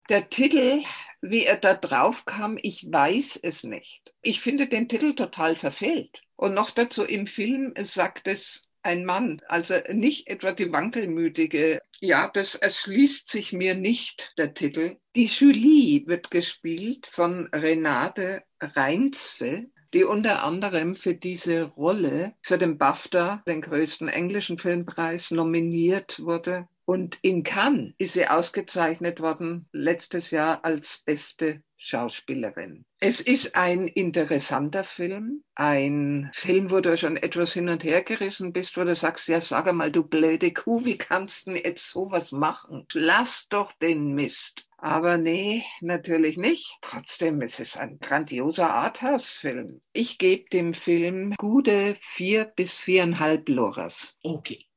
Der 0.09 0.30
Titel, 0.30 0.84
wie 1.20 1.45
er 1.45 1.57
da 1.57 1.74
drauf 1.74 2.26
kam, 2.26 2.59
ich 2.62 2.86
weiß 2.89 3.41
es 3.43 3.64
nicht. 3.64 4.14
Ich 4.22 4.41
finde 4.41 4.68
den 4.68 4.89
Titel 4.89 5.14
total 5.14 5.57
verfehlt. 5.57 6.22
Und 6.36 6.55
noch 6.55 6.70
dazu 6.70 7.03
im 7.03 7.26
Film 7.26 7.74
sagt 7.76 8.28
es 8.28 8.68
ein 8.83 9.05
Mann, 9.05 9.41
also 9.49 9.74
nicht 9.93 10.29
etwa 10.29 10.53
die 10.53 10.72
wankelmütige. 10.72 11.83
Ja, 12.01 12.31
das 12.33 12.55
erschließt 12.55 13.29
sich 13.29 13.53
mir 13.53 13.74
nicht, 13.74 14.35
der 14.39 14.55
Titel. 14.55 14.97
Die 15.16 15.26
Julie 15.26 16.07
wird 16.07 16.31
gespielt 16.31 17.07
von 17.07 17.49
Renate 17.53 18.43
Reinsve, 18.61 19.66
die 19.95 20.05
unter 20.05 20.43
anderem 20.43 20.97
für 20.97 21.14
diese 21.14 21.62
Rolle 21.62 22.35
für 22.43 22.59
den 22.59 22.79
BAFTA, 22.79 23.43
den 23.47 23.62
größten 23.62 24.09
englischen 24.09 24.59
Filmpreis, 24.59 25.31
nominiert 25.31 26.20
wurde. 26.20 26.68
Und 26.85 27.18
in 27.22 27.43
Cannes 27.43 27.95
ist 27.99 28.14
sie 28.14 28.26
ausgezeichnet 28.26 29.20
worden 29.20 29.68
letztes 29.72 30.31
Jahr 30.31 30.64
als 30.64 31.03
beste 31.05 31.62
Schauspielerin. 31.79 32.85
Es 33.01 33.20
ist 33.20 33.55
ein 33.55 33.87
interessanter 33.87 34.85
Film, 34.85 35.45
ein 35.55 36.31
Film, 36.35 36.70
wo 36.70 36.81
du 36.81 36.99
schon 36.99 37.16
etwas 37.16 37.53
hin 37.53 37.68
und 37.68 37.85
her 37.85 38.03
gerissen 38.03 38.53
bist, 38.53 38.76
wo 38.76 38.85
du 38.85 38.97
sagst, 38.97 39.29
ja, 39.29 39.41
sag 39.41 39.72
mal, 39.72 39.93
du 39.93 40.03
blöde 40.03 40.53
Kuh, 40.53 40.85
wie 40.85 40.99
kannst 40.99 41.47
du 41.47 41.53
jetzt 41.53 41.89
sowas 41.89 42.33
machen? 42.33 42.87
Lass 42.93 43.49
doch 43.49 43.72
den 43.81 44.14
Mist. 44.14 44.66
Aber 44.81 45.16
nee, 45.16 45.64
natürlich 45.81 46.37
nicht. 46.37 46.79
Trotzdem 46.83 47.43
ist 47.43 47.59
es 47.59 47.76
ein 47.76 47.99
grandioser 47.99 48.70
Arthouse-Film. 48.70 49.81
Ich 49.93 50.18
gebe 50.18 50.49
dem 50.51 50.72
Film 50.72 51.35
gute 51.37 51.97
vier 52.01 52.45
bis 52.45 52.79
viereinhalb 52.79 53.49
Loras. 53.49 54.16
Okay. 54.22 54.68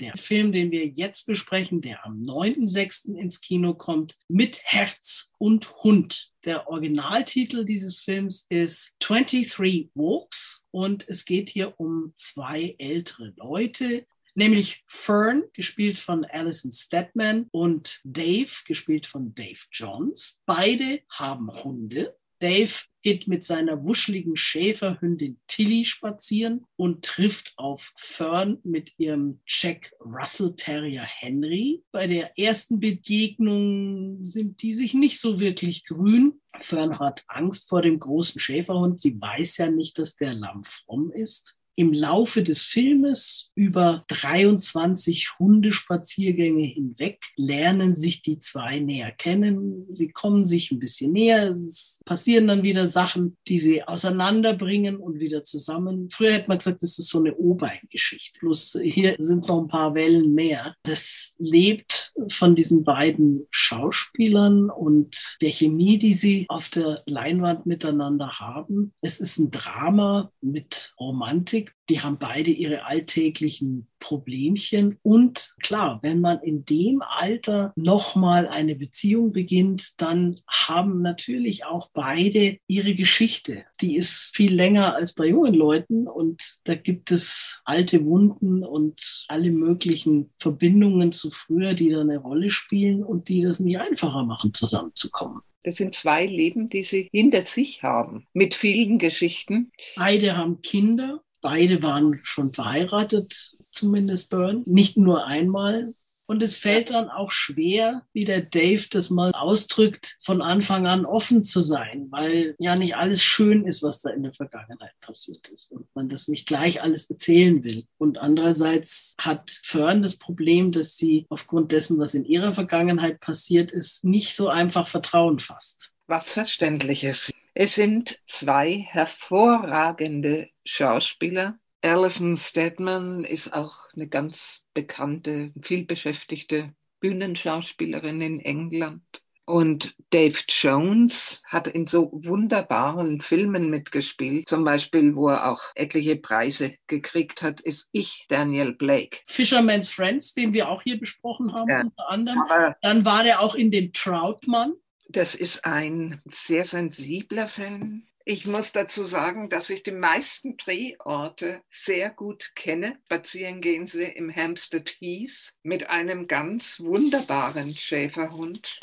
Der 0.00 0.16
Film, 0.16 0.52
den 0.52 0.70
wir 0.70 0.86
jetzt 0.86 1.26
besprechen, 1.26 1.80
der 1.80 2.06
am 2.06 2.22
9.6. 2.22 3.16
ins 3.16 3.40
Kino 3.40 3.74
kommt, 3.74 4.16
mit 4.28 4.60
Herz 4.62 5.32
und 5.38 5.68
Hund. 5.82 6.30
Der 6.44 6.68
Originaltitel 6.68 7.64
dieses 7.64 7.98
Films 7.98 8.46
ist 8.48 8.94
23 9.00 9.90
Walks 9.94 10.66
und 10.70 11.08
es 11.08 11.24
geht 11.24 11.50
hier 11.50 11.74
um 11.80 12.12
zwei 12.14 12.76
ältere 12.78 13.34
Leute, 13.36 14.06
nämlich 14.34 14.82
Fern, 14.86 15.42
gespielt 15.52 15.98
von 15.98 16.24
Alison 16.24 16.70
Stedman, 16.70 17.48
und 17.50 18.00
Dave, 18.04 18.52
gespielt 18.66 19.06
von 19.06 19.34
Dave 19.34 19.60
Johns. 19.72 20.40
Beide 20.46 21.00
haben 21.10 21.52
Hunde. 21.64 22.16
Dave 22.40 22.72
geht 23.02 23.28
mit 23.28 23.44
seiner 23.44 23.84
wuscheligen 23.84 24.36
Schäferhündin 24.36 25.38
Tilly 25.46 25.84
spazieren 25.84 26.66
und 26.76 27.04
trifft 27.04 27.54
auf 27.56 27.92
Fern 27.96 28.58
mit 28.64 28.98
ihrem 28.98 29.40
Jack 29.46 29.92
Russell 30.00 30.54
Terrier 30.56 31.04
Henry. 31.04 31.82
Bei 31.92 32.06
der 32.06 32.38
ersten 32.38 32.80
Begegnung 32.80 34.24
sind 34.24 34.62
die 34.62 34.74
sich 34.74 34.94
nicht 34.94 35.20
so 35.20 35.40
wirklich 35.40 35.84
grün. 35.84 36.40
Fern 36.58 36.98
hat 36.98 37.24
Angst 37.28 37.68
vor 37.68 37.82
dem 37.82 37.98
großen 37.98 38.40
Schäferhund. 38.40 39.00
Sie 39.00 39.20
weiß 39.20 39.58
ja 39.58 39.70
nicht, 39.70 39.98
dass 39.98 40.16
der 40.16 40.34
Lamm 40.34 40.64
fromm 40.64 41.12
ist 41.12 41.57
im 41.78 41.92
Laufe 41.92 42.42
des 42.42 42.62
Filmes 42.62 43.52
über 43.54 44.04
23 44.08 45.38
Hundespaziergänge 45.38 46.66
hinweg 46.66 47.20
lernen 47.36 47.94
sich 47.94 48.20
die 48.20 48.40
zwei 48.40 48.80
näher 48.80 49.12
kennen. 49.12 49.86
Sie 49.94 50.08
kommen 50.08 50.44
sich 50.44 50.72
ein 50.72 50.80
bisschen 50.80 51.12
näher. 51.12 51.52
Es 51.52 52.00
passieren 52.04 52.48
dann 52.48 52.64
wieder 52.64 52.88
Sachen, 52.88 53.36
die 53.46 53.60
sie 53.60 53.84
auseinanderbringen 53.84 54.96
und 54.96 55.20
wieder 55.20 55.44
zusammen. 55.44 56.08
Früher 56.10 56.32
hätte 56.32 56.48
man 56.48 56.58
gesagt, 56.58 56.82
das 56.82 56.98
ist 56.98 57.10
so 57.10 57.20
eine 57.20 57.36
O-Bein-Geschichte. 57.36 58.40
Plus 58.40 58.76
hier 58.82 59.14
sind 59.20 59.46
noch 59.46 59.62
ein 59.62 59.68
paar 59.68 59.94
Wellen 59.94 60.34
mehr. 60.34 60.74
Das 60.82 61.36
lebt 61.38 62.07
von 62.28 62.56
diesen 62.56 62.84
beiden 62.84 63.46
Schauspielern 63.50 64.70
und 64.70 65.36
der 65.40 65.50
Chemie, 65.50 65.98
die 65.98 66.14
sie 66.14 66.46
auf 66.48 66.68
der 66.68 67.02
Leinwand 67.06 67.66
miteinander 67.66 68.38
haben. 68.38 68.92
Es 69.00 69.20
ist 69.20 69.38
ein 69.38 69.50
Drama 69.50 70.32
mit 70.40 70.94
Romantik 70.98 71.74
die 71.88 72.00
haben 72.00 72.18
beide 72.18 72.50
ihre 72.50 72.84
alltäglichen 72.84 73.88
Problemchen. 73.98 74.98
Und 75.02 75.54
klar, 75.62 75.98
wenn 76.02 76.20
man 76.20 76.40
in 76.40 76.64
dem 76.64 77.02
Alter 77.02 77.72
nochmal 77.76 78.48
eine 78.48 78.76
Beziehung 78.76 79.32
beginnt, 79.32 80.00
dann 80.00 80.36
haben 80.46 81.02
natürlich 81.02 81.64
auch 81.64 81.90
beide 81.92 82.58
ihre 82.66 82.94
Geschichte. 82.94 83.64
Die 83.80 83.96
ist 83.96 84.36
viel 84.36 84.54
länger 84.54 84.94
als 84.94 85.14
bei 85.14 85.26
jungen 85.26 85.54
Leuten 85.54 86.06
und 86.06 86.58
da 86.64 86.74
gibt 86.74 87.10
es 87.10 87.60
alte 87.64 88.04
Wunden 88.04 88.64
und 88.64 89.26
alle 89.28 89.50
möglichen 89.50 90.30
Verbindungen 90.38 91.12
zu 91.12 91.30
früher, 91.30 91.74
die 91.74 91.90
da 91.90 92.00
eine 92.00 92.18
Rolle 92.18 92.50
spielen 92.50 93.02
und 93.02 93.28
die 93.28 93.42
das 93.42 93.60
nicht 93.60 93.78
einfacher 93.78 94.24
machen, 94.24 94.54
zusammenzukommen. 94.54 95.40
Das 95.64 95.76
sind 95.76 95.94
zwei 95.94 96.24
Leben, 96.24 96.68
die 96.68 96.84
sie 96.84 97.08
hinter 97.12 97.42
sich 97.42 97.82
haben, 97.82 98.26
mit 98.32 98.54
vielen 98.54 98.98
Geschichten. 98.98 99.70
Beide 99.96 100.36
haben 100.36 100.62
Kinder 100.62 101.20
Beide 101.40 101.82
waren 101.82 102.20
schon 102.22 102.52
verheiratet, 102.52 103.52
zumindest 103.72 104.30
Byrne. 104.30 104.62
Nicht 104.66 104.96
nur 104.96 105.26
einmal. 105.26 105.94
Und 106.30 106.42
es 106.42 106.56
fällt 106.56 106.90
dann 106.90 107.08
auch 107.08 107.32
schwer, 107.32 108.02
wie 108.12 108.26
der 108.26 108.42
Dave 108.42 108.84
das 108.90 109.08
mal 109.08 109.30
ausdrückt, 109.32 110.18
von 110.20 110.42
Anfang 110.42 110.86
an 110.86 111.06
offen 111.06 111.42
zu 111.42 111.62
sein, 111.62 112.08
weil 112.10 112.54
ja 112.58 112.76
nicht 112.76 112.96
alles 112.96 113.22
schön 113.22 113.64
ist, 113.64 113.82
was 113.82 114.02
da 114.02 114.10
in 114.10 114.24
der 114.24 114.34
Vergangenheit 114.34 114.92
passiert 115.00 115.48
ist 115.48 115.72
und 115.72 115.86
man 115.94 116.10
das 116.10 116.28
nicht 116.28 116.46
gleich 116.46 116.82
alles 116.82 117.08
erzählen 117.08 117.64
will. 117.64 117.86
Und 117.96 118.18
andererseits 118.18 119.14
hat 119.18 119.50
Fern 119.50 120.02
das 120.02 120.18
Problem, 120.18 120.70
dass 120.70 120.98
sie 120.98 121.24
aufgrund 121.30 121.72
dessen, 121.72 121.98
was 121.98 122.12
in 122.12 122.26
ihrer 122.26 122.52
Vergangenheit 122.52 123.20
passiert 123.20 123.70
ist, 123.70 124.04
nicht 124.04 124.36
so 124.36 124.48
einfach 124.48 124.86
Vertrauen 124.86 125.38
fasst. 125.38 125.92
Was 126.08 126.30
Verständliches. 126.30 127.32
Es 127.60 127.74
sind 127.74 128.20
zwei 128.24 128.86
hervorragende 128.88 130.48
Schauspieler. 130.64 131.58
Alison 131.82 132.36
Steadman 132.36 133.24
ist 133.24 133.52
auch 133.52 133.92
eine 133.96 134.06
ganz 134.06 134.60
bekannte, 134.74 135.50
vielbeschäftigte 135.60 136.72
Bühnenschauspielerin 137.00 138.20
in 138.20 138.38
England. 138.38 139.02
Und 139.44 139.96
Dave 140.10 140.38
Jones 140.48 141.42
hat 141.46 141.66
in 141.66 141.88
so 141.88 142.10
wunderbaren 142.12 143.20
Filmen 143.20 143.70
mitgespielt, 143.70 144.48
zum 144.48 144.62
Beispiel, 144.62 145.16
wo 145.16 145.26
er 145.30 145.50
auch 145.50 145.62
etliche 145.74 146.14
Preise 146.14 146.76
gekriegt 146.86 147.42
hat, 147.42 147.60
ist 147.60 147.88
Ich, 147.90 148.26
Daniel 148.28 148.72
Blake. 148.76 149.18
Fisherman's 149.26 149.88
Friends, 149.88 150.32
den 150.32 150.52
wir 150.52 150.68
auch 150.68 150.82
hier 150.82 151.00
besprochen 151.00 151.52
haben, 151.52 151.68
ja. 151.68 151.80
unter 151.80 152.08
anderem. 152.08 152.38
Aber 152.48 152.76
Dann 152.82 153.04
war 153.04 153.26
er 153.26 153.40
auch 153.40 153.56
in 153.56 153.72
dem 153.72 153.92
Troutman. 153.92 154.74
Das 155.08 155.34
ist 155.34 155.64
ein 155.64 156.20
sehr 156.30 156.64
sensibler 156.64 157.48
Film. 157.48 158.06
Ich 158.26 158.46
muss 158.46 158.72
dazu 158.72 159.04
sagen, 159.04 159.48
dass 159.48 159.70
ich 159.70 159.82
die 159.82 159.90
meisten 159.90 160.58
Drehorte 160.58 161.62
sehr 161.70 162.10
gut 162.10 162.52
kenne. 162.54 162.98
Spazieren 163.06 163.62
gehen 163.62 163.86
sie 163.86 164.04
im 164.04 164.34
Hampstead 164.34 164.96
Heath 165.00 165.54
mit 165.62 165.88
einem 165.88 166.26
ganz 166.26 166.78
wunderbaren 166.78 167.74
Schäferhund. 167.74 168.80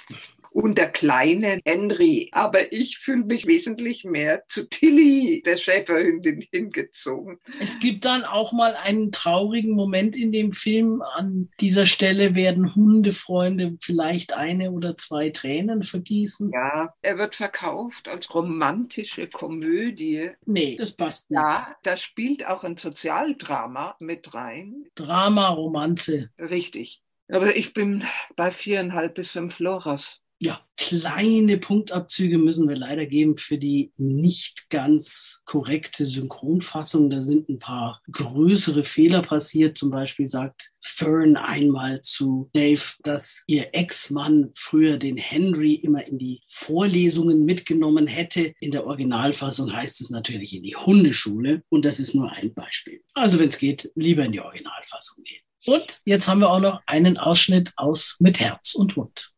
Und 0.56 0.78
der 0.78 0.90
kleine 0.90 1.60
Henry. 1.66 2.30
Aber 2.32 2.72
ich 2.72 3.00
fühle 3.00 3.26
mich 3.26 3.46
wesentlich 3.46 4.06
mehr 4.06 4.44
zu 4.48 4.70
Tilly, 4.70 5.44
der 5.46 5.58
Schäferhündin, 5.58 6.46
hingezogen. 6.50 7.40
Es 7.60 7.80
gibt 7.80 8.06
dann 8.06 8.24
auch 8.24 8.54
mal 8.54 8.74
einen 8.86 9.12
traurigen 9.12 9.74
Moment 9.74 10.16
in 10.16 10.32
dem 10.32 10.54
Film. 10.54 11.02
An 11.02 11.50
dieser 11.60 11.86
Stelle 11.86 12.36
werden 12.36 12.74
Hundefreunde 12.74 13.78
vielleicht 13.82 14.32
eine 14.32 14.72
oder 14.72 14.98
zwei 14.98 15.30
Tränen 15.30 15.84
vergießen. 15.84 16.52
Ja, 16.54 16.94
er 17.02 17.18
wird 17.18 17.36
verkauft 17.36 18.08
als 18.08 18.34
romantische 18.34 19.28
Komödie. 19.28 20.32
Nee, 20.46 20.78
das 20.78 20.96
passt 20.96 21.32
nicht. 21.32 21.38
Ja, 21.38 21.76
da 21.84 21.98
spielt 21.98 22.48
auch 22.48 22.64
ein 22.64 22.78
Sozialdrama 22.78 23.98
mit 24.00 24.34
rein. 24.34 24.86
Drama, 24.96 25.50
Romanze. 25.50 26.30
Richtig. 26.40 27.02
Aber 27.28 27.56
ich 27.58 27.74
bin 27.74 28.06
bei 28.38 28.52
viereinhalb 28.52 29.16
bis 29.16 29.32
fünf 29.32 29.60
Loras. 29.60 30.22
Ja, 30.46 30.62
kleine 30.78 31.58
Punktabzüge 31.58 32.38
müssen 32.38 32.70
wir 32.70 32.76
leider 32.76 33.08
geben 33.08 33.36
für 33.36 33.58
die 33.58 33.92
nicht 33.98 34.70
ganz 34.70 35.42
korrekte 35.44 36.06
Synchronfassung. 36.06 37.10
Da 37.10 37.24
sind 37.24 37.50
ein 37.50 37.58
paar 37.58 38.00
größere 38.12 38.84
Fehler 38.84 39.24
passiert. 39.24 39.76
Zum 39.76 39.90
Beispiel 39.90 40.28
sagt 40.28 40.70
Fern 40.84 41.36
einmal 41.36 42.04
zu 42.04 42.52
Dave, 42.54 42.84
dass 43.02 43.44
ihr 43.48 43.70
Ex-Mann 43.74 44.52
früher 44.54 45.00
den 45.00 45.18
Henry 45.18 45.74
immer 45.74 46.06
in 46.06 46.20
die 46.20 46.42
Vorlesungen 46.48 47.44
mitgenommen 47.44 48.06
hätte. 48.06 48.54
In 48.60 48.70
der 48.70 48.86
Originalfassung 48.86 49.74
heißt 49.74 50.00
es 50.00 50.12
natürlich 50.12 50.54
in 50.54 50.62
die 50.62 50.76
Hundeschule. 50.76 51.64
Und 51.70 51.86
das 51.86 51.98
ist 51.98 52.14
nur 52.14 52.32
ein 52.32 52.54
Beispiel. 52.54 53.02
Also 53.16 53.40
wenn 53.40 53.50
es 53.50 53.58
geht, 53.58 53.92
lieber 53.96 54.24
in 54.24 54.32
die 54.32 54.42
Originalfassung 54.42 55.24
gehen. 55.24 55.42
Und 55.66 56.02
jetzt 56.06 56.28
haben 56.28 56.42
wir 56.42 56.52
auch 56.52 56.60
noch 56.60 56.82
einen 56.86 57.18
Ausschnitt 57.18 57.74
aus 57.78 58.18
Mit 58.20 58.40
Herz 58.40 58.76
und 58.76 58.96
Hund. 58.96 59.32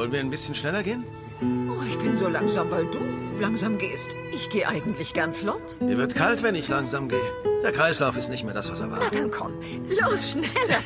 Wollen 0.00 0.12
wir 0.12 0.20
ein 0.20 0.30
bisschen 0.30 0.54
schneller 0.54 0.82
gehen? 0.82 1.04
Oh, 1.42 1.82
ich 1.86 1.98
bin 1.98 2.16
so 2.16 2.26
langsam, 2.26 2.70
weil 2.70 2.86
du 2.86 3.00
langsam 3.38 3.76
gehst. 3.76 4.06
Ich 4.32 4.48
gehe 4.48 4.66
eigentlich 4.66 5.12
gern 5.12 5.34
flott. 5.34 5.78
Mir 5.78 5.98
wird 5.98 6.14
kalt, 6.14 6.42
wenn 6.42 6.54
ich 6.54 6.68
langsam 6.68 7.06
gehe. 7.10 7.20
Der 7.62 7.70
Kreislauf 7.70 8.16
ist 8.16 8.30
nicht 8.30 8.42
mehr 8.42 8.54
das, 8.54 8.70
was 8.72 8.80
er 8.80 8.90
war. 8.90 8.98
Na 8.98 9.10
dann 9.10 9.30
komm, 9.30 9.52
los, 10.00 10.30
schneller. 10.30 10.80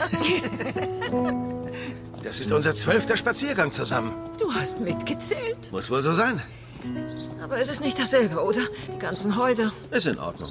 Das 2.25 2.41
ist 2.41 2.51
unser 2.51 2.73
zwölfter 2.73 3.17
Spaziergang 3.17 3.71
zusammen. 3.71 4.15
Du 4.37 4.53
hast 4.53 4.81
mitgezählt. 4.81 5.71
Muss 5.71 5.93
wohl 5.93 6.03
so 6.03 6.13
sein. 6.13 6.43
Aber 7.41 7.59
es 7.59 7.69
ist 7.69 7.83
nicht 7.83 8.01
dasselbe, 8.01 8.43
oder? 8.43 8.63
Die 8.93 8.99
ganzen 8.99 9.39
Häuser. 9.39 9.71
Ist 9.93 10.09
in 10.09 10.19
Ordnung. 10.19 10.51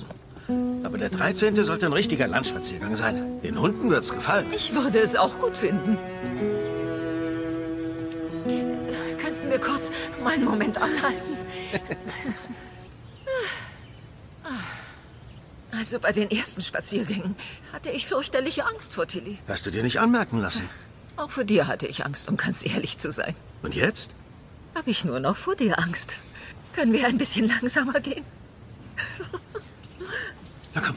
Aber 0.85 0.97
der 0.97 1.09
13. 1.09 1.53
sollte 1.55 1.87
ein 1.87 1.93
richtiger 1.93 2.27
Landspaziergang 2.27 2.95
sein. 2.95 3.41
Den 3.41 3.59
Hunden 3.59 3.89
wird's 3.89 4.13
gefallen. 4.13 4.45
Ich 4.55 4.73
würde 4.73 4.99
es 4.99 5.17
auch 5.17 5.37
gut 5.41 5.57
finden. 5.57 5.97
Wir 9.53 9.59
kurz 9.59 9.91
mal 10.23 10.33
einen 10.33 10.45
Moment 10.45 10.79
anhalten? 10.79 11.37
Also 15.71 15.99
bei 15.99 16.11
den 16.11 16.31
ersten 16.31 16.63
Spaziergängen 16.63 17.35
hatte 17.71 17.91
ich 17.91 18.07
fürchterliche 18.07 18.65
Angst 18.65 18.95
vor 18.95 19.05
Tilly. 19.05 19.37
Hast 19.47 19.67
du 19.67 19.69
dir 19.69 19.83
nicht 19.83 19.99
anmerken 19.99 20.39
lassen? 20.39 20.67
Auch 21.17 21.29
vor 21.29 21.43
dir 21.43 21.67
hatte 21.67 21.85
ich 21.85 22.03
Angst, 22.03 22.29
um 22.29 22.37
ganz 22.37 22.65
ehrlich 22.65 22.97
zu 22.97 23.11
sein. 23.11 23.35
Und 23.61 23.75
jetzt? 23.75 24.15
Habe 24.73 24.89
ich 24.89 25.05
nur 25.05 25.19
noch 25.19 25.37
vor 25.37 25.55
dir 25.55 25.77
Angst. 25.77 26.17
Können 26.73 26.91
wir 26.91 27.05
ein 27.05 27.19
bisschen 27.19 27.47
langsamer 27.47 27.99
gehen? 27.99 28.25
Na 30.73 30.81
komm. 30.81 30.95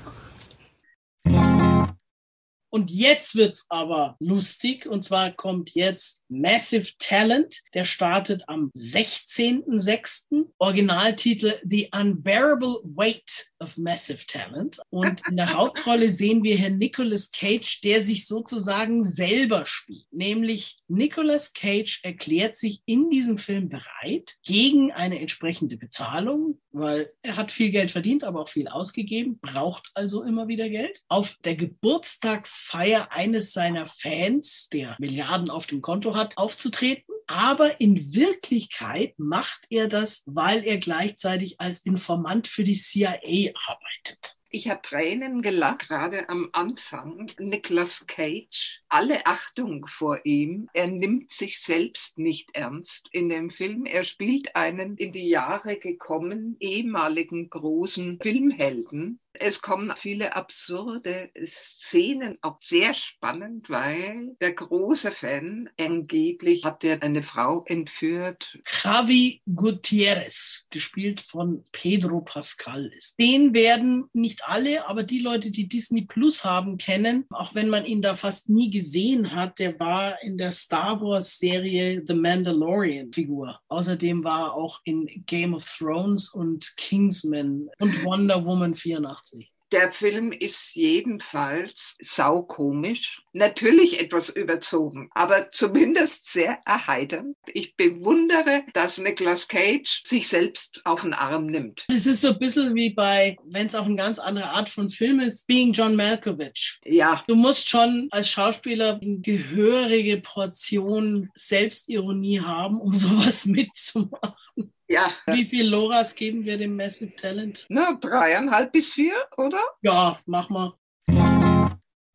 Und 2.76 2.90
jetzt 2.90 3.36
wird's 3.36 3.64
aber 3.70 4.16
lustig. 4.20 4.84
Und 4.84 5.02
zwar 5.02 5.32
kommt 5.32 5.70
jetzt 5.70 6.22
Massive 6.28 6.92
Talent. 6.98 7.62
Der 7.72 7.86
startet 7.86 8.46
am 8.50 8.70
16.06. 8.76 10.44
Originaltitel 10.58 11.54
The 11.64 11.88
Unbearable 11.98 12.80
Weight 12.84 13.50
of 13.60 13.78
Massive 13.78 14.26
Talent. 14.26 14.78
Und 14.90 15.22
in 15.26 15.38
der 15.38 15.54
Hauptrolle 15.56 16.10
sehen 16.10 16.44
wir 16.44 16.58
Herrn 16.58 16.76
Nicolas 16.76 17.30
Cage, 17.30 17.80
der 17.80 18.02
sich 18.02 18.26
sozusagen 18.26 19.06
selber 19.06 19.64
spielt. 19.64 20.04
Nämlich 20.12 20.76
Nicolas 20.86 21.54
Cage 21.54 22.00
erklärt 22.02 22.56
sich 22.56 22.82
in 22.84 23.08
diesem 23.08 23.38
Film 23.38 23.70
bereit 23.70 24.34
gegen 24.44 24.92
eine 24.92 25.18
entsprechende 25.18 25.78
Bezahlung, 25.78 26.60
weil 26.78 27.12
er 27.22 27.36
hat 27.36 27.50
viel 27.50 27.70
Geld 27.70 27.90
verdient, 27.90 28.24
aber 28.24 28.42
auch 28.42 28.48
viel 28.48 28.68
ausgegeben, 28.68 29.38
braucht 29.40 29.90
also 29.94 30.22
immer 30.22 30.48
wieder 30.48 30.68
Geld. 30.68 31.02
Auf 31.08 31.38
der 31.44 31.56
Geburtstagsfeier 31.56 33.10
eines 33.10 33.52
seiner 33.52 33.86
Fans, 33.86 34.68
der 34.72 34.96
Milliarden 34.98 35.50
auf 35.50 35.66
dem 35.66 35.82
Konto 35.82 36.14
hat, 36.14 36.36
aufzutreten. 36.36 37.04
Aber 37.26 37.80
in 37.80 38.14
Wirklichkeit 38.14 39.14
macht 39.18 39.66
er 39.70 39.88
das, 39.88 40.22
weil 40.26 40.64
er 40.64 40.78
gleichzeitig 40.78 41.60
als 41.60 41.80
Informant 41.80 42.46
für 42.46 42.62
die 42.62 42.76
CIA 42.76 43.52
arbeitet. 43.66 44.36
Ich 44.57 44.70
habe 44.70 44.80
Tränen 44.80 45.42
gelacht, 45.42 45.86
gerade 45.86 46.30
am 46.30 46.48
Anfang. 46.52 47.30
Nicolas 47.38 48.07
Cage, 48.07 48.80
alle 48.88 49.26
Achtung 49.26 49.84
vor 49.86 50.20
ihm. 50.24 50.70
Er 50.72 50.86
nimmt 50.86 51.30
sich 51.30 51.61
selbst 51.61 52.16
nicht 52.16 52.57
ernst 52.57 53.11
in 53.12 53.28
dem 53.28 53.50
Film. 53.50 53.84
Er 53.84 54.02
spielt 54.02 54.57
einen 54.57 54.96
in 54.96 55.12
die 55.12 55.28
Jahre 55.28 55.76
gekommen 55.78 56.57
ehemaligen 56.59 57.50
großen 57.50 58.18
Filmhelden. 58.22 59.20
Es 59.41 59.61
kommen 59.61 59.93
viele 59.99 60.37
absurde 60.37 61.30
Szenen, 61.45 62.39
auch 62.43 62.59
sehr 62.61 62.95
spannend, 62.95 63.70
weil 63.70 64.37
der 64.41 64.53
große 64.53 65.12
Fan 65.12 65.68
angeblich 65.78 66.64
hat 66.64 66.84
er 66.84 67.03
eine 67.03 67.22
Frau 67.22 67.64
entführt. 67.66 68.59
Javi 68.82 69.43
Gutierrez, 69.55 70.66
gespielt 70.70 71.20
von 71.20 71.64
Pedro 71.72 72.20
Pascal 72.20 72.87
ist. 72.97 73.18
Den 73.18 73.55
werden 73.55 74.09
nicht 74.12 74.49
alle, 74.49 74.89
aber 74.89 75.03
die 75.03 75.20
Leute, 75.20 75.51
die 75.51 75.68
Disney 75.68 76.03
Plus 76.03 76.45
haben, 76.45 76.78
kennen, 76.78 77.26
auch 77.30 77.55
wenn 77.55 77.68
man 77.68 77.84
ihn 77.84 78.03
da 78.03 78.14
fast 78.14 78.49
nie 78.49 78.70
gesehen 78.70 79.34
hat. 79.34 79.59
Der 79.59 79.78
war 79.78 80.22
in 80.22 80.39
der 80.39 80.53
Star 80.53 81.01
Wars 81.01 81.39
Serie 81.39 82.03
The 82.07 82.14
Mandalorian 82.14 83.12
Figur. 83.12 83.61
Außerdem 83.68 84.24
war 84.24 84.49
er 84.49 84.55
auch 84.55 84.80
in 84.84 85.07
Game 85.26 85.55
of 85.55 85.64
Thrones 85.66 86.30
und 86.30 86.76
Kingsman 86.76 87.68
und 87.80 88.05
Wonder 88.05 88.45
Woman 88.45 88.74
84. 88.74 89.25
Der 89.72 89.90
Film 89.90 90.30
ist 90.30 90.76
jedenfalls 90.76 91.96
saukomisch, 92.00 93.20
natürlich 93.32 93.98
etwas 93.98 94.28
überzogen, 94.28 95.10
aber 95.12 95.50
zumindest 95.50 96.30
sehr 96.30 96.60
erheiternd. 96.64 97.36
Ich 97.48 97.76
bewundere, 97.76 98.62
dass 98.74 98.98
Nicolas 98.98 99.48
Cage 99.48 100.02
sich 100.06 100.28
selbst 100.28 100.80
auf 100.84 101.00
den 101.00 101.14
Arm 101.14 101.46
nimmt. 101.46 101.84
Es 101.88 102.06
ist 102.06 102.20
so 102.20 102.28
ein 102.28 102.38
bisschen 102.38 102.76
wie 102.76 102.90
bei, 102.90 103.36
wenn 103.44 103.66
es 103.66 103.74
auch 103.74 103.86
eine 103.86 103.96
ganz 103.96 104.20
andere 104.20 104.50
Art 104.50 104.68
von 104.68 104.88
Film 104.88 105.18
ist, 105.18 105.48
Being 105.48 105.72
John 105.72 105.96
Malkovich. 105.96 106.78
Ja. 106.84 107.24
Du 107.26 107.34
musst 107.34 107.68
schon 107.68 108.06
als 108.12 108.30
Schauspieler 108.30 109.00
eine 109.02 109.18
gehörige 109.18 110.18
Portion 110.18 111.28
Selbstironie 111.34 112.40
haben, 112.40 112.80
um 112.80 112.94
sowas 112.94 113.46
mitzumachen. 113.46 114.72
Ja. 114.89 115.12
Wie 115.26 115.47
viel 115.47 115.68
Loras 115.68 116.14
geben 116.14 116.45
wir 116.45 116.59
dem 116.59 116.76
Massive 116.76 117.16
Talent? 117.16 117.66
Na, 117.68 117.99
dreieinhalb 118.01 118.72
bis 118.72 118.93
vier, 118.93 119.14
oder? 119.37 119.61
Ja, 119.82 120.18
mach 120.26 120.49
mal. 120.49 120.74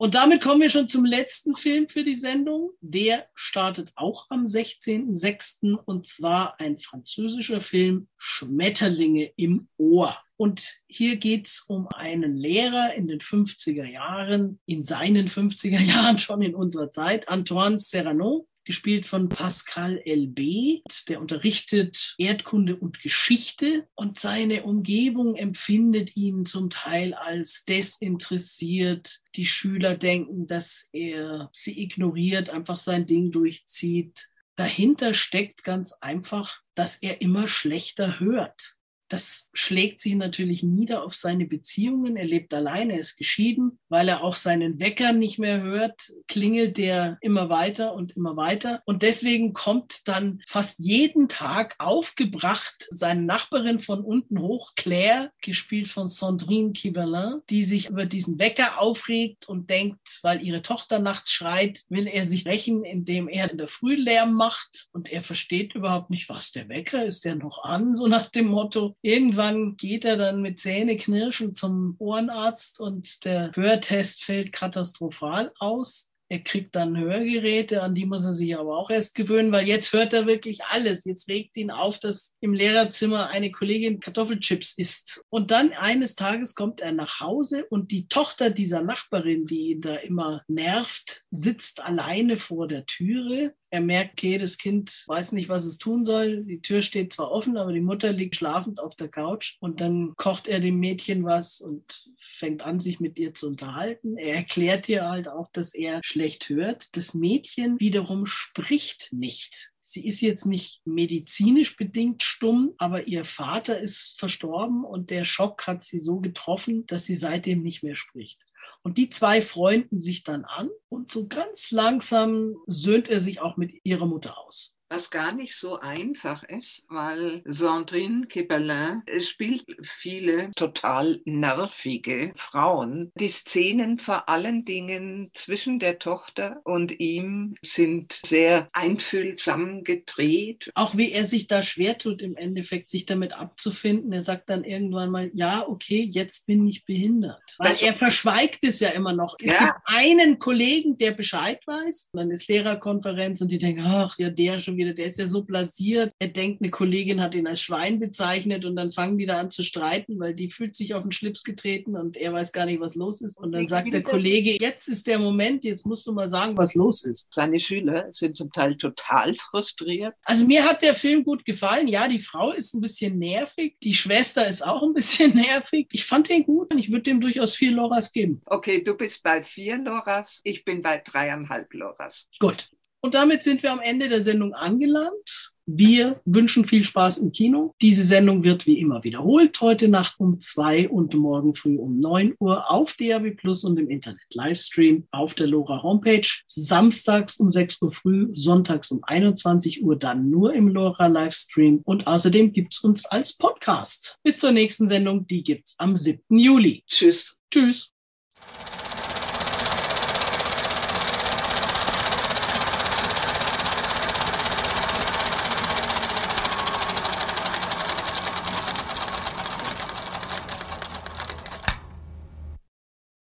Und 0.02 0.16
damit 0.16 0.42
kommen 0.42 0.62
wir 0.62 0.70
schon 0.72 0.88
zum 0.88 1.06
letzten 1.06 1.56
Film 1.56 1.88
für 1.88 2.04
die 2.04 2.16
Sendung. 2.16 2.72
Der 2.82 3.28
startet 3.36 3.92
auch 3.94 4.26
am 4.30 4.46
16.06. 4.46 5.76
und 5.76 6.08
zwar 6.08 6.60
ein 6.60 6.78
französischer 6.78 7.62
Film 7.62 8.08
Schmetterlinge 8.18 9.32
im 9.36 9.68
Ohr. 9.78 10.18
Und 10.38 10.80
hier 10.88 11.18
geht's 11.18 11.66
um 11.68 11.88
einen 11.90 12.36
Lehrer 12.36 12.96
in 12.96 13.08
den 13.08 13.20
50er 13.20 13.86
Jahren, 13.86 14.60
in 14.66 14.84
seinen 14.84 15.28
50er 15.28 15.80
Jahren 15.80 16.18
schon 16.18 16.42
in 16.42 16.56
unserer 16.56 16.90
Zeit, 16.90 17.30
Antoine 17.30 17.80
Serrano, 17.80 18.48
gespielt 18.64 19.05
von 19.05 19.30
Pascal 19.30 20.01
LB. 20.05 20.84
Der 21.07 21.20
unterrichtet 21.20 22.16
Erdkunde 22.18 22.76
und 22.76 23.01
Geschichte 23.01 23.88
und 23.95 24.20
seine 24.20 24.64
Umgebung 24.64 25.36
empfindet 25.36 26.16
ihn 26.16 26.45
zum 26.45 26.70
Teil 26.70 27.14
als 27.14 27.66
desinteressiert. 27.66 29.20
Die 29.36 29.45
Schüler 29.45 29.95
denken, 29.95 30.47
dass 30.47 30.89
er 30.93 31.49
sie 31.53 31.82
ignoriert, 31.82 32.49
einfach 32.49 32.78
sein 32.78 33.05
Ding 33.05 33.32
durchzieht. 33.32 34.30
Dahinter 34.55 35.14
steckt 35.14 35.64
ganz 35.64 35.93
einfach, 36.01 36.62
dass 36.76 36.97
er 36.97 37.22
immer 37.22 37.47
schlechter 37.47 38.20
hört. 38.20 38.76
Das 39.12 39.49
schlägt 39.51 39.99
sich 39.99 40.16
natürlich 40.16 40.64
nieder 40.64 41.03
auf 41.03 41.16
seine 41.16 41.45
Beziehungen. 41.45 42.16
Er 42.16 42.24
lebt 42.24 42.53
alleine, 42.53 42.93
er 42.93 42.99
ist 43.01 43.18
geschieden, 43.18 43.78
weil 43.89 44.07
er 44.07 44.24
auch 44.24 44.38
seinen 44.38 44.80
Wecker 44.80 45.12
nicht 45.12 45.38
mehr 45.38 45.62
hört, 45.62 46.14
klingelt 46.30 46.78
der 46.78 47.18
immer 47.20 47.49
weiter 47.49 47.93
und 47.93 48.16
immer 48.16 48.38
weiter. 48.38 48.82
Und 48.86 49.03
deswegen 49.03 49.51
kommt 49.51 50.07
dann 50.07 50.41
fast 50.47 50.80
jeden 50.80 51.28
Tag 51.28 51.76
aufgebracht 51.78 52.88
seine 52.89 53.24
Nachbarin 53.24 53.82
von 53.82 53.99
unten 53.99 54.39
hoch, 54.39 54.76
Claire, 54.78 55.32
gespielt 55.41 55.89
von 55.89 56.07
Sandrine 56.07 56.72
Kivelin, 56.72 57.41
die 57.49 57.66
sich 57.66 57.89
über 57.89 58.05
diesen 58.05 58.39
Wecker 58.39 58.82
aufregt 58.82 59.49
und 59.49 59.70
denkt, 59.70 60.20
weil 60.22 60.41
ihre 60.41 60.62
Tochter 60.62 60.99
nachts 60.99 61.34
schreit, 61.34 61.84
will 61.89 62.07
er 62.07 62.26
sich 62.26 62.45
rächen, 62.45 62.86
indem 62.86 63.28
er 63.28 63.51
in 63.51 63.57
der 63.57 63.68
Früh 63.68 63.95
Lärm 63.95 64.36
macht. 64.36 64.88
Und 64.93 65.12
er 65.12 65.22
versteht 65.22 65.76
überhaupt 65.76 66.09
nicht, 66.12 66.30
was 66.30 66.53
der 66.53 66.70
Wecker 66.70 67.05
ist, 67.05 67.26
der 67.26 67.36
noch 67.36 67.66
an, 67.66 67.93
so 67.93 68.07
nach 68.07 68.30
dem 68.30 68.47
Motto. 68.47 68.95
Irgendwann 69.04 69.78
geht 69.78 70.06
er 70.06 70.16
dann 70.16 70.41
mit 70.41 70.60
Zähneknirschen 70.60 71.56
zum 71.56 71.95
Ohrenarzt 71.97 72.80
und 72.80 73.26
der 73.26 73.52
Hörtest 73.56 74.24
fällt 74.24 74.54
katastrophal 74.54 75.52
aus. 75.58 76.12
Er 76.32 76.39
kriegt 76.39 76.78
dann 76.78 76.97
Hörgeräte, 76.97 77.82
an 77.82 77.93
die 77.93 78.06
muss 78.06 78.24
er 78.24 78.32
sich 78.32 78.58
aber 78.58 78.78
auch 78.78 78.89
erst 78.89 79.16
gewöhnen, 79.16 79.52
weil 79.52 79.68
jetzt 79.68 79.91
hört 79.91 80.14
er 80.14 80.28
wirklich 80.28 80.64
alles. 80.64 81.04
Jetzt 81.04 81.28
regt 81.28 81.58
ihn 81.58 81.72
auf, 81.72 81.99
dass 81.99 82.38
im 82.39 82.54
Lehrerzimmer 82.54 83.28
eine 83.28 83.52
Kollegin 83.52 83.99
Kartoffelchips 83.99 84.78
isst. 84.78 85.26
Und 85.30 85.52
dann 85.52 85.74
eines 85.74 86.16
Tages 86.16 86.56
kommt 86.56 86.80
er 86.80 86.93
nach 86.93 87.20
Hause 87.20 87.66
und 87.70 87.91
die 87.91 88.08
Tochter 88.08 88.49
dieser 88.49 88.82
Nachbarin, 88.82 89.45
die 89.45 89.72
ihn 89.72 89.82
da 89.82 89.95
immer 89.95 90.43
nervt, 90.47 91.24
sitzt 91.32 91.84
alleine 91.84 92.38
vor 92.38 92.70
der 92.70 92.86
Türe 92.86 93.54
er 93.72 93.80
merkt, 93.80 94.12
okay, 94.14 94.38
das 94.38 94.58
Kind 94.58 95.06
weiß 95.08 95.32
nicht, 95.32 95.48
was 95.48 95.64
es 95.64 95.78
tun 95.78 96.06
soll. 96.06 96.44
Die 96.44 96.62
Tür 96.62 96.82
steht 96.82 97.14
zwar 97.14 97.32
offen, 97.32 97.56
aber 97.56 97.72
die 97.72 97.80
Mutter 97.80 98.12
liegt 98.12 98.36
schlafend 98.36 98.82
auf 98.82 98.96
der 98.96 99.08
Couch. 99.08 99.56
Und 99.62 99.80
dann 99.80 100.14
kocht 100.18 100.50
er 100.50 100.60
dem 100.60 100.78
Mädchen 100.78 101.24
was 101.24 101.62
und 101.62 102.06
fängt 102.18 102.64
an, 102.64 102.82
sich 102.82 103.00
mit 103.00 103.18
ihr 103.18 103.34
zu 103.34 103.48
unterhalten. 103.48 104.18
Er 104.18 104.36
erklärt 104.36 104.90
ihr 104.90 105.08
halt 105.08 105.30
auch, 105.30 105.50
dass 105.54 105.74
er 105.74 106.02
schlecht 106.04 106.50
hört. 106.50 106.96
Das 106.98 107.14
Mädchen 107.14 107.80
wiederum 107.80 108.26
spricht 108.26 109.14
nicht. 109.14 109.72
Sie 109.86 110.06
ist 110.06 110.22
jetzt 110.22 110.46
nicht 110.46 110.82
medizinisch 110.86 111.78
bedingt 111.78 112.24
stumm, 112.24 112.74
aber 112.78 113.08
ihr 113.08 113.24
Vater 113.24 113.80
ist 113.80 114.20
verstorben 114.20 114.84
und 114.84 115.10
der 115.10 115.24
Schock 115.24 115.66
hat 115.66 115.84
sie 115.84 116.00
so 116.00 116.20
getroffen, 116.20 116.86
dass 116.88 117.06
sie 117.06 117.16
seitdem 117.16 117.62
nicht 117.62 117.84
mehr 117.84 117.96
spricht. 117.96 118.46
Und 118.84 118.97
die 118.97 119.09
zwei 119.09 119.41
freunden 119.41 119.99
sich 119.99 120.24
dann 120.24 120.45
an 120.45 120.70
und 120.89 121.12
so 121.12 121.28
ganz 121.28 121.72
langsam 121.72 122.55
söhnt 122.68 123.09
er 123.09 123.20
sich 123.20 123.41
auch 123.41 123.57
mit 123.57 123.74
ihrer 123.84 124.05
Mutter 124.05 124.38
aus 124.38 124.76
was 124.92 125.10
gar 125.10 125.32
nicht 125.32 125.56
so 125.56 125.80
einfach 125.80 126.44
ist, 126.44 126.84
weil 126.89 127.42
Sandrine 127.46 128.28
Kebelin 128.28 129.04
spielt 129.22 129.66
viele 129.84 130.52
total 130.58 131.22
nervige 131.24 132.34
Frauen. 132.36 133.12
Die 133.16 133.30
Szenen 133.30 134.00
vor 134.00 134.28
allen 134.28 134.66
Dingen 134.66 135.32
zwischen 135.34 135.80
der 135.80 135.98
Tochter 135.98 136.60
und 136.66 137.00
ihm 137.00 137.56
sind 137.62 138.20
sehr 138.26 138.68
einfühlsam 138.74 139.86
gedreht. 139.86 140.72
Auch 140.76 140.98
wie 140.98 141.14
er 141.14 141.24
sich 141.24 141.48
da 141.48 141.64
schwer 141.64 141.98
tut, 141.98 142.22
im 142.22 142.36
Endeffekt 142.36 142.89
sich 142.89 143.06
damit 143.06 143.38
abzufinden. 143.38 144.12
Er 144.12 144.24
sagt 144.24 144.50
dann 144.50 144.66
irgendwann 144.66 145.10
mal, 145.10 145.32
ja, 145.34 145.66
okay, 145.66 146.10
jetzt 146.12 146.48
bin 146.48 146.68
ich 146.68 146.84
behindert. 146.84 147.42
Weil 147.60 147.70
das 147.70 147.82
er 147.82 147.94
verschweigt 147.94 148.60
es 148.64 148.82
ja 148.82 148.89
immer 148.89 149.14
noch. 149.14 149.38
Es 149.42 149.54
ja. 149.54 149.60
gibt 149.60 149.78
einen 149.86 150.38
Kollegen, 150.38 150.98
der 150.98 151.12
Bescheid 151.12 151.62
weiß. 151.66 152.10
Dann 152.12 152.30
ist 152.30 152.50
Lehrerkonferenz 152.50 153.39
und 153.39 153.50
die 153.50 153.58
denken, 153.58 153.86
ach, 153.86 154.20
ja, 154.20 154.30
der 154.30 154.60
schon 154.60 154.76
wieder 154.76 154.81
wieder, 154.82 154.94
der 154.94 155.06
ist 155.06 155.20
ja 155.20 155.28
so 155.28 155.44
blasiert. 155.44 156.12
Er 156.20 156.28
denkt, 156.28 156.62
eine 156.62 156.72
Kollegin 156.72 157.22
hat 157.22 157.36
ihn 157.36 157.48
als 157.48 157.62
Schwein 157.62 158.00
bezeichnet 158.00 158.66
und 158.66 158.76
dann 158.76 158.92
fangen 158.92 159.18
die 159.18 159.26
da 159.26 159.40
an 159.40 159.52
zu 159.52 159.64
streiten, 159.64 160.20
weil 160.20 160.34
die 160.34 160.50
fühlt 160.50 160.76
sich 160.76 160.94
auf 160.94 161.04
den 161.04 161.12
Schlips 161.12 161.44
getreten 161.44 161.96
und 161.96 162.18
er 162.18 162.34
weiß 162.34 162.52
gar 162.52 162.66
nicht, 162.66 162.80
was 162.80 162.96
los 162.96 163.22
ist. 163.22 163.38
Und 163.38 163.52
dann 163.52 163.68
sagt 163.68 163.94
der 163.94 164.04
Kollege, 164.04 164.58
jetzt 164.60 164.88
ist 164.88 165.08
der 165.08 165.20
Moment, 165.20 165.64
jetzt 165.64 165.86
musst 165.86 166.06
du 166.08 166.14
mal 166.14 166.30
sagen, 166.30 166.58
was 166.58 166.76
los 166.76 167.06
ist. 167.06 167.34
Seine 167.34 167.60
Schüler 167.60 168.10
sind 168.14 168.38
zum 168.38 168.52
Teil 168.52 168.76
total 168.76 169.36
frustriert. 169.36 170.14
Also 170.24 170.46
mir 170.46 170.64
hat 170.64 170.82
der 170.82 170.96
Film 170.96 171.24
gut 171.24 171.46
gefallen. 171.46 171.88
Ja, 171.88 172.08
die 172.08 172.20
Frau 172.20 172.52
ist 172.52 172.74
ein 172.74 172.82
bisschen 172.82 173.18
nervig, 173.18 173.76
die 173.84 173.94
Schwester 173.94 174.48
ist 174.48 174.66
auch 174.66 174.84
ein 174.84 174.94
bisschen 174.94 175.36
nervig. 175.36 175.88
Ich 175.92 176.06
fand 176.06 176.30
den 176.30 176.44
gut 176.44 176.74
und 176.74 176.80
ich 176.80 176.92
würde 176.92 177.04
dem 177.04 177.22
durchaus 177.22 177.56
vier 177.56 177.72
Loras 177.72 178.12
geben. 178.12 178.42
Okay, 178.46 178.84
du 178.84 178.96
bist 178.96 179.24
bei 179.24 179.44
vier 179.44 179.78
Loras, 179.78 180.42
ich 180.44 180.66
bin 180.66 180.82
bei 180.82 181.00
dreieinhalb 181.00 181.74
Loras. 181.74 182.28
Gut. 182.40 182.70
Und 183.04 183.16
damit 183.16 183.43
sind 183.43 183.64
wir 183.64 183.72
am 183.72 183.80
Ende 183.80 184.10
der 184.10 184.22
Sendung 184.22 184.54
angelangt. 184.54 185.52
Wir 185.66 186.22
wünschen 186.26 186.66
viel 186.66 186.84
Spaß 186.84 187.20
im 187.20 187.32
Kino. 187.32 187.74
Diese 187.82 188.04
Sendung 188.04 188.43
wird 188.43 188.68
wie 188.68 188.80
immer 188.80 189.04
wiederholt, 189.04 189.60
heute 189.62 189.88
Nacht 189.88 190.16
um 190.20 190.39
zwei 190.39 190.89
und 190.89 191.14
morgen 191.14 191.56
früh 191.56 191.78
um 191.78 191.99
neun 191.99 192.36
Uhr 192.39 192.70
auf 192.70 192.95
DAB 192.95 193.38
Plus 193.38 193.64
und 193.64 193.80
im 193.80 193.89
Internet 193.89 194.22
Livestream 194.34 195.08
auf 195.12 195.34
der 195.34 195.47
LoRa 195.47 195.82
Homepage. 195.82 196.28
Samstags 196.45 197.38
um 197.38 197.49
sechs 197.49 197.82
Uhr 197.82 197.91
früh, 197.91 198.30
sonntags 198.34 198.91
um 198.91 199.02
21 199.04 199.84
Uhr 199.84 199.95
dann 199.95 200.30
nur 200.30 200.54
im 200.54 200.68
LoRa 200.68 201.08
Livestream. 201.08 201.82
Und 201.86 202.06
außerdem 202.06 202.52
gibt's 202.52 202.84
uns 202.84 203.06
als 203.06 203.38
Podcast. 203.38 204.20
Bis 204.24 204.39
zur 204.39 204.52
nächsten 204.52 204.88
Sendung, 204.88 205.26
die 205.26 205.43
gibt's 205.43 205.76
am 205.78 205.95
7. 205.95 206.38
Juli. 206.38 206.84
Tschüss. 206.86 207.39
Tschüss. 207.52 207.91